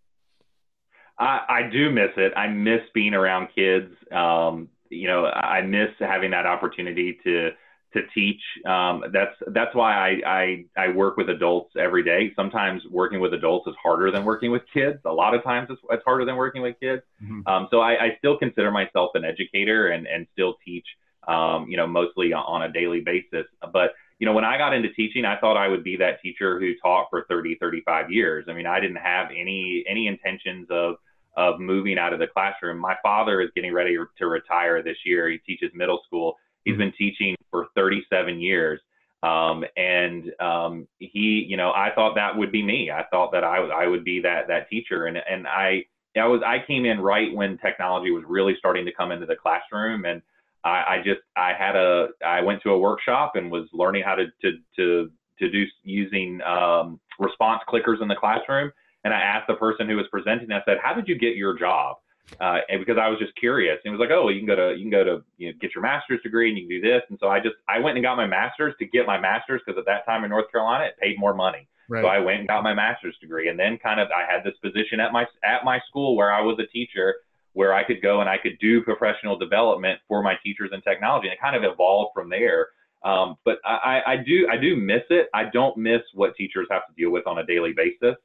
I, 1.19 1.41
I 1.49 1.71
do 1.71 1.91
miss 1.91 2.11
it. 2.17 2.33
I 2.37 2.47
miss 2.49 2.81
being 2.95 3.15
around 3.15 3.49
kids. 3.55 3.93
Um, 4.11 4.69
you 4.89 5.07
know, 5.07 5.27
I 5.27 5.63
miss 5.63 5.91
having 5.99 6.31
that 6.31 6.47
opportunity 6.47 7.19
to 7.25 7.51
to 7.93 8.03
teach. 8.15 8.41
Um, 8.67 9.05
that's 9.13 9.35
that's 9.49 9.75
why 9.75 9.95
I, 9.95 10.21
I 10.27 10.65
I 10.77 10.89
work 10.89 11.17
with 11.17 11.29
adults 11.29 11.75
every 11.79 12.05
day. 12.05 12.33
Sometimes 12.37 12.83
working 12.91 13.21
with 13.21 13.35
adults 13.35 13.67
is 13.67 13.75
harder 13.83 14.11
than 14.11 14.25
working 14.25 14.51
with 14.51 14.63
kids. 14.73 14.99
A 15.05 15.13
lot 15.13 15.35
of 15.35 15.43
times 15.43 15.69
it's, 15.71 15.81
it's 15.91 16.05
harder 16.05 16.25
than 16.25 16.37
working 16.37 16.63
with 16.63 16.79
kids. 16.81 17.03
Mhm. 17.23 17.47
Um, 17.47 17.69
so 17.71 17.81
I, 17.81 17.93
I 18.05 18.17
still 18.19 18.39
consider 18.39 18.71
myself 18.71 19.11
an 19.15 19.25
educator 19.25 19.89
and 19.89 20.07
and 20.07 20.27
still 20.33 20.55
teach. 20.65 20.87
Um, 21.29 21.67
you 21.69 21.77
know, 21.77 21.87
mostly 21.87 22.33
on 22.33 22.63
a 22.63 22.73
daily 22.73 23.01
basis. 23.01 23.47
But 23.73 23.93
you 24.19 24.27
know, 24.27 24.33
when 24.33 24.45
I 24.45 24.59
got 24.59 24.75
into 24.75 24.91
teaching, 24.93 25.25
I 25.25 25.39
thought 25.39 25.57
I 25.57 25.69
would 25.69 25.85
be 25.85 25.97
that 25.97 26.21
teacher 26.23 26.61
who 26.61 26.75
taught 26.83 27.07
for 27.11 27.25
30, 27.29 27.57
35 27.61 28.11
years. 28.11 28.47
I 28.49 28.53
mean, 28.53 28.67
I 28.67 28.81
didn't 28.81 28.97
have 28.97 29.29
any 29.31 29.85
any 29.89 30.07
intentions 30.07 30.69
of 30.71 30.97
of 31.37 31.61
moving 31.61 31.99
out 31.99 32.13
of 32.13 32.19
the 32.19 32.27
classroom. 32.27 32.79
My 32.79 32.97
father 33.03 33.41
is 33.41 33.51
getting 33.55 33.73
ready 33.73 33.97
to 34.19 34.27
retire 34.27 34.83
this 34.83 34.97
year. 35.05 35.29
He 35.31 35.39
teaches 35.39 35.71
middle 35.75 36.01
school. 36.07 36.37
He's 36.65 36.77
been 36.77 36.93
teaching 36.99 37.37
for 37.51 37.69
37 37.75 38.41
years. 38.41 38.81
Um, 39.23 39.65
and 39.77 40.33
um, 40.41 40.89
he, 40.99 41.47
you 41.49 41.57
know, 41.57 41.73
I 41.73 41.91
thought 41.95 42.15
that 42.15 42.37
would 42.37 42.51
be 42.51 42.63
me. 42.63 42.91
I 42.91 43.05
thought 43.11 43.33
that 43.33 43.45
I, 43.45 43.59
I 43.59 43.87
would 43.87 44.05
be 44.05 44.21
that 44.23 44.49
that 44.49 44.69
teacher, 44.71 45.07
and 45.07 45.19
and 45.19 45.47
I, 45.47 45.85
I 46.17 46.27
was 46.27 46.41
I 46.45 46.65
came 46.67 46.87
in 46.87 47.01
right 47.01 47.35
when 47.35 47.59
technology 47.59 48.11
was 48.11 48.25
really 48.27 48.55
starting 48.59 48.87
to 48.87 48.93
come 48.93 49.13
into 49.13 49.27
the 49.27 49.37
classroom, 49.37 50.07
and 50.07 50.23
I, 50.65 50.69
I 50.69 51.03
just 51.05 51.21
I 51.37 51.53
had 51.59 51.77
a 51.77 52.09
I 52.25 52.41
went 52.43 52.63
to 52.63 52.71
a 52.71 52.79
workshop 52.79 53.33
and 53.37 53.51
was 53.51 53.69
learning 53.73 54.03
how 54.05 54.15
to 54.15 54.27
to 54.43 54.53
to 54.77 55.11
to 55.39 55.51
do 55.51 55.65
using 55.83 56.41
um, 56.43 57.01
response 57.19 57.63
clickers 57.69 58.03
in 58.03 58.09
the 58.09 58.17
classroom, 58.17 58.71
and 59.05 59.15
I 59.15 59.21
asked 59.21 59.47
the 59.49 59.55
person 59.55 59.89
who 59.89 59.97
was 59.97 60.07
presenting, 60.11 60.53
I 60.53 60.63
said, 60.67 60.79
"How 60.83 60.95
did 60.95 61.09
you 61.09 61.19
get 61.19 61.37
your 61.37 61.59
job?" 61.59 61.97
uh, 62.39 62.59
and 62.69 62.81
because 62.81 62.99
I 63.01 63.09
was 63.09 63.19
just 63.19 63.35
curious. 63.37 63.79
And 63.85 63.93
it 63.93 63.99
was 63.99 64.01
like, 64.01 64.15
oh, 64.15 64.25
well, 64.25 64.33
you 64.33 64.41
can 64.41 64.47
go 64.47 64.57
to 64.57 64.77
you 64.77 64.85
can 64.85 64.91
go 64.91 65.05
to 65.05 65.25
you 65.39 65.49
know, 65.49 65.55
get 65.61 65.75
your 65.75 65.83
master's 65.83 66.23
degree 66.23 66.49
and 66.49 66.59
you 66.59 66.69
can 66.69 66.81
do 66.81 66.89
this. 66.89 67.03
And 67.09 67.19
so 67.21 67.29
I 67.29 67.41
just 67.41 67.57
I 67.69 67.81
went 67.81 67.97
and 67.97 68.05
got 68.05 68.17
my 68.17 68.27
master's 68.27 68.75
to 68.79 68.87
get 68.87 69.07
my 69.07 69.19
master's 69.19 69.63
because 69.65 69.79
at 69.79 69.87
that 69.87 70.05
time 70.07 70.25
in 70.25 70.31
North 70.31 70.51
Carolina 70.53 70.85
it 70.85 70.99
paid 71.01 71.19
more 71.19 71.35
money. 71.35 71.67
Right. 71.89 72.03
So 72.03 72.09
I 72.09 72.21
went 72.21 72.41
and 72.41 72.49
got 72.49 72.63
my 72.63 72.75
master's 72.75 73.17
degree, 73.21 73.49
and 73.49 73.59
then 73.59 73.77
kind 73.79 73.99
of 73.99 74.09
I 74.15 74.31
had 74.31 74.45
this 74.45 74.55
position 74.63 75.01
at 75.01 75.13
my 75.13 75.27
at 75.43 75.65
my 75.65 75.81
school 75.89 76.15
where 76.15 76.33
I 76.33 76.41
was 76.41 76.57
a 76.61 76.67
teacher, 76.67 77.17
where 77.53 77.75
I 77.75 77.85
could 77.85 78.03
go 78.03 78.21
and 78.21 78.29
I 78.29 78.39
could 78.39 78.59
do 78.61 78.83
professional 78.83 79.37
development 79.39 80.01
for 80.09 80.23
my 80.23 80.35
teachers 80.45 80.71
in 80.73 80.81
technology, 80.83 81.29
and 81.29 81.35
it 81.35 81.41
kind 81.41 81.57
of 81.57 81.65
evolved 81.65 82.13
from 82.15 82.31
there. 82.31 82.69
Um, 83.03 83.37
but 83.45 83.59
I, 83.65 84.03
I 84.07 84.17
do 84.17 84.47
I 84.51 84.57
do 84.57 84.77
miss 84.77 85.03
it. 85.11 85.29
I 85.35 85.45
don't 85.45 85.77
miss 85.77 86.03
what 86.15 86.37
teachers 86.37 86.69
have 86.71 86.87
to 86.87 86.95
deal 86.97 87.11
with 87.11 87.27
on 87.27 87.39
a 87.39 87.47
daily 87.47 87.73
basis. 87.73 88.17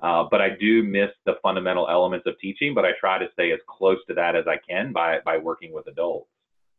Uh, 0.00 0.24
but 0.30 0.40
I 0.40 0.50
do 0.50 0.82
miss 0.82 1.10
the 1.24 1.34
fundamental 1.42 1.88
elements 1.88 2.26
of 2.26 2.38
teaching, 2.38 2.74
but 2.74 2.84
I 2.84 2.90
try 3.00 3.18
to 3.18 3.26
stay 3.32 3.52
as 3.52 3.60
close 3.66 3.98
to 4.08 4.14
that 4.14 4.36
as 4.36 4.44
I 4.46 4.56
can 4.68 4.92
by, 4.92 5.20
by 5.24 5.38
working 5.38 5.72
with 5.72 5.86
adults. 5.86 6.28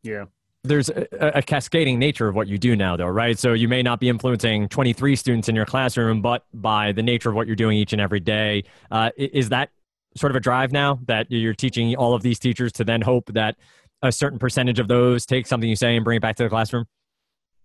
Yeah. 0.02 0.26
There's 0.62 0.90
a, 0.90 1.06
a, 1.12 1.42
cascading 1.42 1.98
nature 1.98 2.28
of 2.28 2.34
what 2.34 2.48
you 2.48 2.58
do 2.58 2.76
now, 2.76 2.96
though, 2.96 3.06
right? 3.06 3.38
So 3.38 3.52
you 3.52 3.68
may 3.68 3.82
not 3.82 4.00
be 4.00 4.08
influencing 4.08 4.68
23 4.68 5.16
students 5.16 5.48
in 5.48 5.54
your 5.54 5.64
classroom, 5.64 6.22
but 6.22 6.44
by 6.54 6.92
the 6.92 7.02
nature 7.02 7.28
of 7.28 7.34
what 7.34 7.46
you're 7.46 7.56
doing 7.56 7.78
each 7.78 7.92
and 7.92 8.02
every 8.02 8.20
day, 8.20 8.64
uh, 8.90 9.10
is 9.16 9.48
that 9.50 9.70
sort 10.16 10.32
of 10.32 10.36
a 10.36 10.40
drive 10.40 10.72
now 10.72 10.98
that 11.06 11.30
you're 11.30 11.54
teaching 11.54 11.94
all 11.96 12.14
of 12.14 12.22
these 12.22 12.38
teachers 12.38 12.72
to 12.72 12.84
then 12.84 13.02
hope 13.02 13.32
that 13.32 13.56
a 14.02 14.12
certain 14.12 14.38
percentage 14.38 14.78
of 14.78 14.88
those 14.88 15.26
take 15.26 15.46
something 15.46 15.68
you 15.68 15.76
say 15.76 15.96
and 15.96 16.04
bring 16.04 16.16
it 16.16 16.20
back 16.20 16.36
to 16.36 16.42
the 16.42 16.48
classroom? 16.48 16.86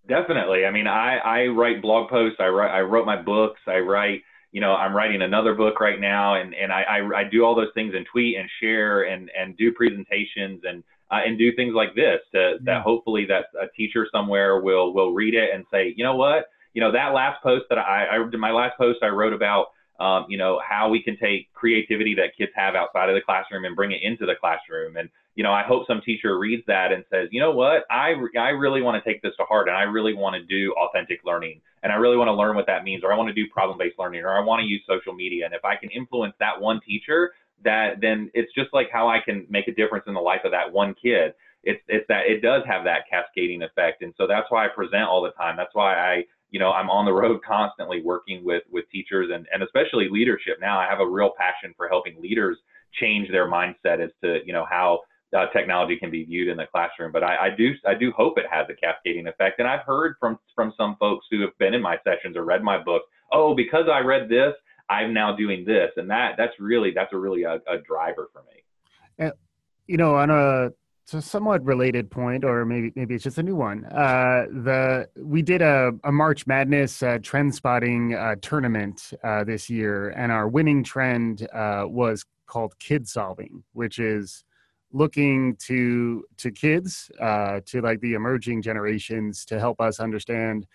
Definitely. 0.08 0.66
I 0.66 0.72
mean, 0.72 0.88
I, 0.88 1.18
I 1.18 1.48
write 1.48 1.82
blog 1.82 2.10
posts. 2.10 2.38
I 2.40 2.48
write, 2.48 2.72
I 2.72 2.82
wrote 2.82 3.06
my 3.06 3.22
books. 3.22 3.60
I 3.68 3.80
write 3.80 4.22
you 4.52 4.60
know, 4.60 4.74
I'm 4.74 4.94
writing 4.94 5.22
another 5.22 5.56
book 5.56 5.80
right 5.80 6.00
now, 6.00 6.36
and 6.36 6.54
and 6.54 6.72
I, 6.74 6.82
I, 6.82 7.20
I 7.20 7.24
do 7.24 7.44
all 7.46 7.56
those 7.56 7.72
things 7.74 7.94
and 7.96 8.06
tweet 8.12 8.38
and 8.38 8.50
share 8.62 9.04
and 9.04 9.32
and 9.38 9.56
do 9.58 9.72
presentations 9.72 10.62
and 10.68 10.84
uh, 11.10 11.20
and 11.26 11.38
do 11.38 11.56
things 11.56 11.74
like 11.74 11.96
this 11.96 12.20
to, 12.34 12.40
yeah. 12.40 12.58
that 12.66 12.82
hopefully 12.84 13.26
that 13.26 13.46
a 13.60 13.68
teacher 13.76 14.08
somewhere 14.12 14.60
will 14.60 14.94
will 14.94 15.14
read 15.14 15.34
it 15.36 15.52
and 15.54 15.66
say, 15.72 15.94
you 15.96 16.04
know 16.04 16.18
what, 16.18 16.48
you 16.74 16.82
know 16.82 16.92
that 16.92 17.14
last 17.14 17.42
post 17.42 17.66
that 17.70 17.78
I, 17.78 18.08
I 18.08 18.38
my 18.38 18.52
last 18.52 18.78
post 18.78 19.00
I 19.02 19.08
wrote 19.08 19.34
about. 19.34 19.68
Um, 20.02 20.26
you 20.30 20.38
know 20.38 20.60
how 20.68 20.90
we 20.90 21.02
can 21.04 21.16
take 21.18 21.54
creativity 21.54 22.16
that 22.16 22.36
kids 22.38 22.52
have 22.56 22.74
outside 22.76 23.10
of 23.10 23.16
the 23.16 23.22
classroom 23.22 23.66
and 23.66 23.76
bring 23.76 23.92
it 23.92 24.02
into 24.02 24.26
the 24.26 24.36
classroom 24.40 24.98
and 24.98 25.10
you 25.36 25.44
know, 25.44 25.54
I 25.54 25.64
hope 25.64 25.88
some 25.88 26.02
teacher 26.02 26.38
reads 26.38 26.64
that 26.68 26.92
and 26.92 27.06
says, 27.10 27.30
you 27.32 27.40
know 27.40 27.52
what, 27.52 27.86
I, 27.90 28.14
I 28.38 28.50
really 28.50 28.82
want 28.82 29.02
to 29.02 29.10
take 29.10 29.22
this 29.22 29.32
to 29.38 29.46
heart 29.46 29.70
and 29.70 29.78
I 29.78 29.84
really 29.84 30.14
want 30.14 30.36
to 30.36 30.44
do 30.44 30.74
authentic 30.74 31.22
learning 31.24 31.62
and 31.84 31.92
I 31.92 31.96
really 31.96 32.18
want 32.18 32.28
to 32.28 32.34
learn 32.34 32.56
what 32.56 32.68
that 32.68 32.84
means 32.84 33.04
or 33.04 33.14
I 33.14 33.18
want 33.18 33.30
to 33.30 33.34
do 33.34 33.50
problem-based 33.52 33.98
learning 33.98 34.24
or 34.24 34.38
I 34.38 34.44
want 34.44 34.60
to 34.60 34.68
use 34.68 34.82
social 34.88 35.14
media. 35.14 35.46
And 35.46 35.54
if 35.54 35.64
I 35.64 35.76
can 35.78 35.90
influence 35.90 36.34
that 36.40 36.60
one 36.60 36.82
teacher, 36.86 37.32
that 37.64 38.02
then 38.02 38.30
it's 38.34 38.54
just 38.54 38.74
like 38.74 38.90
how 38.92 39.08
I 39.08 39.20
can 39.24 39.46
make 39.50 39.68
a 39.68 39.74
difference 39.74 40.06
in 40.08 40.14
the 40.14 40.20
life 40.20 40.42
of 40.44 40.52
that 40.52 40.72
one 40.72 40.96
kid. 41.02 41.34
It's, 41.64 41.82
it's 41.88 42.06
that 42.10 42.26
it 42.26 42.42
does 42.42 42.64
have 42.66 42.84
that 42.84 43.04
cascading 43.10 43.62
effect. 43.62 44.02
And 44.02 44.14
so 44.18 44.28
that's 44.28 44.48
why 44.50 44.66
I 44.66 44.68
present 44.68 45.04
all 45.04 45.22
the 45.22 45.32
time. 45.32 45.56
That's 45.56 45.74
why 45.74 45.96
I, 45.96 46.24
you 46.52 46.60
know, 46.60 46.72
I'm 46.72 46.90
on 46.90 47.06
the 47.06 47.14
road 47.14 47.40
constantly 47.48 48.02
working 48.04 48.44
with, 48.44 48.64
with 48.70 48.86
teachers 48.92 49.30
and, 49.34 49.48
and 49.54 49.64
especially 49.64 50.10
leadership. 50.10 50.58
Now 50.60 50.80
I 50.80 50.88
have 50.88 51.00
a 51.00 51.08
real 51.08 51.32
passion 51.38 51.74
for 51.76 51.88
helping 51.88 52.22
leaders 52.22 52.58
change 53.00 53.32
their 53.32 53.50
mindset 53.50 54.04
as 54.04 54.12
to, 54.24 54.40
you 54.46 54.54
know, 54.54 54.66
how 54.70 55.00
uh, 55.36 55.46
technology 55.54 55.98
can 55.98 56.12
be 56.12 56.26
viewed 56.26 56.50
in 56.50 56.58
the 56.58 56.66
classroom. 56.72 57.12
But 57.12 57.24
I, 57.24 57.48
I, 57.48 57.50
do 57.56 57.72
I 57.88 57.94
do 57.94 58.12
hope 58.12 58.38
it 58.38 58.46
has 58.52 58.68
a 58.70 58.74
cascading 58.74 59.28
effect. 59.28 59.60
And 59.60 59.68
I've 59.68 59.86
heard 59.86 60.16
from 60.20 60.38
from 60.54 60.74
some 60.78 60.98
folks 61.00 61.26
who 61.32 61.42
have 61.42 61.58
been 61.58 61.74
in 61.74 61.82
my 61.82 61.98
sessions 62.04 62.36
or 62.36 62.44
read 62.44 62.64
my 62.64 62.78
book. 62.84 63.04
Oh, 63.32 63.56
because 63.56 63.86
I 63.92 64.00
read 64.00 64.28
this, 64.28 64.54
I'm 64.90 65.14
now 65.14 65.34
doing 65.34 65.64
this, 65.64 65.92
and 65.96 66.10
that 66.10 66.34
that's 66.38 66.54
really 66.60 66.92
that's 66.94 67.14
a 67.14 67.18
really 67.18 67.44
a, 67.44 67.56
a 67.68 67.78
driver 67.88 68.30
for 68.34 68.44
me. 68.44 68.64
And, 69.18 69.34
you 69.88 69.96
know, 69.96 70.16
on 70.16 70.30
a 70.30 70.72
a 71.14 71.22
somewhat 71.22 71.64
related 71.66 72.10
point, 72.10 72.46
or 72.46 72.66
maybe 72.66 72.92
maybe 72.96 73.16
it's 73.16 73.24
just 73.24 73.38
a 73.38 73.44
new 73.44 73.56
one. 73.56 73.86
Uh, 73.86 74.46
the 74.50 75.10
we 75.18 75.42
did 75.42 75.62
a, 75.62 75.92
a 76.04 76.12
March 76.12 76.48
Madness 76.48 77.04
uh, 77.04 77.18
trend 77.22 77.54
spotting 77.54 78.14
uh, 78.14 78.36
tournament 78.42 79.12
uh, 79.24 79.44
this 79.44 79.70
year, 79.70 80.10
and 80.10 80.32
our 80.32 80.48
winning 80.48 80.84
trend 80.84 81.48
uh, 81.54 81.86
was 81.88 82.26
called 82.46 82.78
kid 82.80 83.08
solving, 83.08 83.64
which 83.74 84.00
is 84.00 84.44
looking 84.94 85.56
to 85.56 86.24
to 86.38 86.52
kids 86.52 87.12
uh, 87.20 87.62
to 87.66 87.82
like 87.82 88.00
the 88.02 88.14
emerging 88.14 88.62
generations 88.62 89.46
to 89.46 89.60
help 89.60 89.80
us 89.80 90.00
understand 90.00 90.68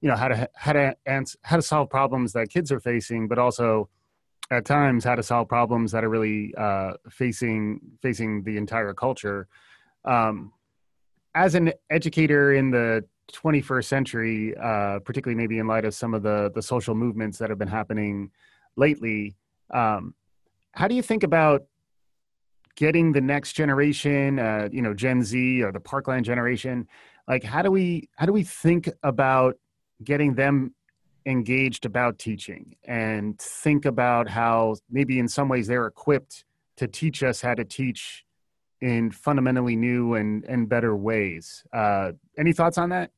you 0.00 0.08
know 0.08 0.16
how 0.16 0.28
to 0.28 0.48
how 0.54 0.72
to 0.72 0.96
answer, 1.06 1.38
how 1.42 1.56
to 1.56 1.62
solve 1.62 1.88
problems 1.88 2.32
that 2.32 2.50
kids 2.50 2.72
are 2.72 2.80
facing 2.80 3.28
but 3.28 3.38
also 3.38 3.88
at 4.50 4.64
times 4.64 5.04
how 5.04 5.14
to 5.14 5.22
solve 5.22 5.48
problems 5.48 5.92
that 5.92 6.04
are 6.04 6.08
really 6.08 6.54
uh, 6.56 6.92
facing 7.10 7.80
facing 8.00 8.42
the 8.42 8.56
entire 8.56 8.94
culture. 8.94 9.48
Um, 10.04 10.52
as 11.34 11.54
an 11.54 11.72
educator 11.88 12.52
in 12.52 12.70
the 12.70 13.04
21st 13.32 13.84
century 13.84 14.54
uh, 14.56 14.98
particularly 14.98 15.36
maybe 15.36 15.58
in 15.58 15.66
light 15.66 15.84
of 15.84 15.94
some 15.94 16.12
of 16.12 16.22
the 16.22 16.50
the 16.54 16.60
social 16.60 16.94
movements 16.94 17.38
that 17.38 17.48
have 17.48 17.58
been 17.58 17.68
happening 17.68 18.30
lately 18.76 19.34
um, 19.72 20.14
how 20.72 20.88
do 20.88 20.94
you 20.94 21.02
think 21.02 21.22
about 21.22 21.62
getting 22.76 23.12
the 23.12 23.20
next 23.20 23.52
generation, 23.52 24.38
uh, 24.38 24.68
you 24.72 24.82
know, 24.82 24.94
Gen 24.94 25.22
Z 25.22 25.62
or 25.62 25.72
the 25.72 25.80
Parkland 25.80 26.24
generation, 26.24 26.88
like 27.28 27.44
how 27.44 27.62
do 27.62 27.70
we 27.70 28.08
how 28.16 28.26
do 28.26 28.32
we 28.32 28.42
think 28.42 28.88
about 29.02 29.56
getting 30.02 30.34
them 30.34 30.74
engaged 31.26 31.86
about 31.86 32.18
teaching 32.18 32.76
and 32.84 33.38
think 33.38 33.84
about 33.84 34.28
how 34.28 34.76
maybe 34.90 35.18
in 35.18 35.28
some 35.28 35.48
ways 35.48 35.66
they're 35.66 35.86
equipped 35.86 36.44
to 36.76 36.88
teach 36.88 37.22
us 37.22 37.40
how 37.40 37.54
to 37.54 37.64
teach 37.64 38.24
in 38.80 39.10
fundamentally 39.10 39.76
new 39.76 40.14
and 40.14 40.44
and 40.44 40.68
better 40.68 40.96
ways. 40.96 41.64
Uh, 41.72 42.12
any 42.36 42.52
thoughts 42.52 42.78
on 42.78 42.90
that? 42.90 43.10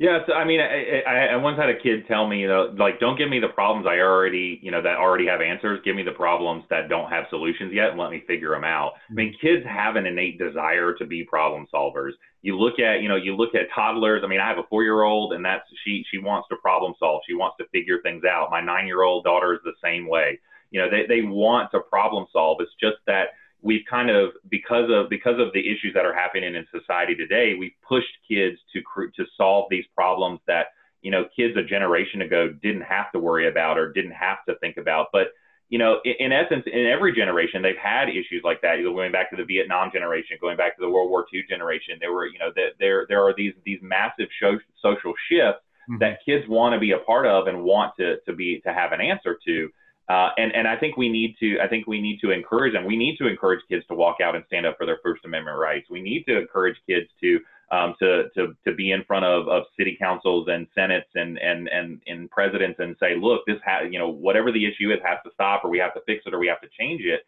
Yeah, 0.00 0.20
so 0.26 0.32
I 0.32 0.46
mean, 0.46 0.60
I, 0.60 1.02
I, 1.06 1.26
I 1.26 1.36
once 1.36 1.58
had 1.58 1.68
a 1.68 1.78
kid 1.78 2.08
tell 2.08 2.26
me, 2.26 2.40
you 2.40 2.48
know, 2.48 2.74
like, 2.78 3.00
don't 3.00 3.18
give 3.18 3.28
me 3.28 3.38
the 3.38 3.48
problems 3.48 3.86
I 3.86 3.98
already, 3.98 4.58
you 4.62 4.70
know, 4.70 4.80
that 4.80 4.96
already 4.96 5.26
have 5.26 5.42
answers. 5.42 5.78
Give 5.84 5.94
me 5.94 6.02
the 6.02 6.12
problems 6.12 6.64
that 6.70 6.88
don't 6.88 7.10
have 7.10 7.24
solutions 7.28 7.70
yet, 7.74 7.90
and 7.90 7.98
let 7.98 8.10
me 8.10 8.24
figure 8.26 8.48
them 8.52 8.64
out. 8.64 8.92
I 9.10 9.12
mean, 9.12 9.34
mm-hmm. 9.34 9.46
kids 9.46 9.66
have 9.66 9.96
an 9.96 10.06
innate 10.06 10.38
desire 10.38 10.94
to 10.94 11.04
be 11.04 11.22
problem 11.24 11.66
solvers. 11.72 12.12
You 12.40 12.58
look 12.58 12.78
at, 12.78 13.02
you 13.02 13.10
know, 13.10 13.16
you 13.16 13.36
look 13.36 13.54
at 13.54 13.68
toddlers. 13.74 14.22
I 14.24 14.26
mean, 14.26 14.40
I 14.40 14.48
have 14.48 14.56
a 14.56 14.66
four-year-old, 14.70 15.34
and 15.34 15.44
that's 15.44 15.64
she 15.84 16.02
she 16.10 16.16
wants 16.16 16.48
to 16.48 16.56
problem 16.56 16.94
solve. 16.98 17.20
She 17.28 17.34
wants 17.34 17.58
to 17.58 17.68
figure 17.68 18.00
things 18.02 18.24
out. 18.24 18.50
My 18.50 18.62
nine-year-old 18.62 19.24
daughter 19.24 19.52
is 19.52 19.60
the 19.64 19.74
same 19.84 20.08
way. 20.08 20.40
You 20.70 20.80
know, 20.80 20.88
they 20.88 21.04
they 21.06 21.20
want 21.20 21.72
to 21.72 21.80
problem 21.80 22.24
solve. 22.32 22.56
It's 22.62 22.72
just 22.80 22.96
that 23.06 23.36
we've 23.62 23.84
kind 23.88 24.10
of 24.10 24.30
because 24.48 24.90
of 24.90 25.10
because 25.10 25.38
of 25.38 25.52
the 25.52 25.60
issues 25.60 25.92
that 25.94 26.04
are 26.04 26.14
happening 26.14 26.54
in 26.54 26.66
society 26.70 27.14
today, 27.14 27.54
we've 27.58 27.76
pushed 27.86 28.12
kids 28.28 28.58
to 28.72 28.80
to 29.16 29.24
solve 29.36 29.66
these 29.70 29.84
problems 29.94 30.40
that 30.46 30.68
you 31.02 31.10
know 31.10 31.24
kids 31.34 31.56
a 31.56 31.62
generation 31.62 32.22
ago 32.22 32.52
didn't 32.62 32.82
have 32.82 33.12
to 33.12 33.18
worry 33.18 33.48
about 33.48 33.78
or 33.78 33.92
didn't 33.92 34.12
have 34.12 34.38
to 34.48 34.54
think 34.56 34.76
about. 34.76 35.08
But 35.12 35.28
you 35.70 35.78
know, 35.78 36.00
in, 36.04 36.14
in 36.18 36.32
essence, 36.32 36.64
in 36.66 36.86
every 36.86 37.14
generation, 37.14 37.62
they've 37.62 37.76
had 37.80 38.08
issues 38.08 38.42
like 38.44 38.60
that. 38.62 38.78
You 38.78 38.92
going 38.92 39.12
back 39.12 39.30
to 39.30 39.36
the 39.36 39.44
Vietnam 39.44 39.90
generation, 39.92 40.36
going 40.40 40.56
back 40.56 40.76
to 40.76 40.80
the 40.80 40.90
World 40.90 41.10
War 41.10 41.24
II 41.32 41.44
generation, 41.48 41.96
there 42.00 42.12
were 42.12 42.26
you 42.26 42.38
know 42.38 42.50
that 42.56 42.74
there 42.78 43.06
there 43.08 43.24
are 43.24 43.34
these 43.34 43.54
these 43.64 43.78
massive 43.80 44.28
show, 44.40 44.58
social 44.82 45.14
shifts 45.30 45.62
mm-hmm. 45.88 45.98
that 45.98 46.18
kids 46.26 46.44
want 46.48 46.74
to 46.74 46.80
be 46.80 46.92
a 46.92 46.98
part 46.98 47.26
of 47.26 47.46
and 47.46 47.62
want 47.62 47.94
to 47.98 48.16
to 48.26 48.34
be 48.34 48.60
to 48.66 48.72
have 48.72 48.92
an 48.92 49.00
answer 49.00 49.38
to. 49.46 49.70
Uh, 50.10 50.30
and 50.38 50.52
and 50.56 50.66
I 50.66 50.76
think 50.76 50.96
we 50.96 51.08
need 51.08 51.36
to 51.38 51.60
I 51.62 51.68
think 51.68 51.86
we 51.86 52.00
need 52.00 52.18
to 52.22 52.32
encourage 52.32 52.72
them. 52.72 52.84
We 52.84 52.96
need 52.96 53.16
to 53.18 53.28
encourage 53.28 53.60
kids 53.68 53.84
to 53.86 53.94
walk 53.94 54.16
out 54.20 54.34
and 54.34 54.44
stand 54.48 54.66
up 54.66 54.76
for 54.76 54.84
their 54.84 54.98
First 55.04 55.24
Amendment 55.24 55.56
rights. 55.56 55.86
We 55.88 56.02
need 56.02 56.24
to 56.24 56.36
encourage 56.36 56.74
kids 56.88 57.06
to 57.22 57.38
um, 57.70 57.94
to 58.00 58.24
to 58.34 58.56
to 58.66 58.74
be 58.74 58.90
in 58.90 59.04
front 59.04 59.24
of, 59.24 59.46
of 59.46 59.62
city 59.78 59.96
councils 60.00 60.48
and 60.50 60.66
senates 60.74 61.10
and 61.14 61.38
and 61.38 61.68
and 61.68 62.00
and 62.08 62.28
presidents 62.28 62.80
and 62.80 62.96
say, 62.98 63.14
look, 63.16 63.42
this 63.46 63.58
you 63.88 64.00
know 64.00 64.08
whatever 64.08 64.50
the 64.50 64.66
issue 64.66 64.90
is 64.90 64.98
has 65.04 65.18
to 65.24 65.30
stop, 65.32 65.64
or 65.64 65.70
we 65.70 65.78
have 65.78 65.94
to 65.94 66.00
fix 66.06 66.24
it, 66.26 66.34
or 66.34 66.40
we 66.40 66.48
have 66.48 66.60
to 66.62 66.68
change 66.76 67.02
it. 67.02 67.20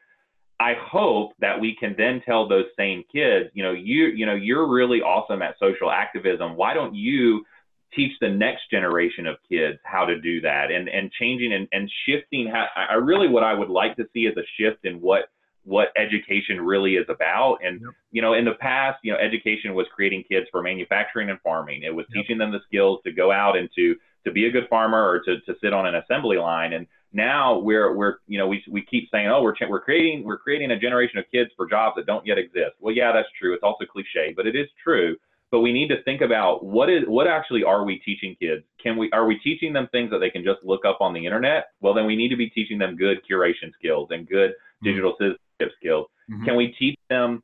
I 0.58 0.74
hope 0.74 1.34
that 1.38 1.60
we 1.60 1.76
can 1.78 1.94
then 1.96 2.20
tell 2.26 2.48
those 2.48 2.66
same 2.76 3.04
kids, 3.12 3.48
you 3.54 3.62
know, 3.62 3.72
you 3.72 4.06
you 4.06 4.26
know 4.26 4.34
you're 4.34 4.68
really 4.68 5.02
awesome 5.02 5.40
at 5.40 5.54
social 5.60 5.92
activism. 5.92 6.56
Why 6.56 6.74
don't 6.74 6.96
you 6.96 7.44
teach 7.94 8.12
the 8.20 8.28
next 8.28 8.70
generation 8.70 9.26
of 9.26 9.36
kids 9.48 9.78
how 9.84 10.04
to 10.04 10.20
do 10.20 10.40
that 10.40 10.70
and 10.70 10.88
and 10.88 11.10
changing 11.12 11.52
and, 11.52 11.68
and 11.72 11.90
shifting 12.06 12.46
how 12.46 12.66
I 12.76 12.94
really 12.94 13.28
what 13.28 13.44
I 13.44 13.54
would 13.54 13.70
like 13.70 13.96
to 13.96 14.04
see 14.12 14.20
is 14.20 14.36
a 14.36 14.42
shift 14.58 14.84
in 14.84 15.00
what 15.00 15.28
what 15.64 15.88
education 15.96 16.60
really 16.60 16.96
is 16.96 17.06
about. 17.08 17.58
And 17.62 17.80
yep. 17.80 17.90
you 18.10 18.22
know, 18.22 18.34
in 18.34 18.44
the 18.44 18.54
past, 18.60 18.98
you 19.02 19.12
know, 19.12 19.18
education 19.18 19.74
was 19.74 19.86
creating 19.94 20.24
kids 20.28 20.46
for 20.50 20.62
manufacturing 20.62 21.30
and 21.30 21.40
farming. 21.40 21.82
It 21.84 21.94
was 21.94 22.06
yep. 22.12 22.22
teaching 22.22 22.38
them 22.38 22.50
the 22.50 22.60
skills 22.66 23.00
to 23.04 23.12
go 23.12 23.30
out 23.30 23.56
and 23.56 23.68
to 23.76 23.96
to 24.24 24.32
be 24.32 24.46
a 24.46 24.50
good 24.50 24.68
farmer 24.68 25.02
or 25.02 25.20
to 25.20 25.40
to 25.40 25.54
sit 25.62 25.72
on 25.72 25.86
an 25.86 25.96
assembly 25.96 26.38
line. 26.38 26.72
And 26.72 26.86
now 27.12 27.58
we're 27.58 27.94
we're 27.94 28.16
you 28.26 28.38
know 28.38 28.48
we 28.48 28.62
we 28.70 28.84
keep 28.84 29.08
saying 29.10 29.28
oh 29.28 29.42
we're 29.42 29.54
we're 29.68 29.80
creating 29.80 30.24
we're 30.24 30.38
creating 30.38 30.70
a 30.72 30.78
generation 30.78 31.18
of 31.18 31.24
kids 31.30 31.50
for 31.56 31.68
jobs 31.68 31.96
that 31.96 32.06
don't 32.06 32.26
yet 32.26 32.38
exist. 32.38 32.74
Well, 32.80 32.94
yeah, 32.94 33.12
that's 33.12 33.28
true. 33.38 33.54
It's 33.54 33.62
also 33.62 33.84
cliche, 33.84 34.32
but 34.36 34.46
it 34.46 34.56
is 34.56 34.68
true 34.82 35.16
but 35.52 35.60
we 35.60 35.72
need 35.72 35.88
to 35.88 36.02
think 36.02 36.22
about 36.22 36.64
what 36.64 36.90
is 36.90 37.02
what 37.06 37.28
actually 37.28 37.62
are 37.62 37.84
we 37.84 37.98
teaching 37.98 38.34
kids 38.40 38.64
can 38.82 38.96
we 38.96 39.08
are 39.12 39.26
we 39.26 39.38
teaching 39.38 39.72
them 39.72 39.86
things 39.92 40.10
that 40.10 40.18
they 40.18 40.30
can 40.30 40.42
just 40.42 40.58
look 40.64 40.84
up 40.84 40.98
on 41.00 41.12
the 41.12 41.24
internet 41.24 41.66
well 41.80 41.94
then 41.94 42.06
we 42.06 42.16
need 42.16 42.30
to 42.30 42.36
be 42.36 42.50
teaching 42.50 42.78
them 42.78 42.96
good 42.96 43.18
curation 43.30 43.72
skills 43.74 44.08
and 44.10 44.28
good 44.28 44.50
mm-hmm. 44.50 44.86
digital 44.88 45.14
citizenship 45.18 45.76
skills 45.78 46.06
mm-hmm. 46.28 46.44
can 46.44 46.56
we 46.56 46.74
teach 46.78 46.98
them 47.08 47.40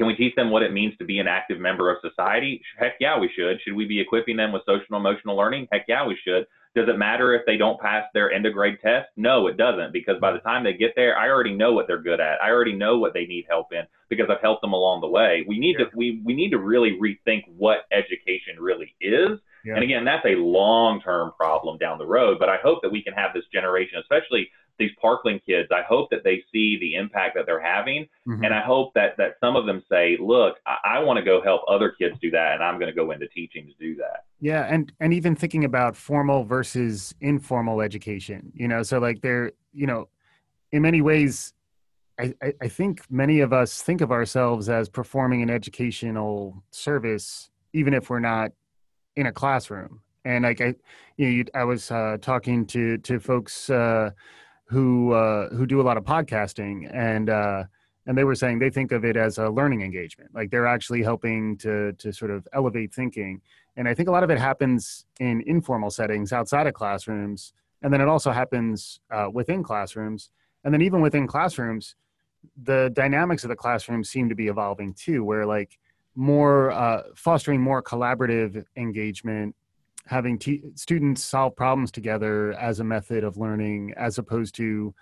can 0.00 0.06
we 0.06 0.14
teach 0.14 0.34
them 0.34 0.50
what 0.50 0.62
it 0.62 0.72
means 0.72 0.96
to 0.96 1.04
be 1.04 1.18
an 1.18 1.28
active 1.28 1.60
member 1.60 1.90
of 1.90 1.98
society 2.00 2.62
heck 2.78 2.94
yeah 3.00 3.18
we 3.18 3.30
should 3.36 3.60
should 3.62 3.74
we 3.74 3.84
be 3.84 4.00
equipping 4.00 4.36
them 4.36 4.50
with 4.50 4.62
social 4.62 4.86
and 4.88 4.96
emotional 4.96 5.36
learning 5.36 5.68
heck 5.70 5.84
yeah 5.88 6.06
we 6.06 6.16
should 6.24 6.46
does 6.74 6.88
it 6.88 6.98
matter 6.98 7.34
if 7.34 7.42
they 7.46 7.56
don't 7.56 7.80
pass 7.80 8.04
their 8.14 8.30
end 8.30 8.46
of 8.46 8.52
grade 8.52 8.78
test? 8.80 9.08
No, 9.16 9.48
it 9.48 9.56
doesn't 9.56 9.92
because 9.92 10.20
by 10.20 10.32
the 10.32 10.38
time 10.38 10.62
they 10.62 10.72
get 10.72 10.92
there, 10.94 11.18
I 11.18 11.28
already 11.28 11.52
know 11.52 11.72
what 11.72 11.88
they're 11.88 12.00
good 12.00 12.20
at. 12.20 12.40
I 12.40 12.50
already 12.50 12.74
know 12.74 12.98
what 12.98 13.12
they 13.12 13.26
need 13.26 13.46
help 13.48 13.72
in 13.72 13.82
because 14.08 14.26
I've 14.30 14.40
helped 14.40 14.62
them 14.62 14.72
along 14.72 15.00
the 15.00 15.08
way. 15.08 15.44
We 15.48 15.58
need 15.58 15.76
yeah. 15.78 15.86
to 15.86 15.96
we 15.96 16.22
we 16.24 16.32
need 16.32 16.50
to 16.50 16.58
really 16.58 16.96
rethink 17.02 17.42
what 17.56 17.86
education 17.90 18.60
really 18.60 18.94
is. 19.00 19.40
Yeah. 19.64 19.74
And 19.74 19.82
again, 19.82 20.04
that's 20.04 20.24
a 20.24 20.36
long-term 20.36 21.32
problem 21.36 21.76
down 21.76 21.98
the 21.98 22.06
road, 22.06 22.38
but 22.38 22.48
I 22.48 22.56
hope 22.62 22.80
that 22.82 22.90
we 22.90 23.02
can 23.02 23.12
have 23.12 23.34
this 23.34 23.44
generation, 23.52 23.98
especially 23.98 24.48
these 24.80 24.90
Parkland 25.00 25.40
kids, 25.46 25.68
I 25.70 25.82
hope 25.82 26.10
that 26.10 26.24
they 26.24 26.42
see 26.52 26.78
the 26.80 26.96
impact 26.96 27.36
that 27.36 27.46
they're 27.46 27.62
having. 27.62 28.08
Mm-hmm. 28.26 28.42
And 28.42 28.52
I 28.52 28.60
hope 28.60 28.92
that, 28.94 29.16
that 29.18 29.36
some 29.38 29.54
of 29.54 29.66
them 29.66 29.84
say, 29.88 30.16
look, 30.20 30.56
I, 30.66 30.96
I 30.96 30.98
want 30.98 31.18
to 31.18 31.24
go 31.24 31.40
help 31.40 31.62
other 31.68 31.90
kids 31.90 32.16
do 32.20 32.32
that. 32.32 32.54
And 32.54 32.64
I'm 32.64 32.80
going 32.80 32.90
to 32.90 32.96
go 32.96 33.12
into 33.12 33.28
teaching 33.28 33.66
to 33.66 33.74
do 33.78 33.94
that. 33.96 34.24
Yeah. 34.40 34.66
And, 34.68 34.92
and 34.98 35.14
even 35.14 35.36
thinking 35.36 35.64
about 35.64 35.94
formal 35.94 36.42
versus 36.42 37.14
informal 37.20 37.80
education, 37.80 38.50
you 38.54 38.66
know, 38.66 38.82
so 38.82 38.98
like 38.98 39.20
they're, 39.20 39.52
you 39.72 39.86
know, 39.86 40.08
in 40.72 40.82
many 40.82 41.02
ways, 41.02 41.52
I, 42.18 42.34
I, 42.42 42.54
I 42.62 42.68
think 42.68 43.02
many 43.10 43.40
of 43.40 43.52
us 43.52 43.82
think 43.82 44.00
of 44.00 44.10
ourselves 44.10 44.68
as 44.68 44.88
performing 44.88 45.42
an 45.42 45.50
educational 45.50 46.62
service, 46.70 47.50
even 47.72 47.94
if 47.94 48.10
we're 48.10 48.20
not 48.20 48.50
in 49.16 49.26
a 49.26 49.32
classroom. 49.32 50.00
And 50.24 50.44
like 50.44 50.60
I, 50.60 50.74
you 51.16 51.44
know, 51.44 51.50
I 51.54 51.64
was 51.64 51.90
uh, 51.90 52.18
talking 52.20 52.66
to 52.66 52.98
to 52.98 53.18
folks 53.18 53.70
uh, 53.70 54.10
who 54.70 55.12
uh, 55.12 55.48
who 55.50 55.66
do 55.66 55.80
a 55.80 55.84
lot 55.84 55.96
of 55.96 56.04
podcasting 56.04 56.88
and 56.92 57.28
uh, 57.28 57.64
and 58.06 58.16
they 58.16 58.24
were 58.24 58.34
saying 58.34 58.58
they 58.58 58.70
think 58.70 58.92
of 58.92 59.04
it 59.04 59.16
as 59.16 59.38
a 59.38 59.48
learning 59.50 59.82
engagement. 59.82 60.34
Like 60.34 60.50
they're 60.50 60.66
actually 60.66 61.02
helping 61.02 61.56
to 61.58 61.92
to 61.94 62.12
sort 62.12 62.30
of 62.30 62.46
elevate 62.52 62.94
thinking. 62.94 63.40
And 63.76 63.88
i 63.88 63.94
think 63.94 64.08
a 64.08 64.12
lot 64.12 64.24
of 64.24 64.30
it 64.30 64.38
happens 64.38 65.06
in 65.20 65.42
informal 65.46 65.90
settings 65.90 66.32
outside 66.32 66.66
of 66.66 66.74
classrooms 66.74 67.54
and 67.82 67.92
then 67.92 68.00
it 68.00 68.08
also 68.08 68.30
happens 68.30 69.00
uh, 69.10 69.28
within 69.32 69.62
classrooms. 69.62 70.30
And 70.64 70.74
then 70.74 70.82
even 70.82 71.00
within 71.00 71.26
classrooms 71.26 71.96
the 72.62 72.90
dynamics 72.94 73.44
of 73.44 73.48
the 73.48 73.56
classroom 73.56 74.04
seem 74.04 74.28
to 74.28 74.34
be 74.34 74.48
evolving 74.48 74.94
too 74.94 75.24
where 75.24 75.46
like 75.46 75.78
more 76.14 76.70
uh, 76.70 77.02
fostering 77.14 77.60
more 77.60 77.82
collaborative 77.82 78.64
engagement 78.76 79.54
having 80.10 80.36
t- 80.36 80.62
students 80.74 81.22
solve 81.22 81.54
problems 81.54 81.92
together 81.92 82.52
as 82.54 82.80
a 82.80 82.84
method 82.84 83.22
of 83.22 83.36
learning 83.36 83.94
as 83.96 84.18
opposed 84.18 84.56
to 84.56 84.92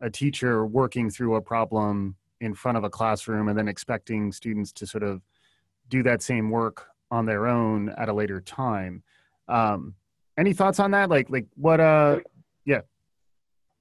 a 0.00 0.08
teacher 0.08 0.64
working 0.64 1.10
through 1.10 1.34
a 1.34 1.42
problem 1.42 2.14
in 2.40 2.54
front 2.54 2.78
of 2.78 2.84
a 2.84 2.88
classroom 2.88 3.48
and 3.48 3.58
then 3.58 3.66
expecting 3.66 4.30
students 4.30 4.70
to 4.70 4.86
sort 4.86 5.02
of 5.02 5.22
do 5.88 6.04
that 6.04 6.22
same 6.22 6.50
work 6.50 6.86
on 7.10 7.26
their 7.26 7.48
own 7.48 7.88
at 7.98 8.08
a 8.08 8.12
later 8.12 8.40
time. 8.40 9.02
Um, 9.48 9.94
any 10.38 10.52
thoughts 10.52 10.78
on 10.78 10.92
that? 10.92 11.10
Like 11.10 11.28
like 11.30 11.46
what 11.56 11.80
uh 11.80 12.20
yeah 12.64 12.82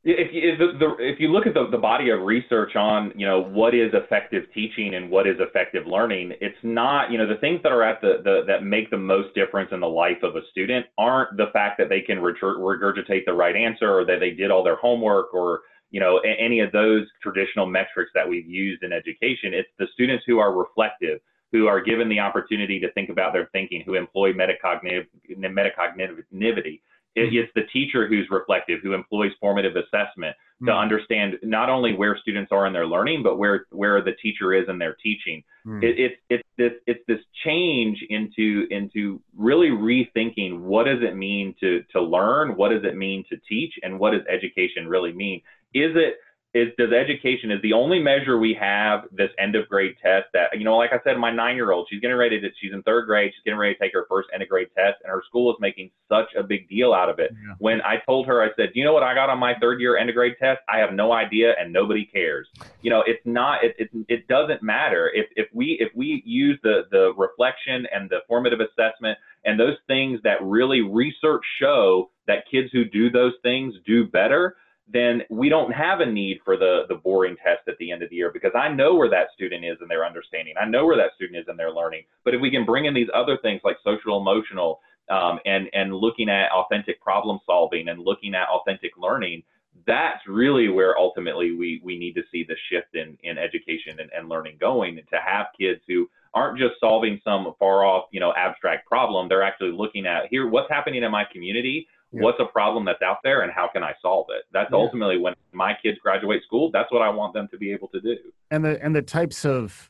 if 0.05 0.33
you, 0.33 0.51
if, 0.51 0.79
the, 0.79 0.95
if 0.99 1.19
you 1.19 1.29
look 1.29 1.47
at 1.47 1.53
the, 1.53 1.67
the 1.71 1.77
body 1.77 2.09
of 2.09 2.21
research 2.21 2.75
on 2.75 3.13
you 3.15 3.25
know 3.25 3.41
what 3.41 3.73
is 3.73 3.91
effective 3.93 4.43
teaching 4.53 4.95
and 4.95 5.09
what 5.09 5.25
is 5.25 5.37
effective 5.39 5.87
learning 5.87 6.33
it's 6.41 6.57
not 6.61 7.09
you 7.09 7.17
know 7.17 7.27
the 7.27 7.37
things 7.37 7.61
that 7.63 7.71
are 7.71 7.83
at 7.83 8.01
the, 8.01 8.21
the 8.23 8.43
that 8.45 8.63
make 8.63 8.89
the 8.89 8.97
most 8.97 9.33
difference 9.33 9.69
in 9.71 9.79
the 9.79 9.87
life 9.87 10.21
of 10.21 10.35
a 10.35 10.41
student 10.51 10.85
aren't 10.97 11.37
the 11.37 11.47
fact 11.53 11.77
that 11.77 11.87
they 11.87 12.01
can 12.01 12.17
regurgitate 12.17 13.25
the 13.25 13.33
right 13.33 13.55
answer 13.55 13.97
or 13.97 14.05
that 14.05 14.19
they 14.19 14.31
did 14.31 14.51
all 14.51 14.63
their 14.63 14.75
homework 14.75 15.33
or 15.33 15.61
you 15.91 15.99
know 15.99 16.19
any 16.19 16.59
of 16.59 16.71
those 16.73 17.07
traditional 17.21 17.65
metrics 17.65 18.11
that 18.13 18.27
we've 18.27 18.47
used 18.47 18.83
in 18.83 18.91
education. 18.91 19.53
It's 19.53 19.69
the 19.79 19.87
students 19.93 20.25
who 20.27 20.39
are 20.39 20.53
reflective 20.53 21.19
who 21.53 21.67
are 21.67 21.79
given 21.79 22.09
the 22.09 22.19
opportunity 22.19 22.79
to 22.79 22.91
think 22.93 23.09
about 23.09 23.31
their 23.31 23.47
thinking 23.53 23.83
who 23.85 23.93
employ 23.93 24.33
metacognitive 24.33 25.05
metacognitivity 25.37 26.81
Mm-hmm. 27.17 27.35
It's 27.35 27.51
the 27.55 27.63
teacher 27.71 28.07
who's 28.07 28.27
reflective, 28.29 28.79
who 28.81 28.93
employs 28.93 29.31
formative 29.39 29.75
assessment 29.75 30.35
mm-hmm. 30.35 30.65
to 30.67 30.73
understand 30.73 31.37
not 31.43 31.69
only 31.69 31.93
where 31.93 32.17
students 32.17 32.51
are 32.51 32.65
in 32.65 32.73
their 32.73 32.87
learning, 32.87 33.23
but 33.23 33.37
where 33.37 33.65
where 33.69 34.01
the 34.01 34.13
teacher 34.21 34.53
is 34.53 34.67
in 34.67 34.77
their 34.79 34.95
teaching. 34.95 35.43
Mm-hmm. 35.65 35.83
It, 35.83 35.99
it's 35.99 36.15
it's 36.29 36.49
this 36.57 36.71
it's 36.87 37.03
this 37.07 37.19
change 37.45 38.03
into 38.09 38.65
into 38.71 39.21
really 39.37 39.69
rethinking 39.69 40.59
what 40.59 40.85
does 40.85 41.01
it 41.01 41.15
mean 41.15 41.55
to 41.59 41.83
to 41.91 42.01
learn, 42.01 42.55
what 42.55 42.69
does 42.69 42.83
it 42.83 42.97
mean 42.97 43.23
to 43.29 43.37
teach, 43.47 43.73
and 43.83 43.99
what 43.99 44.11
does 44.11 44.21
education 44.27 44.87
really 44.87 45.13
mean? 45.13 45.41
Is 45.73 45.91
it 45.95 46.15
is 46.53 46.69
does 46.77 46.91
education 46.93 47.51
is 47.51 47.61
the 47.63 47.73
only 47.73 47.99
measure 47.99 48.37
we 48.37 48.55
have 48.59 49.05
this 49.11 49.29
end 49.39 49.55
of 49.55 49.67
grade 49.67 49.95
test 50.01 50.25
that 50.33 50.47
you 50.57 50.63
know 50.63 50.77
like 50.77 50.91
i 50.93 50.99
said 51.03 51.17
my 51.17 51.31
nine 51.31 51.55
year 51.55 51.71
old 51.71 51.87
she's 51.89 51.99
getting 51.99 52.15
ready 52.15 52.39
to 52.39 52.47
she's 52.61 52.71
in 52.73 52.83
third 52.83 53.05
grade 53.05 53.31
she's 53.33 53.43
getting 53.43 53.57
ready 53.57 53.73
to 53.73 53.79
take 53.79 53.93
her 53.93 54.05
first 54.07 54.29
end 54.33 54.43
of 54.43 54.49
grade 54.49 54.67
test 54.75 54.97
and 55.03 55.11
her 55.11 55.23
school 55.27 55.51
is 55.51 55.57
making 55.59 55.89
such 56.07 56.27
a 56.37 56.43
big 56.43 56.69
deal 56.69 56.93
out 56.93 57.09
of 57.09 57.19
it. 57.19 57.31
Yeah. 57.31 57.55
when 57.57 57.81
i 57.81 57.97
told 58.05 58.27
her 58.27 58.41
i 58.43 58.47
said 58.55 58.69
do 58.73 58.79
you 58.79 58.85
know 58.85 58.93
what 58.93 59.03
i 59.03 59.15
got 59.15 59.29
on 59.29 59.39
my 59.39 59.53
third 59.59 59.81
year 59.81 59.97
end 59.97 60.09
of 60.09 60.15
grade 60.15 60.35
test? 60.39 60.59
I 60.71 60.77
have 60.77 60.93
no 60.93 61.11
idea 61.11 61.53
and 61.59 61.73
nobody 61.73 62.05
cares. 62.05 62.47
You 62.81 62.91
know 62.91 63.03
it's 63.05 63.21
not 63.25 63.63
it, 63.63 63.75
it, 63.77 63.89
it 64.07 64.27
doesn't 64.27 64.61
matter. 64.61 65.11
If 65.13 65.27
if 65.35 65.47
we 65.53 65.77
if 65.79 65.89
we 65.95 66.21
use 66.25 66.59
the 66.63 66.83
the 66.91 67.13
reflection 67.17 67.87
and 67.93 68.09
the 68.09 68.19
formative 68.27 68.59
assessment 68.59 69.17
and 69.45 69.59
those 69.59 69.77
things 69.87 70.19
that 70.23 70.37
really 70.41 70.81
research 70.81 71.43
show 71.59 72.11
that 72.27 72.45
kids 72.49 72.69
who 72.71 72.85
do 72.85 73.09
those 73.09 73.33
things 73.43 73.73
do 73.85 74.05
better 74.05 74.55
then 74.87 75.23
we 75.29 75.49
don't 75.49 75.71
have 75.71 76.01
a 76.01 76.05
need 76.05 76.39
for 76.43 76.57
the 76.57 76.83
the 76.89 76.95
boring 76.95 77.35
test 77.37 77.61
at 77.67 77.77
the 77.79 77.91
end 77.91 78.03
of 78.03 78.09
the 78.09 78.17
year 78.17 78.31
because 78.31 78.51
I 78.55 78.67
know 78.69 78.95
where 78.95 79.09
that 79.09 79.27
student 79.33 79.63
is 79.63 79.77
in 79.81 79.87
their 79.87 80.05
understanding. 80.05 80.55
I 80.59 80.65
know 80.65 80.85
where 80.85 80.97
that 80.97 81.11
student 81.15 81.39
is 81.39 81.45
in 81.49 81.55
their 81.55 81.71
learning. 81.71 82.03
But 82.25 82.35
if 82.35 82.41
we 82.41 82.51
can 82.51 82.65
bring 82.65 82.85
in 82.85 82.93
these 82.93 83.07
other 83.13 83.37
things 83.37 83.61
like 83.63 83.77
social 83.83 84.19
emotional 84.19 84.81
um, 85.09 85.39
and 85.45 85.69
and 85.73 85.95
looking 85.95 86.29
at 86.29 86.51
authentic 86.51 87.01
problem 87.01 87.39
solving 87.45 87.87
and 87.87 88.03
looking 88.03 88.35
at 88.35 88.49
authentic 88.49 88.91
learning, 88.97 89.43
that's 89.87 90.19
really 90.27 90.67
where 90.67 90.97
ultimately 90.97 91.53
we 91.53 91.81
we 91.83 91.97
need 91.97 92.13
to 92.13 92.23
see 92.31 92.43
the 92.43 92.55
shift 92.69 92.95
in 92.95 93.17
in 93.23 93.37
education 93.37 93.99
and, 93.99 94.09
and 94.15 94.29
learning 94.29 94.57
going 94.59 94.95
to 94.95 95.17
have 95.25 95.47
kids 95.57 95.81
who 95.87 96.09
aren't 96.33 96.57
just 96.57 96.73
solving 96.79 97.19
some 97.23 97.53
far 97.59 97.85
off 97.85 98.05
you 98.11 98.19
know 98.19 98.33
abstract 98.35 98.87
problem 98.87 99.27
they're 99.27 99.43
actually 99.43 99.71
looking 99.71 100.05
at 100.05 100.27
here 100.29 100.47
what's 100.47 100.69
happening 100.69 101.03
in 101.03 101.11
my 101.11 101.23
community 101.31 101.87
yeah. 102.13 102.21
what's 102.21 102.39
a 102.39 102.45
problem 102.45 102.85
that's 102.85 103.01
out 103.01 103.17
there 103.23 103.41
and 103.41 103.51
how 103.51 103.67
can 103.67 103.83
I 103.83 103.93
solve 104.01 104.27
it? 104.29 104.43
That's 104.51 104.69
yeah. 104.71 104.77
ultimately 104.77 105.17
when 105.17 105.33
my 105.51 105.73
kids 105.81 105.97
graduate 106.01 106.43
school, 106.45 106.71
that's 106.71 106.91
what 106.91 107.01
I 107.01 107.09
want 107.09 107.33
them 107.33 107.47
to 107.51 107.57
be 107.57 107.71
able 107.71 107.87
to 107.89 107.99
do. 107.99 108.15
And 108.51 108.63
the 108.63 108.81
and 108.83 108.95
the 108.95 109.01
types 109.01 109.45
of 109.45 109.89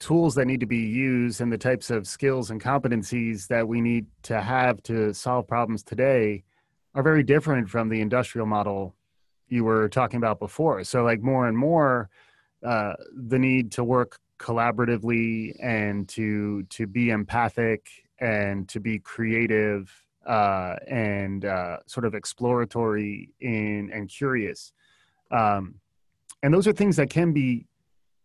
tools 0.00 0.34
that 0.36 0.46
need 0.46 0.60
to 0.60 0.66
be 0.66 0.78
used 0.78 1.40
and 1.40 1.52
the 1.52 1.58
types 1.58 1.90
of 1.90 2.06
skills 2.06 2.50
and 2.50 2.62
competencies 2.62 3.48
that 3.48 3.66
we 3.66 3.80
need 3.80 4.06
to 4.22 4.40
have 4.40 4.82
to 4.84 5.12
solve 5.12 5.46
problems 5.46 5.82
today 5.82 6.44
are 6.94 7.02
very 7.02 7.22
different 7.22 7.68
from 7.68 7.88
the 7.88 8.00
industrial 8.00 8.46
model 8.46 8.94
you 9.48 9.64
were 9.64 9.88
talking 9.88 10.18
about 10.18 10.38
before. 10.38 10.84
So 10.84 11.02
like 11.02 11.20
more 11.20 11.48
and 11.48 11.56
more 11.56 12.10
uh, 12.64 12.94
the 13.12 13.38
need 13.38 13.72
to 13.72 13.84
work 13.84 14.18
collaboratively 14.38 15.56
and 15.60 16.08
to 16.08 16.62
to 16.64 16.86
be 16.86 17.10
empathic 17.10 17.88
and 18.20 18.68
to 18.68 18.80
be 18.80 18.98
creative 18.98 19.92
uh, 20.28 20.76
and 20.86 21.46
uh, 21.46 21.78
sort 21.86 22.04
of 22.04 22.14
exploratory 22.14 23.30
in, 23.40 23.90
and 23.92 24.08
curious. 24.08 24.72
Um, 25.30 25.76
and 26.42 26.52
those 26.52 26.68
are 26.68 26.72
things 26.72 26.96
that 26.96 27.08
can 27.10 27.32
be 27.32 27.66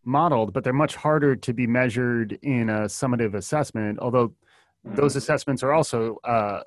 modeled, 0.03 0.53
but 0.53 0.63
they're 0.63 0.73
much 0.73 0.95
harder 0.95 1.35
to 1.37 1.53
be 1.53 1.65
measured 1.65 2.37
in 2.41 2.69
a 2.69 2.81
summative 2.81 3.33
assessment, 3.35 3.99
although 3.99 4.33
those 4.83 5.13
mm-hmm. 5.13 5.17
assessments 5.19 5.63
are 5.63 5.71
also 5.71 6.17
uh, 6.25 6.61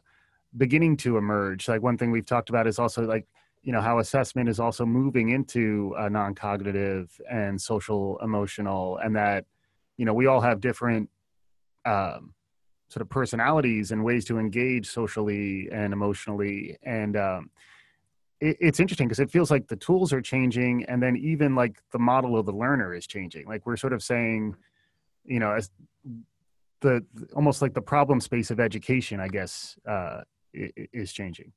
beginning 0.56 0.96
to 0.96 1.18
emerge. 1.18 1.68
Like 1.68 1.82
one 1.82 1.98
thing 1.98 2.10
we've 2.10 2.26
talked 2.26 2.48
about 2.48 2.66
is 2.66 2.78
also 2.78 3.02
like, 3.02 3.26
you 3.62 3.72
know, 3.72 3.82
how 3.82 3.98
assessment 3.98 4.48
is 4.48 4.58
also 4.58 4.86
moving 4.86 5.30
into 5.30 5.94
non 6.10 6.34
cognitive 6.34 7.10
and 7.30 7.60
social 7.60 8.18
emotional, 8.22 8.98
and 8.98 9.14
that, 9.16 9.44
you 9.98 10.06
know, 10.06 10.14
we 10.14 10.26
all 10.26 10.40
have 10.40 10.60
different 10.60 11.10
um, 11.84 12.32
sort 12.88 13.02
of 13.02 13.08
personalities 13.08 13.90
and 13.90 14.04
ways 14.04 14.24
to 14.24 14.38
engage 14.38 14.88
socially 14.88 15.68
and 15.72 15.92
emotionally 15.92 16.76
and 16.82 17.16
um, 17.16 17.50
it, 18.40 18.56
it's 18.60 18.80
interesting 18.80 19.08
because 19.08 19.20
it 19.20 19.30
feels 19.30 19.50
like 19.50 19.68
the 19.68 19.76
tools 19.76 20.12
are 20.12 20.20
changing, 20.20 20.84
and 20.84 21.02
then 21.02 21.16
even 21.16 21.54
like 21.54 21.80
the 21.92 21.98
model 21.98 22.36
of 22.38 22.46
the 22.46 22.52
learner 22.52 22.94
is 22.94 23.06
changing. 23.06 23.46
Like 23.46 23.66
we're 23.66 23.76
sort 23.76 23.92
of 23.92 24.02
saying, 24.02 24.56
you 25.24 25.40
know, 25.40 25.52
as 25.52 25.70
the 26.80 27.04
almost 27.34 27.62
like 27.62 27.74
the 27.74 27.82
problem 27.82 28.20
space 28.20 28.50
of 28.50 28.60
education, 28.60 29.20
I 29.20 29.28
guess, 29.28 29.78
uh, 29.88 30.22
is 30.52 31.12
changing. 31.12 31.52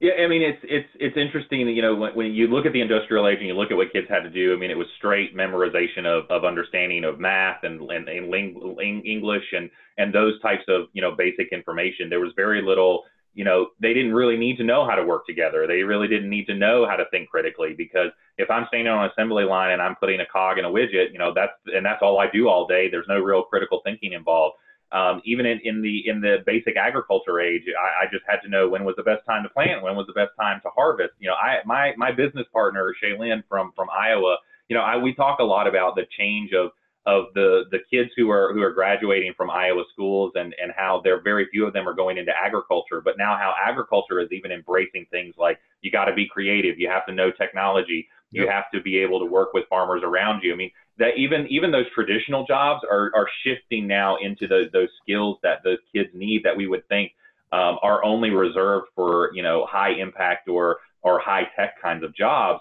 Yeah, 0.00 0.12
I 0.24 0.26
mean 0.26 0.42
it's 0.42 0.58
it's 0.64 0.88
it's 0.98 1.16
interesting 1.16 1.68
you 1.68 1.82
know 1.82 1.94
when, 1.94 2.14
when 2.14 2.26
you 2.32 2.46
look 2.46 2.66
at 2.66 2.72
the 2.72 2.80
industrial 2.80 3.28
age 3.28 3.38
and 3.38 3.46
you 3.46 3.54
look 3.54 3.70
at 3.70 3.76
what 3.76 3.92
kids 3.92 4.06
had 4.08 4.20
to 4.22 4.30
do. 4.30 4.52
I 4.52 4.56
mean 4.56 4.70
it 4.70 4.76
was 4.76 4.86
straight 4.96 5.36
memorization 5.36 6.06
of, 6.06 6.24
of 6.30 6.44
understanding 6.44 7.04
of 7.04 7.20
math 7.20 7.62
and 7.62 7.80
and, 7.90 8.08
and 8.08 8.28
ling, 8.28 9.02
English 9.04 9.44
and 9.52 9.70
and 9.98 10.12
those 10.12 10.40
types 10.40 10.64
of 10.68 10.86
you 10.92 11.02
know 11.02 11.14
basic 11.16 11.52
information. 11.52 12.08
There 12.08 12.20
was 12.20 12.32
very 12.36 12.62
little 12.62 13.04
you 13.34 13.44
know 13.44 13.68
they 13.80 13.92
didn't 13.92 14.14
really 14.14 14.36
need 14.36 14.56
to 14.56 14.64
know 14.64 14.86
how 14.88 14.94
to 14.94 15.04
work 15.04 15.26
together. 15.26 15.66
They 15.66 15.82
really 15.82 16.08
didn't 16.08 16.30
need 16.30 16.46
to 16.46 16.54
know 16.54 16.86
how 16.88 16.96
to 16.96 17.04
think 17.10 17.28
critically 17.28 17.74
because 17.76 18.10
if 18.38 18.50
I'm 18.50 18.66
standing 18.68 18.88
on 18.88 19.04
an 19.04 19.10
assembly 19.10 19.44
line 19.44 19.72
and 19.72 19.82
I'm 19.82 19.94
putting 19.96 20.20
a 20.20 20.26
cog 20.26 20.58
in 20.58 20.64
a 20.64 20.70
widget, 20.70 21.12
you 21.12 21.18
know 21.18 21.32
that's 21.34 21.52
and 21.66 21.84
that's 21.84 22.02
all 22.02 22.18
I 22.18 22.26
do 22.32 22.48
all 22.48 22.66
day. 22.66 22.88
There's 22.90 23.08
no 23.08 23.20
real 23.20 23.42
critical 23.42 23.80
thinking 23.84 24.12
involved. 24.14 24.56
Um, 24.92 25.22
even 25.24 25.46
in, 25.46 25.58
in 25.64 25.80
the 25.80 26.06
in 26.06 26.20
the 26.20 26.38
basic 26.44 26.76
agriculture 26.76 27.40
age, 27.40 27.62
I, 27.66 28.04
I 28.04 28.10
just 28.12 28.24
had 28.28 28.40
to 28.42 28.48
know 28.48 28.68
when 28.68 28.84
was 28.84 28.94
the 28.96 29.02
best 29.02 29.24
time 29.26 29.42
to 29.42 29.48
plant, 29.48 29.82
when 29.82 29.96
was 29.96 30.06
the 30.06 30.12
best 30.12 30.32
time 30.38 30.60
to 30.62 30.68
harvest. 30.68 31.14
You 31.18 31.28
know, 31.28 31.34
I 31.34 31.60
my 31.64 31.94
my 31.96 32.12
business 32.12 32.46
partner 32.52 32.94
Shannon 33.00 33.42
from 33.48 33.72
from 33.74 33.88
Iowa. 33.90 34.36
You 34.68 34.76
know, 34.76 34.82
I, 34.82 34.96
we 34.96 35.14
talk 35.14 35.38
a 35.40 35.44
lot 35.44 35.66
about 35.66 35.96
the 35.96 36.06
change 36.18 36.52
of 36.52 36.72
of 37.04 37.26
the 37.34 37.64
the 37.70 37.78
kids 37.90 38.10
who 38.16 38.30
are 38.30 38.52
who 38.52 38.62
are 38.62 38.72
graduating 38.72 39.32
from 39.36 39.50
Iowa 39.50 39.84
schools 39.92 40.32
and 40.34 40.54
and 40.62 40.72
how 40.76 41.00
there 41.02 41.20
very 41.20 41.48
few 41.50 41.66
of 41.66 41.72
them 41.72 41.88
are 41.88 41.94
going 41.94 42.18
into 42.18 42.32
agriculture, 42.38 43.00
but 43.00 43.18
now 43.18 43.36
how 43.36 43.54
agriculture 43.60 44.20
is 44.20 44.30
even 44.30 44.52
embracing 44.52 45.06
things 45.10 45.34
like 45.38 45.58
you 45.80 45.90
got 45.90 46.04
to 46.04 46.14
be 46.14 46.28
creative, 46.28 46.78
you 46.78 46.88
have 46.88 47.06
to 47.06 47.12
know 47.12 47.30
technology, 47.32 48.08
you 48.32 48.48
have 48.48 48.64
to 48.74 48.80
be 48.80 48.98
able 48.98 49.20
to 49.20 49.26
work 49.26 49.52
with 49.52 49.64
farmers 49.68 50.02
around 50.04 50.42
you. 50.42 50.52
I 50.52 50.56
mean, 50.56 50.70
that 50.98 51.16
even 51.16 51.46
even 51.48 51.70
those 51.70 51.90
traditional 51.94 52.46
jobs 52.46 52.80
are 52.88 53.10
are 53.14 53.28
shifting 53.44 53.86
now 53.86 54.16
into 54.16 54.46
the, 54.46 54.64
those 54.72 54.88
skills 55.02 55.38
that 55.42 55.62
those 55.64 55.78
kids 55.94 56.08
need 56.14 56.42
that 56.44 56.56
we 56.56 56.66
would 56.66 56.86
think 56.88 57.12
um, 57.52 57.78
are 57.82 58.04
only 58.04 58.30
reserved 58.30 58.88
for 58.94 59.30
you 59.34 59.42
know 59.42 59.66
high 59.70 59.92
impact 59.92 60.48
or 60.48 60.78
or 61.02 61.18
high 61.20 61.44
tech 61.56 61.80
kinds 61.80 62.04
of 62.04 62.14
jobs. 62.14 62.60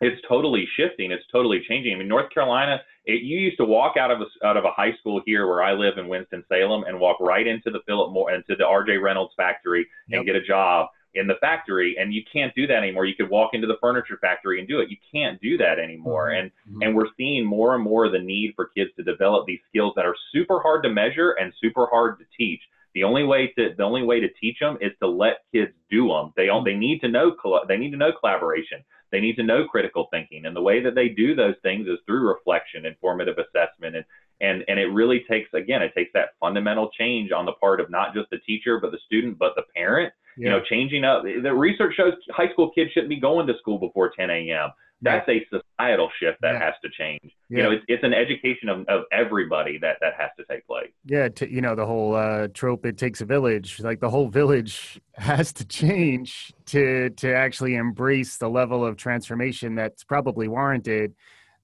It's 0.00 0.20
totally 0.28 0.66
shifting. 0.76 1.12
It's 1.12 1.24
totally 1.30 1.62
changing. 1.68 1.94
I 1.94 1.98
mean, 1.98 2.08
North 2.08 2.28
Carolina, 2.34 2.80
it, 3.04 3.22
you 3.22 3.38
used 3.38 3.58
to 3.58 3.64
walk 3.64 3.96
out 3.96 4.10
of 4.10 4.20
a, 4.20 4.46
out 4.46 4.56
of 4.56 4.64
a 4.64 4.72
high 4.72 4.94
school 4.98 5.22
here 5.24 5.46
where 5.46 5.62
I 5.62 5.74
live 5.74 5.96
in 5.96 6.08
Winston 6.08 6.42
Salem 6.48 6.82
and 6.88 6.98
walk 6.98 7.20
right 7.20 7.46
into 7.46 7.70
the 7.70 7.78
Philip 7.86 8.12
Moore 8.12 8.32
into 8.32 8.56
the 8.56 8.66
R.J. 8.66 8.96
Reynolds 8.96 9.32
factory 9.36 9.86
yep. 10.08 10.18
and 10.18 10.26
get 10.26 10.34
a 10.34 10.42
job 10.42 10.88
in 11.14 11.26
the 11.26 11.34
factory 11.40 11.96
and 11.98 12.12
you 12.12 12.22
can't 12.32 12.54
do 12.54 12.66
that 12.66 12.78
anymore. 12.78 13.04
You 13.04 13.14
could 13.14 13.30
walk 13.30 13.50
into 13.52 13.66
the 13.66 13.76
furniture 13.80 14.18
factory 14.20 14.58
and 14.58 14.68
do 14.68 14.80
it. 14.80 14.90
You 14.90 14.96
can't 15.12 15.40
do 15.40 15.56
that 15.58 15.78
anymore. 15.78 16.28
Mm-hmm. 16.28 16.40
and 16.40 16.50
mm-hmm. 16.50 16.82
and 16.82 16.96
we're 16.96 17.12
seeing 17.16 17.44
more 17.44 17.74
and 17.74 17.84
more 17.84 18.08
the 18.08 18.18
need 18.18 18.52
for 18.56 18.70
kids 18.76 18.90
to 18.96 19.02
develop 19.02 19.46
these 19.46 19.60
skills 19.68 19.92
that 19.96 20.06
are 20.06 20.16
super 20.32 20.60
hard 20.60 20.82
to 20.84 20.90
measure 20.90 21.32
and 21.32 21.52
super 21.62 21.86
hard 21.90 22.18
to 22.18 22.24
teach. 22.36 22.60
The 22.94 23.04
only 23.04 23.24
way 23.24 23.52
to 23.58 23.74
the 23.76 23.82
only 23.82 24.02
way 24.02 24.20
to 24.20 24.28
teach 24.40 24.58
them 24.60 24.78
is 24.80 24.92
to 25.00 25.08
let 25.08 25.44
kids 25.52 25.72
do 25.90 26.08
them 26.08 26.32
they 26.36 26.48
all 26.48 26.62
they 26.62 26.74
need 26.74 27.00
to 27.00 27.08
know 27.08 27.34
they 27.68 27.78
need 27.78 27.90
to 27.92 27.96
know 27.96 28.12
collaboration. 28.18 28.84
They 29.10 29.20
need 29.20 29.36
to 29.36 29.42
know 29.42 29.68
critical 29.68 30.08
thinking. 30.10 30.46
And 30.46 30.56
the 30.56 30.62
way 30.62 30.82
that 30.82 30.94
they 30.94 31.10
do 31.10 31.34
those 31.34 31.54
things 31.62 31.86
is 31.86 31.98
through 32.06 32.26
reflection 32.26 32.86
and 32.86 32.96
formative 32.98 33.36
assessment 33.36 33.94
and 33.94 34.04
and 34.42 34.62
and 34.68 34.78
it 34.78 34.86
really 34.86 35.24
takes 35.30 35.48
again 35.54 35.80
it 35.80 35.92
takes 35.94 36.10
that 36.12 36.30
fundamental 36.38 36.90
change 36.98 37.32
on 37.32 37.46
the 37.46 37.52
part 37.52 37.80
of 37.80 37.90
not 37.90 38.12
just 38.14 38.28
the 38.30 38.38
teacher 38.38 38.78
but 38.78 38.90
the 38.90 38.98
student 39.06 39.38
but 39.38 39.54
the 39.56 39.62
parent 39.74 40.12
yeah. 40.36 40.44
You 40.44 40.50
know, 40.50 40.60
changing 40.68 41.04
up. 41.04 41.22
The 41.24 41.52
research 41.52 41.94
shows 41.96 42.14
high 42.30 42.50
school 42.52 42.70
kids 42.70 42.90
shouldn't 42.92 43.10
be 43.10 43.20
going 43.20 43.46
to 43.46 43.54
school 43.58 43.78
before 43.78 44.12
10 44.16 44.30
a.m. 44.30 44.70
That's 45.04 45.28
a 45.28 45.44
societal 45.50 46.10
shift 46.20 46.38
that 46.42 46.52
yeah. 46.52 46.60
has 46.60 46.74
to 46.84 46.88
change. 46.96 47.32
Yeah. 47.48 47.56
You 47.56 47.62
know, 47.64 47.70
it's, 47.72 47.84
it's 47.88 48.04
an 48.04 48.14
education 48.14 48.68
of, 48.68 48.86
of 48.86 49.02
everybody 49.10 49.76
that 49.78 49.96
that 50.00 50.14
has 50.16 50.30
to 50.38 50.44
take 50.44 50.64
place. 50.66 50.90
Yeah, 51.04 51.28
to, 51.28 51.52
you 51.52 51.60
know 51.60 51.74
the 51.74 51.84
whole 51.84 52.14
uh, 52.14 52.48
trope. 52.54 52.86
It 52.86 52.98
takes 52.98 53.20
a 53.20 53.24
village. 53.24 53.80
Like 53.80 53.98
the 53.98 54.10
whole 54.10 54.28
village 54.28 55.00
has 55.14 55.52
to 55.54 55.66
change 55.66 56.52
to 56.66 57.10
to 57.10 57.34
actually 57.34 57.74
embrace 57.74 58.36
the 58.36 58.48
level 58.48 58.86
of 58.86 58.96
transformation 58.96 59.74
that's 59.74 60.04
probably 60.04 60.46
warranted. 60.46 61.14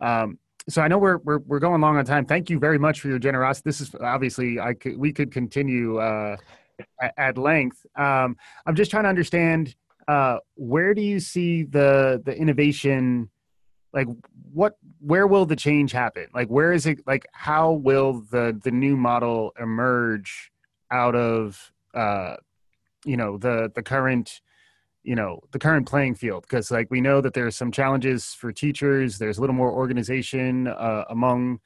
Um, 0.01 0.39
so 0.69 0.83
I 0.83 0.89
know 0.89 0.99
we're, 0.99 1.19
we're 1.19 1.39
we're 1.39 1.59
going 1.59 1.81
long 1.81 1.97
on 1.97 2.05
time. 2.05 2.27
Thank 2.27 2.51
you 2.51 2.59
very 2.59 2.79
much 2.79 3.01
for 3.01 3.09
your 3.09 3.19
generosity. 3.19 3.69
This 3.69 3.81
is 3.81 3.95
obviously 4.01 4.61
I 4.61 4.75
could 4.75 4.99
we 4.99 5.12
could 5.12 5.33
continue 5.33 5.99
uh, 5.99 6.37
at, 7.01 7.14
at 7.16 7.39
length. 7.39 7.85
Um, 7.97 8.37
I'm 8.66 8.75
just 8.75 8.91
trying 8.91 9.05
to 9.05 9.09
understand 9.09 9.75
uh, 10.07 10.39
where 10.55 10.95
do 10.95 11.03
you 11.03 11.21
see 11.21 11.64
the 11.64 12.23
the 12.25 12.37
innovation? 12.37 13.31
Like, 13.93 14.09
what 14.53 14.77
where 15.01 15.27
will 15.27 15.47
the 15.47 15.57
change 15.57 15.93
happen? 15.93 16.27
Like, 16.35 16.49
where 16.49 16.73
is 16.73 16.87
it? 16.87 17.01
Like, 17.07 17.27
how 17.33 17.73
will 17.73 18.25
the 18.31 18.59
the 18.62 18.71
new 18.71 18.97
model 18.97 19.53
emerge 19.59 20.53
out 20.91 21.14
of 21.14 21.73
uh, 21.95 22.37
you 23.05 23.16
know 23.16 23.39
the 23.39 23.73
the 23.75 23.83
current 23.83 24.41
you 25.09 25.15
know 25.15 25.41
the 25.53 25.59
current 25.59 25.89
playing 25.89 26.15
field 26.15 26.43
because 26.43 26.71
like 26.71 26.87
we 26.91 27.01
know 27.01 27.23
that 27.23 27.33
there's 27.33 27.57
some 27.57 27.73
challenges 27.73 28.35
for 28.35 28.53
teachers 28.53 29.17
there's 29.17 29.39
a 29.39 29.41
little 29.41 29.57
more 29.57 29.73
organization 29.73 30.69
uh, 30.69 31.05
among 31.09 31.59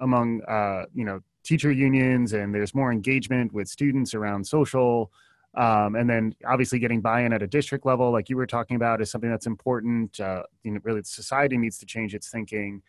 among 0.00 0.40
uh, 0.44 0.86
you 0.94 1.04
know 1.04 1.20
teacher 1.44 1.70
unions 1.70 2.32
and 2.32 2.54
there's 2.54 2.74
more 2.74 2.90
engagement 2.90 3.52
with 3.52 3.68
students 3.68 4.14
around 4.14 4.46
social 4.46 5.12
um, 5.58 5.94
and 5.94 6.08
then 6.08 6.34
obviously 6.46 6.78
getting 6.78 7.02
buy-in 7.02 7.34
at 7.34 7.42
a 7.42 7.46
district 7.46 7.84
level 7.84 8.10
like 8.10 8.30
you 8.30 8.36
were 8.38 8.46
talking 8.46 8.76
about 8.76 9.02
is 9.02 9.10
something 9.10 9.30
that's 9.30 9.46
important 9.46 10.18
uh, 10.18 10.42
you 10.64 10.70
know 10.70 10.80
really 10.82 11.02
society 11.02 11.58
needs 11.58 11.76
to 11.76 11.84
change 11.84 12.14
its 12.14 12.30
thinking. 12.30 12.80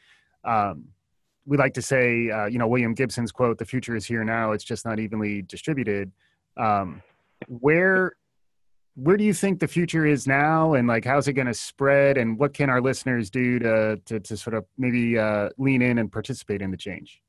Um, 0.45 0.85
we 1.45 1.57
like 1.57 1.73
to 1.73 1.81
say 1.81 2.29
uh, 2.29 2.45
you 2.45 2.59
know 2.59 2.67
william 2.67 2.93
gibson's 2.93 3.33
quote 3.33 3.57
the 3.57 3.65
future 3.65 3.97
is 3.97 4.05
here 4.05 4.23
now 4.23 4.53
it's 4.53 4.63
just 4.63 4.85
not 4.85 4.99
evenly 4.99 5.41
distributed. 5.41 6.13
Um, 6.55 7.01
where 7.47 8.13
where 8.95 9.17
do 9.17 9.23
you 9.23 9.33
think 9.33 9.59
the 9.59 9.67
future 9.67 10.05
is 10.05 10.27
now 10.27 10.73
and 10.73 10.87
like 10.87 11.05
how's 11.05 11.27
it 11.27 11.33
going 11.33 11.47
to 11.47 11.53
spread 11.53 12.17
and 12.17 12.37
what 12.37 12.53
can 12.53 12.69
our 12.69 12.81
listeners 12.81 13.29
do 13.29 13.59
to 13.59 13.97
to, 14.05 14.19
to 14.19 14.37
sort 14.37 14.53
of 14.53 14.65
maybe 14.77 15.17
uh, 15.17 15.49
lean 15.57 15.81
in 15.81 15.97
and 15.97 16.11
participate 16.11 16.61
in 16.61 16.71
the 16.71 16.77
change 16.77 17.21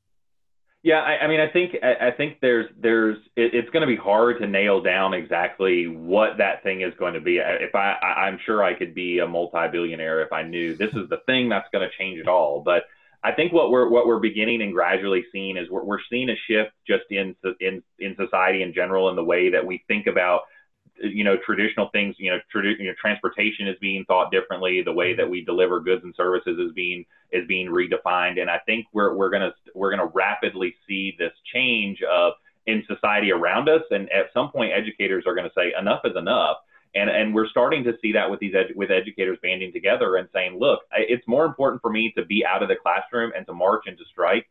yeah, 0.83 0.99
I, 0.99 1.23
I 1.23 1.27
mean, 1.29 1.39
I 1.39 1.47
think 1.47 1.75
I, 1.81 2.11
think 2.11 2.39
there's 2.41 2.69
there's 2.77 3.17
it, 3.37 3.53
it's 3.53 3.69
going 3.69 3.81
to 3.81 3.87
be 3.87 3.95
hard 3.95 4.39
to 4.41 4.47
nail 4.47 4.81
down 4.81 5.13
exactly 5.13 5.87
what 5.87 6.37
that 6.39 6.61
thing 6.61 6.81
is 6.81 6.93
going 6.99 7.13
to 7.13 7.21
be. 7.21 7.37
If 7.37 7.73
I, 7.73 7.93
I 8.03 8.25
I'm 8.25 8.37
sure 8.45 8.61
I 8.61 8.73
could 8.73 8.93
be 8.93 9.19
a 9.19 9.25
multi-billionaire 9.25 10.21
if 10.23 10.33
I 10.33 10.43
knew 10.43 10.75
this 10.75 10.93
is 10.93 11.07
the 11.07 11.21
thing 11.25 11.47
that's 11.47 11.69
going 11.71 11.89
to 11.89 11.97
change 11.97 12.19
it 12.19 12.27
all. 12.27 12.61
But 12.65 12.83
I 13.23 13.31
think 13.31 13.53
what 13.53 13.71
we're 13.71 13.87
what 13.87 14.05
we're 14.05 14.19
beginning 14.19 14.61
and 14.61 14.73
gradually 14.73 15.23
seeing 15.31 15.55
is 15.55 15.69
we're, 15.69 15.85
we're 15.85 16.01
seeing 16.09 16.29
a 16.29 16.35
shift 16.47 16.71
just 16.85 17.05
in 17.09 17.33
in 17.61 17.81
in 17.99 18.17
society 18.17 18.61
in 18.61 18.73
general 18.73 19.09
in 19.09 19.15
the 19.15 19.23
way 19.23 19.49
that 19.51 19.65
we 19.65 19.81
think 19.87 20.07
about 20.07 20.41
you 21.03 21.23
know 21.23 21.37
traditional 21.45 21.89
things 21.89 22.15
you 22.17 22.31
know, 22.31 22.39
tradi- 22.53 22.79
you 22.79 22.87
know 22.87 22.93
transportation 22.99 23.67
is 23.67 23.75
being 23.79 24.05
thought 24.05 24.31
differently 24.31 24.81
the 24.81 24.91
way 24.91 25.15
that 25.15 25.29
we 25.29 25.43
deliver 25.43 25.79
goods 25.79 26.03
and 26.03 26.13
services 26.15 26.57
is 26.59 26.71
being 26.73 27.05
is 27.31 27.45
being 27.47 27.67
redefined 27.67 28.39
and 28.39 28.49
i 28.49 28.59
think 28.65 28.85
we're 28.93 29.15
we're 29.15 29.29
going 29.29 29.41
to 29.41 29.53
we're 29.75 29.95
going 29.95 30.05
to 30.05 30.13
rapidly 30.13 30.73
see 30.87 31.15
this 31.19 31.31
change 31.53 32.01
of 32.03 32.33
in 32.65 32.83
society 32.87 33.31
around 33.31 33.67
us 33.67 33.81
and 33.91 34.09
at 34.11 34.27
some 34.33 34.49
point 34.51 34.71
educators 34.73 35.25
are 35.27 35.35
going 35.35 35.47
to 35.47 35.53
say 35.55 35.73
enough 35.79 36.01
is 36.05 36.15
enough 36.15 36.57
and 36.95 37.09
and 37.09 37.33
we're 37.33 37.47
starting 37.47 37.83
to 37.83 37.93
see 38.01 38.11
that 38.13 38.29
with 38.29 38.39
these 38.39 38.53
edu- 38.53 38.75
with 38.75 38.91
educators 38.91 39.37
banding 39.41 39.71
together 39.73 40.15
and 40.15 40.29
saying 40.33 40.57
look 40.59 40.79
it's 40.93 41.27
more 41.27 41.45
important 41.45 41.81
for 41.81 41.91
me 41.91 42.13
to 42.15 42.25
be 42.25 42.45
out 42.45 42.63
of 42.63 42.69
the 42.69 42.75
classroom 42.75 43.31
and 43.35 43.45
to 43.45 43.53
march 43.53 43.83
and 43.87 43.97
to 43.97 44.03
strike 44.11 44.47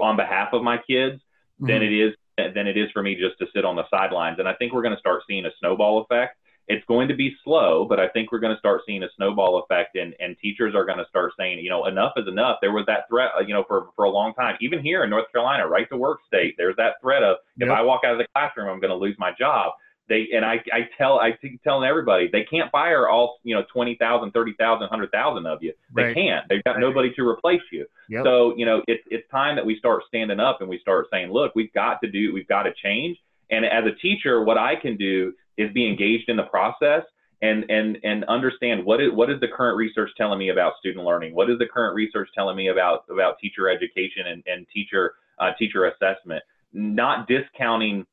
on 0.00 0.16
behalf 0.16 0.52
of 0.52 0.62
my 0.62 0.76
kids 0.78 1.16
mm-hmm. 1.16 1.66
than 1.66 1.82
it 1.82 1.92
is 1.92 2.14
than 2.54 2.66
it 2.66 2.76
is 2.76 2.90
for 2.92 3.02
me 3.02 3.14
just 3.14 3.38
to 3.38 3.46
sit 3.54 3.64
on 3.64 3.76
the 3.76 3.88
sidelines. 3.90 4.38
And 4.38 4.48
I 4.48 4.54
think 4.54 4.72
we're 4.72 4.82
going 4.82 4.94
to 4.94 5.00
start 5.00 5.22
seeing 5.28 5.46
a 5.46 5.50
snowball 5.58 6.02
effect. 6.02 6.36
It's 6.68 6.84
going 6.86 7.08
to 7.08 7.14
be 7.14 7.34
slow, 7.42 7.84
but 7.84 7.98
I 7.98 8.08
think 8.08 8.30
we're 8.30 8.38
going 8.38 8.54
to 8.54 8.58
start 8.58 8.82
seeing 8.86 9.02
a 9.02 9.08
snowball 9.16 9.58
effect, 9.58 9.96
and, 9.96 10.14
and 10.20 10.36
teachers 10.38 10.72
are 10.76 10.84
going 10.84 10.98
to 10.98 11.06
start 11.08 11.32
saying, 11.36 11.58
you 11.58 11.68
know, 11.68 11.86
enough 11.86 12.12
is 12.16 12.28
enough. 12.28 12.58
There 12.62 12.70
was 12.70 12.84
that 12.86 13.08
threat, 13.08 13.30
uh, 13.36 13.42
you 13.42 13.52
know, 13.52 13.64
for, 13.66 13.88
for 13.96 14.04
a 14.04 14.10
long 14.10 14.34
time, 14.34 14.56
even 14.60 14.80
here 14.80 15.02
in 15.02 15.10
North 15.10 15.32
Carolina, 15.32 15.66
right 15.66 15.88
to 15.88 15.96
work 15.96 16.20
state. 16.28 16.54
There's 16.56 16.76
that 16.76 17.00
threat 17.02 17.24
of 17.24 17.38
if 17.58 17.66
yep. 17.66 17.76
I 17.76 17.82
walk 17.82 18.02
out 18.04 18.12
of 18.12 18.18
the 18.18 18.26
classroom, 18.34 18.68
I'm 18.68 18.78
going 18.78 18.92
to 18.92 18.96
lose 18.96 19.16
my 19.18 19.32
job 19.36 19.72
they 20.08 20.28
and 20.34 20.44
I, 20.44 20.56
I 20.72 20.88
tell 20.98 21.18
I 21.18 21.32
keep 21.40 21.62
telling 21.62 21.88
everybody 21.88 22.28
they 22.30 22.44
can't 22.44 22.70
fire 22.70 23.08
all 23.08 23.38
you 23.44 23.54
know 23.54 23.64
20,000, 23.72 24.32
30,000, 24.32 24.80
100,000 24.80 25.46
of 25.46 25.62
you. 25.62 25.72
They 25.94 26.02
right. 26.02 26.14
can't. 26.14 26.48
They've 26.48 26.64
got 26.64 26.72
right. 26.72 26.80
nobody 26.80 27.12
to 27.14 27.26
replace 27.26 27.62
you. 27.70 27.86
Yep. 28.08 28.24
So 28.24 28.54
you 28.56 28.66
know 28.66 28.82
it's 28.88 29.02
it's 29.10 29.28
time 29.30 29.56
that 29.56 29.64
we 29.64 29.78
start 29.78 30.02
standing 30.08 30.40
up 30.40 30.60
and 30.60 30.68
we 30.68 30.78
start 30.80 31.06
saying, 31.12 31.30
look, 31.30 31.54
we've 31.54 31.72
got 31.72 32.00
to 32.02 32.10
do, 32.10 32.32
we've 32.32 32.48
got 32.48 32.64
to 32.64 32.72
change. 32.82 33.18
And 33.50 33.64
as 33.64 33.84
a 33.84 33.94
teacher, 34.00 34.44
what 34.44 34.58
I 34.58 34.74
can 34.76 34.96
do 34.96 35.32
is 35.56 35.72
be 35.72 35.86
engaged 35.86 36.28
in 36.28 36.36
the 36.36 36.44
process 36.44 37.02
and 37.42 37.64
and 37.70 37.98
and 38.04 38.24
understand 38.24 38.84
what 38.84 39.00
is 39.00 39.12
what 39.12 39.30
is 39.30 39.40
the 39.40 39.48
current 39.48 39.76
research 39.76 40.10
telling 40.16 40.38
me 40.38 40.50
about 40.50 40.74
student 40.78 41.04
learning? 41.04 41.34
What 41.34 41.50
is 41.50 41.58
the 41.58 41.66
current 41.66 41.94
research 41.94 42.28
telling 42.34 42.56
me 42.56 42.68
about 42.68 43.04
about 43.10 43.38
teacher 43.38 43.68
education 43.68 44.26
and, 44.26 44.42
and 44.46 44.66
teacher 44.72 45.14
uh, 45.38 45.50
teacher 45.58 45.86
assessment? 45.86 46.42
Not 46.72 47.26
discounting 47.26 48.06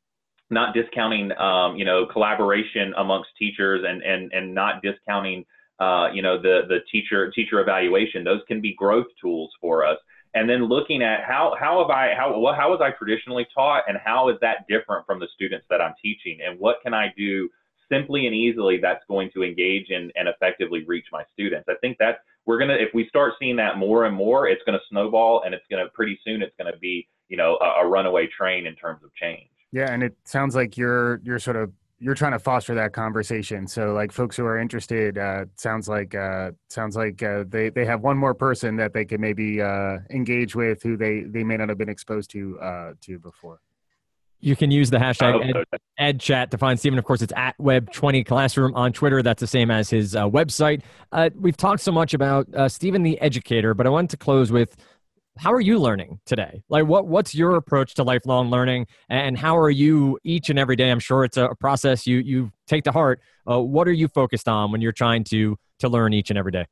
not 0.50 0.74
discounting, 0.74 1.32
um, 1.38 1.76
you 1.76 1.86
know, 1.86 2.06
collaboration 2.06 2.94
amongst 2.98 3.30
teachers 3.38 3.84
and, 3.88 4.02
and, 4.02 4.32
and 4.32 4.54
not 4.54 4.82
discounting, 4.82 5.46
uh, 5.80 6.10
you 6.14 6.22
know, 6.22 6.42
the, 6.42 6.62
the 6.68 6.80
teacher, 6.92 7.30
teacher 7.32 7.60
evaluation. 7.60 8.24
Those 8.24 8.42
can 8.48 8.62
be 8.62 8.74
growth 8.74 9.08
tools 9.22 9.52
for 9.60 9.86
us. 9.86 9.98
And 10.34 10.50
then 10.50 10.66
looking 10.66 11.02
at 11.02 11.24
how, 11.24 11.56
how 11.60 11.80
have 11.82 11.90
I, 11.90 12.14
how, 12.16 12.30
how 12.56 12.70
was 12.70 12.80
I 12.82 12.92
traditionally 12.92 13.48
taught 13.54 13.84
and 13.88 13.98
how 14.04 14.30
is 14.30 14.38
that 14.42 14.68
different 14.70 15.06
from 15.06 15.20
the 15.20 15.28
students 15.34 15.66
that 15.70 15.82
I'm 15.82 15.94
teaching 16.02 16.40
and 16.46 16.60
what 16.60 16.78
can 16.84 16.94
I 16.94 17.14
do 17.18 17.50
simply 17.90 18.28
and 18.28 18.36
easily 18.36 18.78
that's 18.82 19.04
going 19.08 19.32
to 19.34 19.44
engage 19.44 19.88
and, 19.90 20.12
and 20.16 20.28
effectively 20.28 20.84
reach 20.86 21.06
my 21.12 21.24
students. 21.34 21.68
I 21.70 21.76
think 21.82 21.98
that 22.00 22.20
we're 22.46 22.60
to, 22.60 22.82
if 22.82 22.94
we 22.94 23.08
start 23.08 23.34
seeing 23.40 23.56
that 23.58 23.78
more 23.78 24.06
and 24.06 24.16
more, 24.16 24.48
it's 24.48 24.62
to 24.78 24.84
snowball 24.90 25.44
and 25.46 25.54
it's 25.54 25.66
to 25.70 25.88
pretty 25.94 26.20
soon, 26.26 26.42
it's 26.42 26.56
to 26.72 26.78
be, 26.80 27.08
you 27.30 27.38
know, 27.38 27.58
a, 27.62 27.86
a 27.86 27.88
runaway 27.88 28.28
train 28.28 28.68
in 28.68 28.76
terms 28.76 29.04
of 29.04 29.14
change. 29.16 29.50
Yeah. 29.72 29.92
And 29.92 30.04
it 30.04 30.16
sounds 30.24 30.56
like 30.56 30.78
you're, 30.78 31.20
you're 31.24 31.40
sort 31.40 31.58
of, 31.58 31.72
you're 32.00 32.16
trying 32.16 32.34
to 32.34 32.40
foster 32.40 32.76
that 32.76 32.94
conversation. 32.94 33.68
So 33.68 33.94
like 33.94 34.12
folks 34.12 34.38
who 34.38 34.46
are 34.46 34.60
interested, 34.60 35.18
uh, 35.18 35.46
sounds 35.56 35.90
like, 35.90 36.14
uh, 36.14 36.52
sounds 36.70 36.96
like, 36.96 37.24
uh, 37.24 37.44
they, 37.48 37.70
they 37.70 37.86
have 37.86 38.02
one 38.02 38.18
more 38.18 38.36
person 38.36 38.76
that 38.78 38.94
they 38.94 39.04
can 39.04 39.20
maybe, 39.20 39.62
uh, 39.62 39.98
engage 40.12 40.56
with 40.56 40.84
who 40.84 40.96
they, 40.96 41.22
they 41.22 41.44
may 41.44 41.58
not 41.58 41.70
have 41.70 41.78
been 41.78 41.90
exposed 41.90 42.30
to, 42.32 42.60
uh, 42.60 42.94
to 43.02 43.18
before. 43.18 43.60
You 44.40 44.56
can 44.56 44.70
use 44.70 44.92
the 44.92 44.98
hashtag 44.98 45.66
ed, 45.98 46.20
EdChat 46.20 46.52
to 46.52 46.60
find 46.60 46.80
Steven. 46.80 47.00
Of 47.00 47.06
course, 47.06 47.24
it's 47.24 47.34
at 47.36 47.58
Web20Classroom 47.58 48.76
on 48.76 48.94
Twitter. 48.94 49.24
That's 49.24 49.40
the 49.40 49.48
same 49.48 49.72
as 49.72 49.90
his 49.90 50.16
uh, 50.16 50.30
website. 50.30 50.84
Uh, 51.12 51.32
we've 51.36 51.58
talked 51.58 51.82
so 51.82 51.92
much 51.92 52.14
about 52.14 52.48
uh, 52.54 52.70
Steven 52.70 53.02
the 53.02 53.20
educator, 53.20 53.74
but 53.74 53.88
I 53.88 53.90
wanted 53.90 54.12
to 54.12 54.18
close 54.18 54.52
with 54.52 54.76
how 55.40 55.54
are 55.54 55.62
you 55.62 55.80
learning 55.80 56.20
today? 56.26 56.64
Like, 56.70 56.86
what 56.86 57.08
what's 57.08 57.34
your 57.34 57.56
approach 57.56 57.96
to 57.96 58.04
lifelong 58.04 58.50
learning, 58.50 58.88
and 59.10 59.38
how 59.38 59.58
are 59.58 59.70
you 59.70 60.20
each 60.24 60.50
and 60.50 60.60
every 60.60 60.76
day? 60.76 60.90
I'm 60.90 61.00
sure 61.00 61.24
it's 61.24 61.38
a 61.38 61.50
process 61.60 62.08
you 62.08 62.18
you 62.18 62.52
take 62.68 62.84
to 62.86 62.92
heart. 62.92 63.22
Uh, 63.50 63.62
what 63.62 63.88
are 63.88 63.94
you 63.94 64.08
focused 64.08 64.48
on 64.48 64.72
when 64.72 64.82
you're 64.82 64.92
trying 64.92 65.24
to 65.26 65.58
to 65.80 65.90
learn 65.90 66.14
each 66.14 66.30
and 66.30 66.38
every 66.38 66.52
day? 66.52 66.66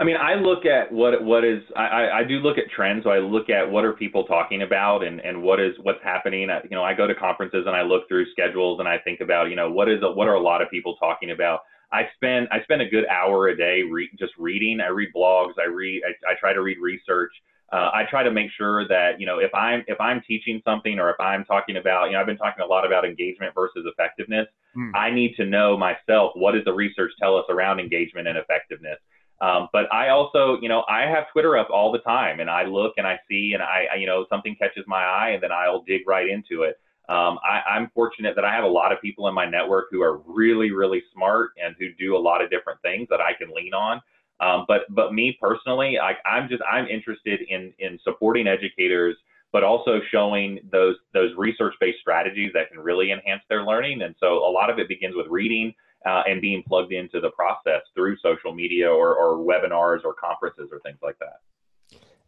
I 0.00 0.04
mean, 0.04 0.16
I 0.16 0.34
look 0.34 0.64
at 0.64 0.92
what 0.92 1.24
what 1.24 1.44
is 1.44 1.60
I, 1.76 2.20
I 2.20 2.24
do 2.24 2.36
look 2.36 2.56
at 2.56 2.70
trends. 2.70 3.02
So 3.02 3.10
I 3.10 3.18
look 3.18 3.50
at 3.50 3.68
what 3.68 3.84
are 3.84 3.92
people 3.92 4.24
talking 4.24 4.62
about 4.62 5.02
and, 5.02 5.20
and 5.20 5.42
what 5.42 5.58
is 5.58 5.72
what's 5.82 6.02
happening. 6.04 6.50
I, 6.50 6.60
you 6.62 6.76
know, 6.76 6.84
I 6.84 6.94
go 6.94 7.08
to 7.08 7.14
conferences 7.16 7.64
and 7.66 7.74
I 7.74 7.82
look 7.82 8.06
through 8.06 8.30
schedules 8.30 8.78
and 8.78 8.88
I 8.88 8.98
think 8.98 9.20
about 9.20 9.50
you 9.50 9.56
know 9.56 9.70
what 9.70 9.88
is 9.88 10.00
a, 10.02 10.10
what 10.10 10.28
are 10.28 10.34
a 10.34 10.40
lot 10.40 10.62
of 10.62 10.70
people 10.70 10.94
talking 10.96 11.32
about. 11.32 11.60
I 11.92 12.08
spend 12.14 12.48
I 12.50 12.62
spend 12.62 12.82
a 12.82 12.88
good 12.88 13.06
hour 13.06 13.48
a 13.48 13.56
day 13.56 13.82
re- 13.82 14.10
just 14.18 14.32
reading. 14.38 14.80
I 14.80 14.88
read 14.88 15.08
blogs. 15.14 15.54
I 15.58 15.66
read. 15.66 16.02
I, 16.04 16.32
I 16.32 16.34
try 16.38 16.52
to 16.52 16.60
read 16.60 16.78
research. 16.80 17.32
Uh, 17.70 17.90
I 17.92 18.04
try 18.08 18.22
to 18.22 18.30
make 18.30 18.50
sure 18.56 18.88
that 18.88 19.20
you 19.20 19.26
know 19.26 19.38
if 19.38 19.54
I'm 19.54 19.84
if 19.86 20.00
I'm 20.00 20.22
teaching 20.26 20.60
something 20.64 20.98
or 20.98 21.10
if 21.10 21.20
I'm 21.20 21.44
talking 21.44 21.76
about 21.76 22.06
you 22.06 22.12
know 22.12 22.20
I've 22.20 22.26
been 22.26 22.38
talking 22.38 22.62
a 22.62 22.66
lot 22.66 22.86
about 22.86 23.04
engagement 23.04 23.54
versus 23.54 23.84
effectiveness. 23.86 24.46
Mm. 24.76 24.92
I 24.94 25.10
need 25.10 25.34
to 25.36 25.46
know 25.46 25.76
myself 25.76 26.32
what 26.34 26.52
does 26.52 26.64
the 26.64 26.72
research 26.72 27.12
tell 27.20 27.36
us 27.36 27.44
around 27.48 27.80
engagement 27.80 28.28
and 28.28 28.38
effectiveness. 28.38 28.98
Um, 29.40 29.68
but 29.72 29.92
I 29.92 30.08
also, 30.08 30.58
you 30.60 30.68
know, 30.68 30.84
I 30.88 31.02
have 31.02 31.30
Twitter 31.32 31.56
up 31.56 31.68
all 31.70 31.92
the 31.92 32.00
time 32.00 32.40
and 32.40 32.50
I 32.50 32.64
look 32.64 32.94
and 32.96 33.06
I 33.06 33.20
see 33.30 33.52
and 33.54 33.62
I, 33.62 33.86
I 33.92 33.96
you 33.96 34.06
know, 34.06 34.26
something 34.28 34.56
catches 34.56 34.84
my 34.86 35.02
eye 35.02 35.30
and 35.30 35.42
then 35.42 35.52
I'll 35.52 35.82
dig 35.82 36.08
right 36.08 36.28
into 36.28 36.62
it. 36.62 36.76
Um, 37.08 37.38
I, 37.42 37.62
I'm 37.70 37.90
fortunate 37.94 38.34
that 38.36 38.44
I 38.44 38.52
have 38.54 38.64
a 38.64 38.68
lot 38.68 38.92
of 38.92 39.00
people 39.00 39.28
in 39.28 39.34
my 39.34 39.46
network 39.48 39.86
who 39.90 40.02
are 40.02 40.18
really, 40.26 40.72
really 40.72 41.02
smart 41.14 41.52
and 41.62 41.74
who 41.78 41.86
do 41.98 42.16
a 42.16 42.18
lot 42.18 42.42
of 42.42 42.50
different 42.50 42.80
things 42.82 43.08
that 43.10 43.20
I 43.20 43.32
can 43.32 43.54
lean 43.54 43.72
on. 43.72 44.02
Um, 44.40 44.66
but, 44.68 44.82
but 44.90 45.14
me 45.14 45.36
personally, 45.40 45.98
I, 45.98 46.14
I'm 46.28 46.48
just, 46.48 46.62
I'm 46.70 46.86
interested 46.86 47.40
in, 47.48 47.72
in 47.78 47.98
supporting 48.04 48.46
educators, 48.46 49.16
but 49.52 49.64
also 49.64 50.00
showing 50.10 50.60
those, 50.70 50.96
those 51.14 51.32
research-based 51.36 51.98
strategies 52.00 52.52
that 52.52 52.70
can 52.70 52.78
really 52.78 53.10
enhance 53.10 53.42
their 53.48 53.64
learning. 53.64 54.02
And 54.02 54.14
so 54.20 54.46
a 54.46 54.50
lot 54.50 54.68
of 54.68 54.78
it 54.78 54.86
begins 54.86 55.14
with 55.16 55.26
reading 55.28 55.74
uh, 56.06 56.22
and 56.28 56.40
being 56.40 56.62
plugged 56.68 56.92
into 56.92 57.20
the 57.20 57.30
process 57.30 57.82
through 57.94 58.16
social 58.18 58.54
media 58.54 58.88
or, 58.88 59.16
or 59.16 59.38
webinars 59.38 60.04
or 60.04 60.14
conferences 60.14 60.68
or 60.70 60.78
things 60.80 60.98
like 61.02 61.18
that. 61.18 61.40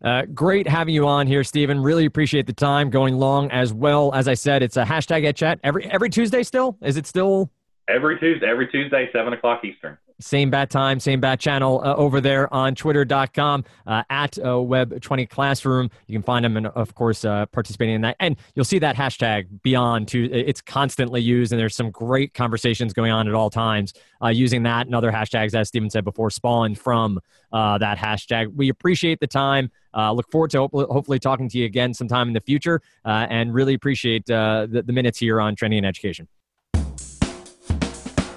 Uh, 0.02 0.22
great 0.32 0.66
having 0.66 0.94
you 0.94 1.06
on 1.06 1.26
here, 1.26 1.44
Steven. 1.44 1.80
Really 1.80 2.06
appreciate 2.06 2.46
the 2.46 2.52
time 2.52 2.88
going 2.90 3.16
long 3.16 3.50
as 3.50 3.72
well. 3.72 4.14
As 4.14 4.28
I 4.28 4.34
said, 4.34 4.62
it's 4.62 4.76
a 4.76 4.84
hashtag 4.84 5.24
EdChat 5.24 5.60
every 5.62 5.84
every 5.90 6.08
Tuesday. 6.08 6.42
Still, 6.42 6.78
is 6.82 6.96
it 6.96 7.06
still 7.06 7.50
every 7.88 8.18
Tuesday? 8.18 8.46
Every 8.46 8.68
Tuesday, 8.68 9.10
seven 9.12 9.32
o'clock 9.32 9.64
Eastern. 9.64 9.98
Same 10.20 10.50
bat 10.50 10.70
time, 10.70 11.00
same 11.00 11.20
bat 11.20 11.40
channel 11.40 11.80
uh, 11.82 11.94
over 11.94 12.20
there 12.20 12.52
on 12.52 12.74
twitter.com 12.74 13.64
uh, 13.86 14.02
at 14.10 14.38
uh, 14.38 14.42
Web20 14.42 15.28
Classroom. 15.28 15.90
You 16.06 16.14
can 16.14 16.22
find 16.22 16.44
them 16.44 16.56
and, 16.56 16.66
of 16.68 16.94
course, 16.94 17.24
uh, 17.24 17.46
participating 17.46 17.94
in 17.96 18.00
that. 18.02 18.16
And 18.20 18.36
you'll 18.54 18.64
see 18.64 18.78
that 18.80 18.96
hashtag 18.96 19.46
beyond, 19.62 20.08
to, 20.08 20.30
it's 20.30 20.60
constantly 20.60 21.22
used, 21.22 21.52
and 21.52 21.60
there's 21.60 21.74
some 21.74 21.90
great 21.90 22.34
conversations 22.34 22.92
going 22.92 23.10
on 23.10 23.28
at 23.28 23.34
all 23.34 23.50
times 23.50 23.94
uh, 24.22 24.28
using 24.28 24.62
that 24.64 24.86
and 24.86 24.94
other 24.94 25.10
hashtags, 25.10 25.54
as 25.54 25.68
Steven 25.68 25.88
said 25.88 26.04
before, 26.04 26.30
spawn 26.30 26.74
from 26.74 27.18
uh, 27.52 27.78
that 27.78 27.98
hashtag. 27.98 28.54
We 28.54 28.68
appreciate 28.68 29.20
the 29.20 29.26
time. 29.26 29.70
look 29.94 30.30
forward 30.30 30.50
to 30.50 30.58
hopefully, 30.58 30.86
hopefully, 30.90 31.18
talking 31.18 31.48
to 31.48 31.58
you 31.58 31.64
again 31.64 31.94
sometime 31.94 32.28
in 32.28 32.34
the 32.34 32.40
future 32.40 32.82
and 33.04 33.54
really 33.54 33.74
appreciate 33.74 34.26
the, 34.26 34.82
the 34.84 34.92
minutes 34.92 35.18
here 35.18 35.40
on 35.40 35.56
Trending 35.56 35.78
and 35.78 35.86
Education 35.86 36.28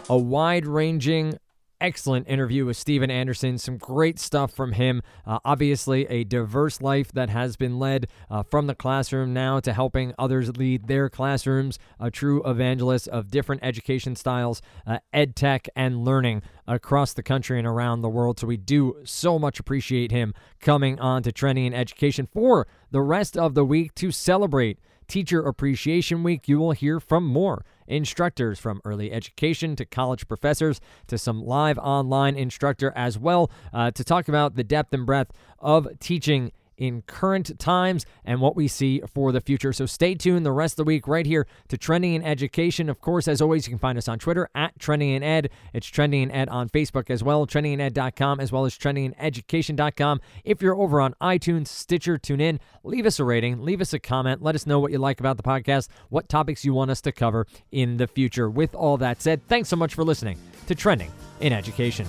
a 0.10 0.18
wide 0.18 0.66
ranging 0.66 1.38
excellent 1.82 2.28
interview 2.28 2.66
with 2.66 2.78
Steven 2.78 3.12
Anderson. 3.12 3.58
Some 3.58 3.78
great 3.78 4.20
stuff 4.20 4.52
from 4.52 4.74
him. 4.74 5.02
Uh, 5.26 5.40
obviously, 5.44 6.06
a 6.08 6.24
diverse 6.24 6.82
life 6.82 7.12
that 7.14 7.30
has 7.30 7.56
been 7.56 7.80
led 7.80 8.08
uh, 8.30 8.44
from 8.44 8.68
the 8.68 8.76
classroom 8.76 9.34
now 9.34 9.60
to 9.60 9.74
helping 9.74 10.14
others 10.18 10.56
lead 10.58 10.88
their 10.88 11.10
classrooms. 11.10 11.80
A 12.00 12.10
true 12.10 12.44
evangelist 12.44 13.08
of 13.08 13.32
different 13.32 13.64
education 13.64 14.16
styles, 14.16 14.62
uh, 14.88 15.00
ed 15.12 15.36
tech, 15.36 15.68
and 15.76 16.04
learning 16.04 16.42
across 16.68 17.14
the 17.14 17.24
country 17.24 17.58
and 17.58 17.68
around 17.68 18.02
the 18.02 18.10
world. 18.10 18.40
So 18.40 18.48
we 18.48 18.58
do 18.58 18.98
so 19.04 19.38
much 19.38 19.60
appreciate 19.60 20.12
him 20.12 20.34
coming 20.60 21.00
on 21.00 21.24
to 21.24 21.32
Trending 21.32 21.66
in 21.66 21.74
Education 21.74 22.28
for 22.32 22.68
the 22.92 23.02
rest 23.02 23.38
of 23.38 23.54
the 23.54 23.66
week 23.66 23.94
to 23.96 24.12
celebrate 24.12 24.80
Teacher 25.08 25.42
Appreciation 25.42 26.24
Week. 26.24 26.48
You 26.48 26.60
will 26.60 26.72
hear 26.72 27.00
from 27.00 27.26
more 27.26 27.66
instructors 27.88 28.60
from 28.60 28.82
early 28.86 29.12
education 29.12 29.76
to 29.76 29.86
college 29.86 30.28
professors 30.28 30.80
to 31.08 31.18
some 31.18 31.44
live 31.44 31.78
online 31.78 32.36
instructor 32.36 32.94
as 32.96 33.18
well 33.18 33.52
uh, 33.74 33.92
to 33.92 34.04
talk 34.04 34.28
about 34.28 34.56
the 34.56 34.64
depth 34.64 34.94
and 34.94 35.06
breadth 35.06 35.32
of 35.60 35.88
teaching 36.00 36.52
in 36.84 37.02
current 37.04 37.58
times 37.58 38.06
and 38.26 38.42
what 38.42 38.58
we 38.58 38.68
see 38.68 39.02
for 39.08 39.32
the 39.32 39.40
future. 39.40 39.72
So 39.72 39.86
stay 39.86 40.16
tuned 40.16 40.46
the 40.46 40.52
rest 40.52 40.74
of 40.74 40.78
the 40.78 40.84
week 40.84 41.08
right 41.08 41.26
here 41.26 41.48
to 41.70 41.78
Trending 41.78 42.16
in 42.16 42.24
Education. 42.24 42.90
Of 42.90 43.00
course, 43.00 43.30
as 43.30 43.42
always, 43.42 43.66
you 43.66 43.72
can 43.72 43.80
find 43.80 43.98
us 43.98 44.10
on 44.10 44.20
Twitter 44.20 44.50
at 44.54 44.78
Trending 44.80 45.12
in 45.12 45.24
Ed. 45.24 45.50
It's 45.74 45.88
Trending 45.88 46.24
in 46.24 46.32
Ed 46.32 46.50
on 46.50 46.68
Facebook 46.68 47.10
as 47.10 47.24
well, 47.24 47.48
trendingined.com 47.48 48.42
as 48.42 48.52
well 48.52 48.66
as 48.66 48.78
trendingineducation.com. 48.78 50.20
If 50.44 50.62
you're 50.62 50.76
over 50.76 51.00
on 51.00 51.16
iTunes, 51.22 51.68
Stitcher, 51.68 52.18
TuneIn, 52.18 52.60
leave 52.84 53.06
us 53.06 53.18
a 53.18 53.24
rating, 53.24 53.62
leave 53.62 53.80
us 53.80 53.94
a 53.94 54.00
comment, 54.00 54.42
let 54.42 54.54
us 54.54 54.68
know 54.68 54.82
what 54.82 54.92
you 54.92 54.98
like 54.98 55.22
about 55.22 55.38
the 55.38 55.44
podcast, 55.44 55.88
what 56.10 56.28
topics 56.28 56.66
you 56.66 56.74
want 56.74 56.92
us 56.92 57.00
to 57.02 57.14
cover 57.14 57.48
in 57.72 57.96
the 57.96 58.08
future. 58.08 58.50
With 58.50 58.76
all 58.76 58.98
that 58.98 59.22
said, 59.22 59.48
thanks 59.48 59.70
so 59.70 59.78
much 59.78 59.94
for 59.94 60.04
listening 60.04 60.38
to 60.68 60.76
Trending 60.76 61.12
in 61.40 61.54
Education. 61.54 62.08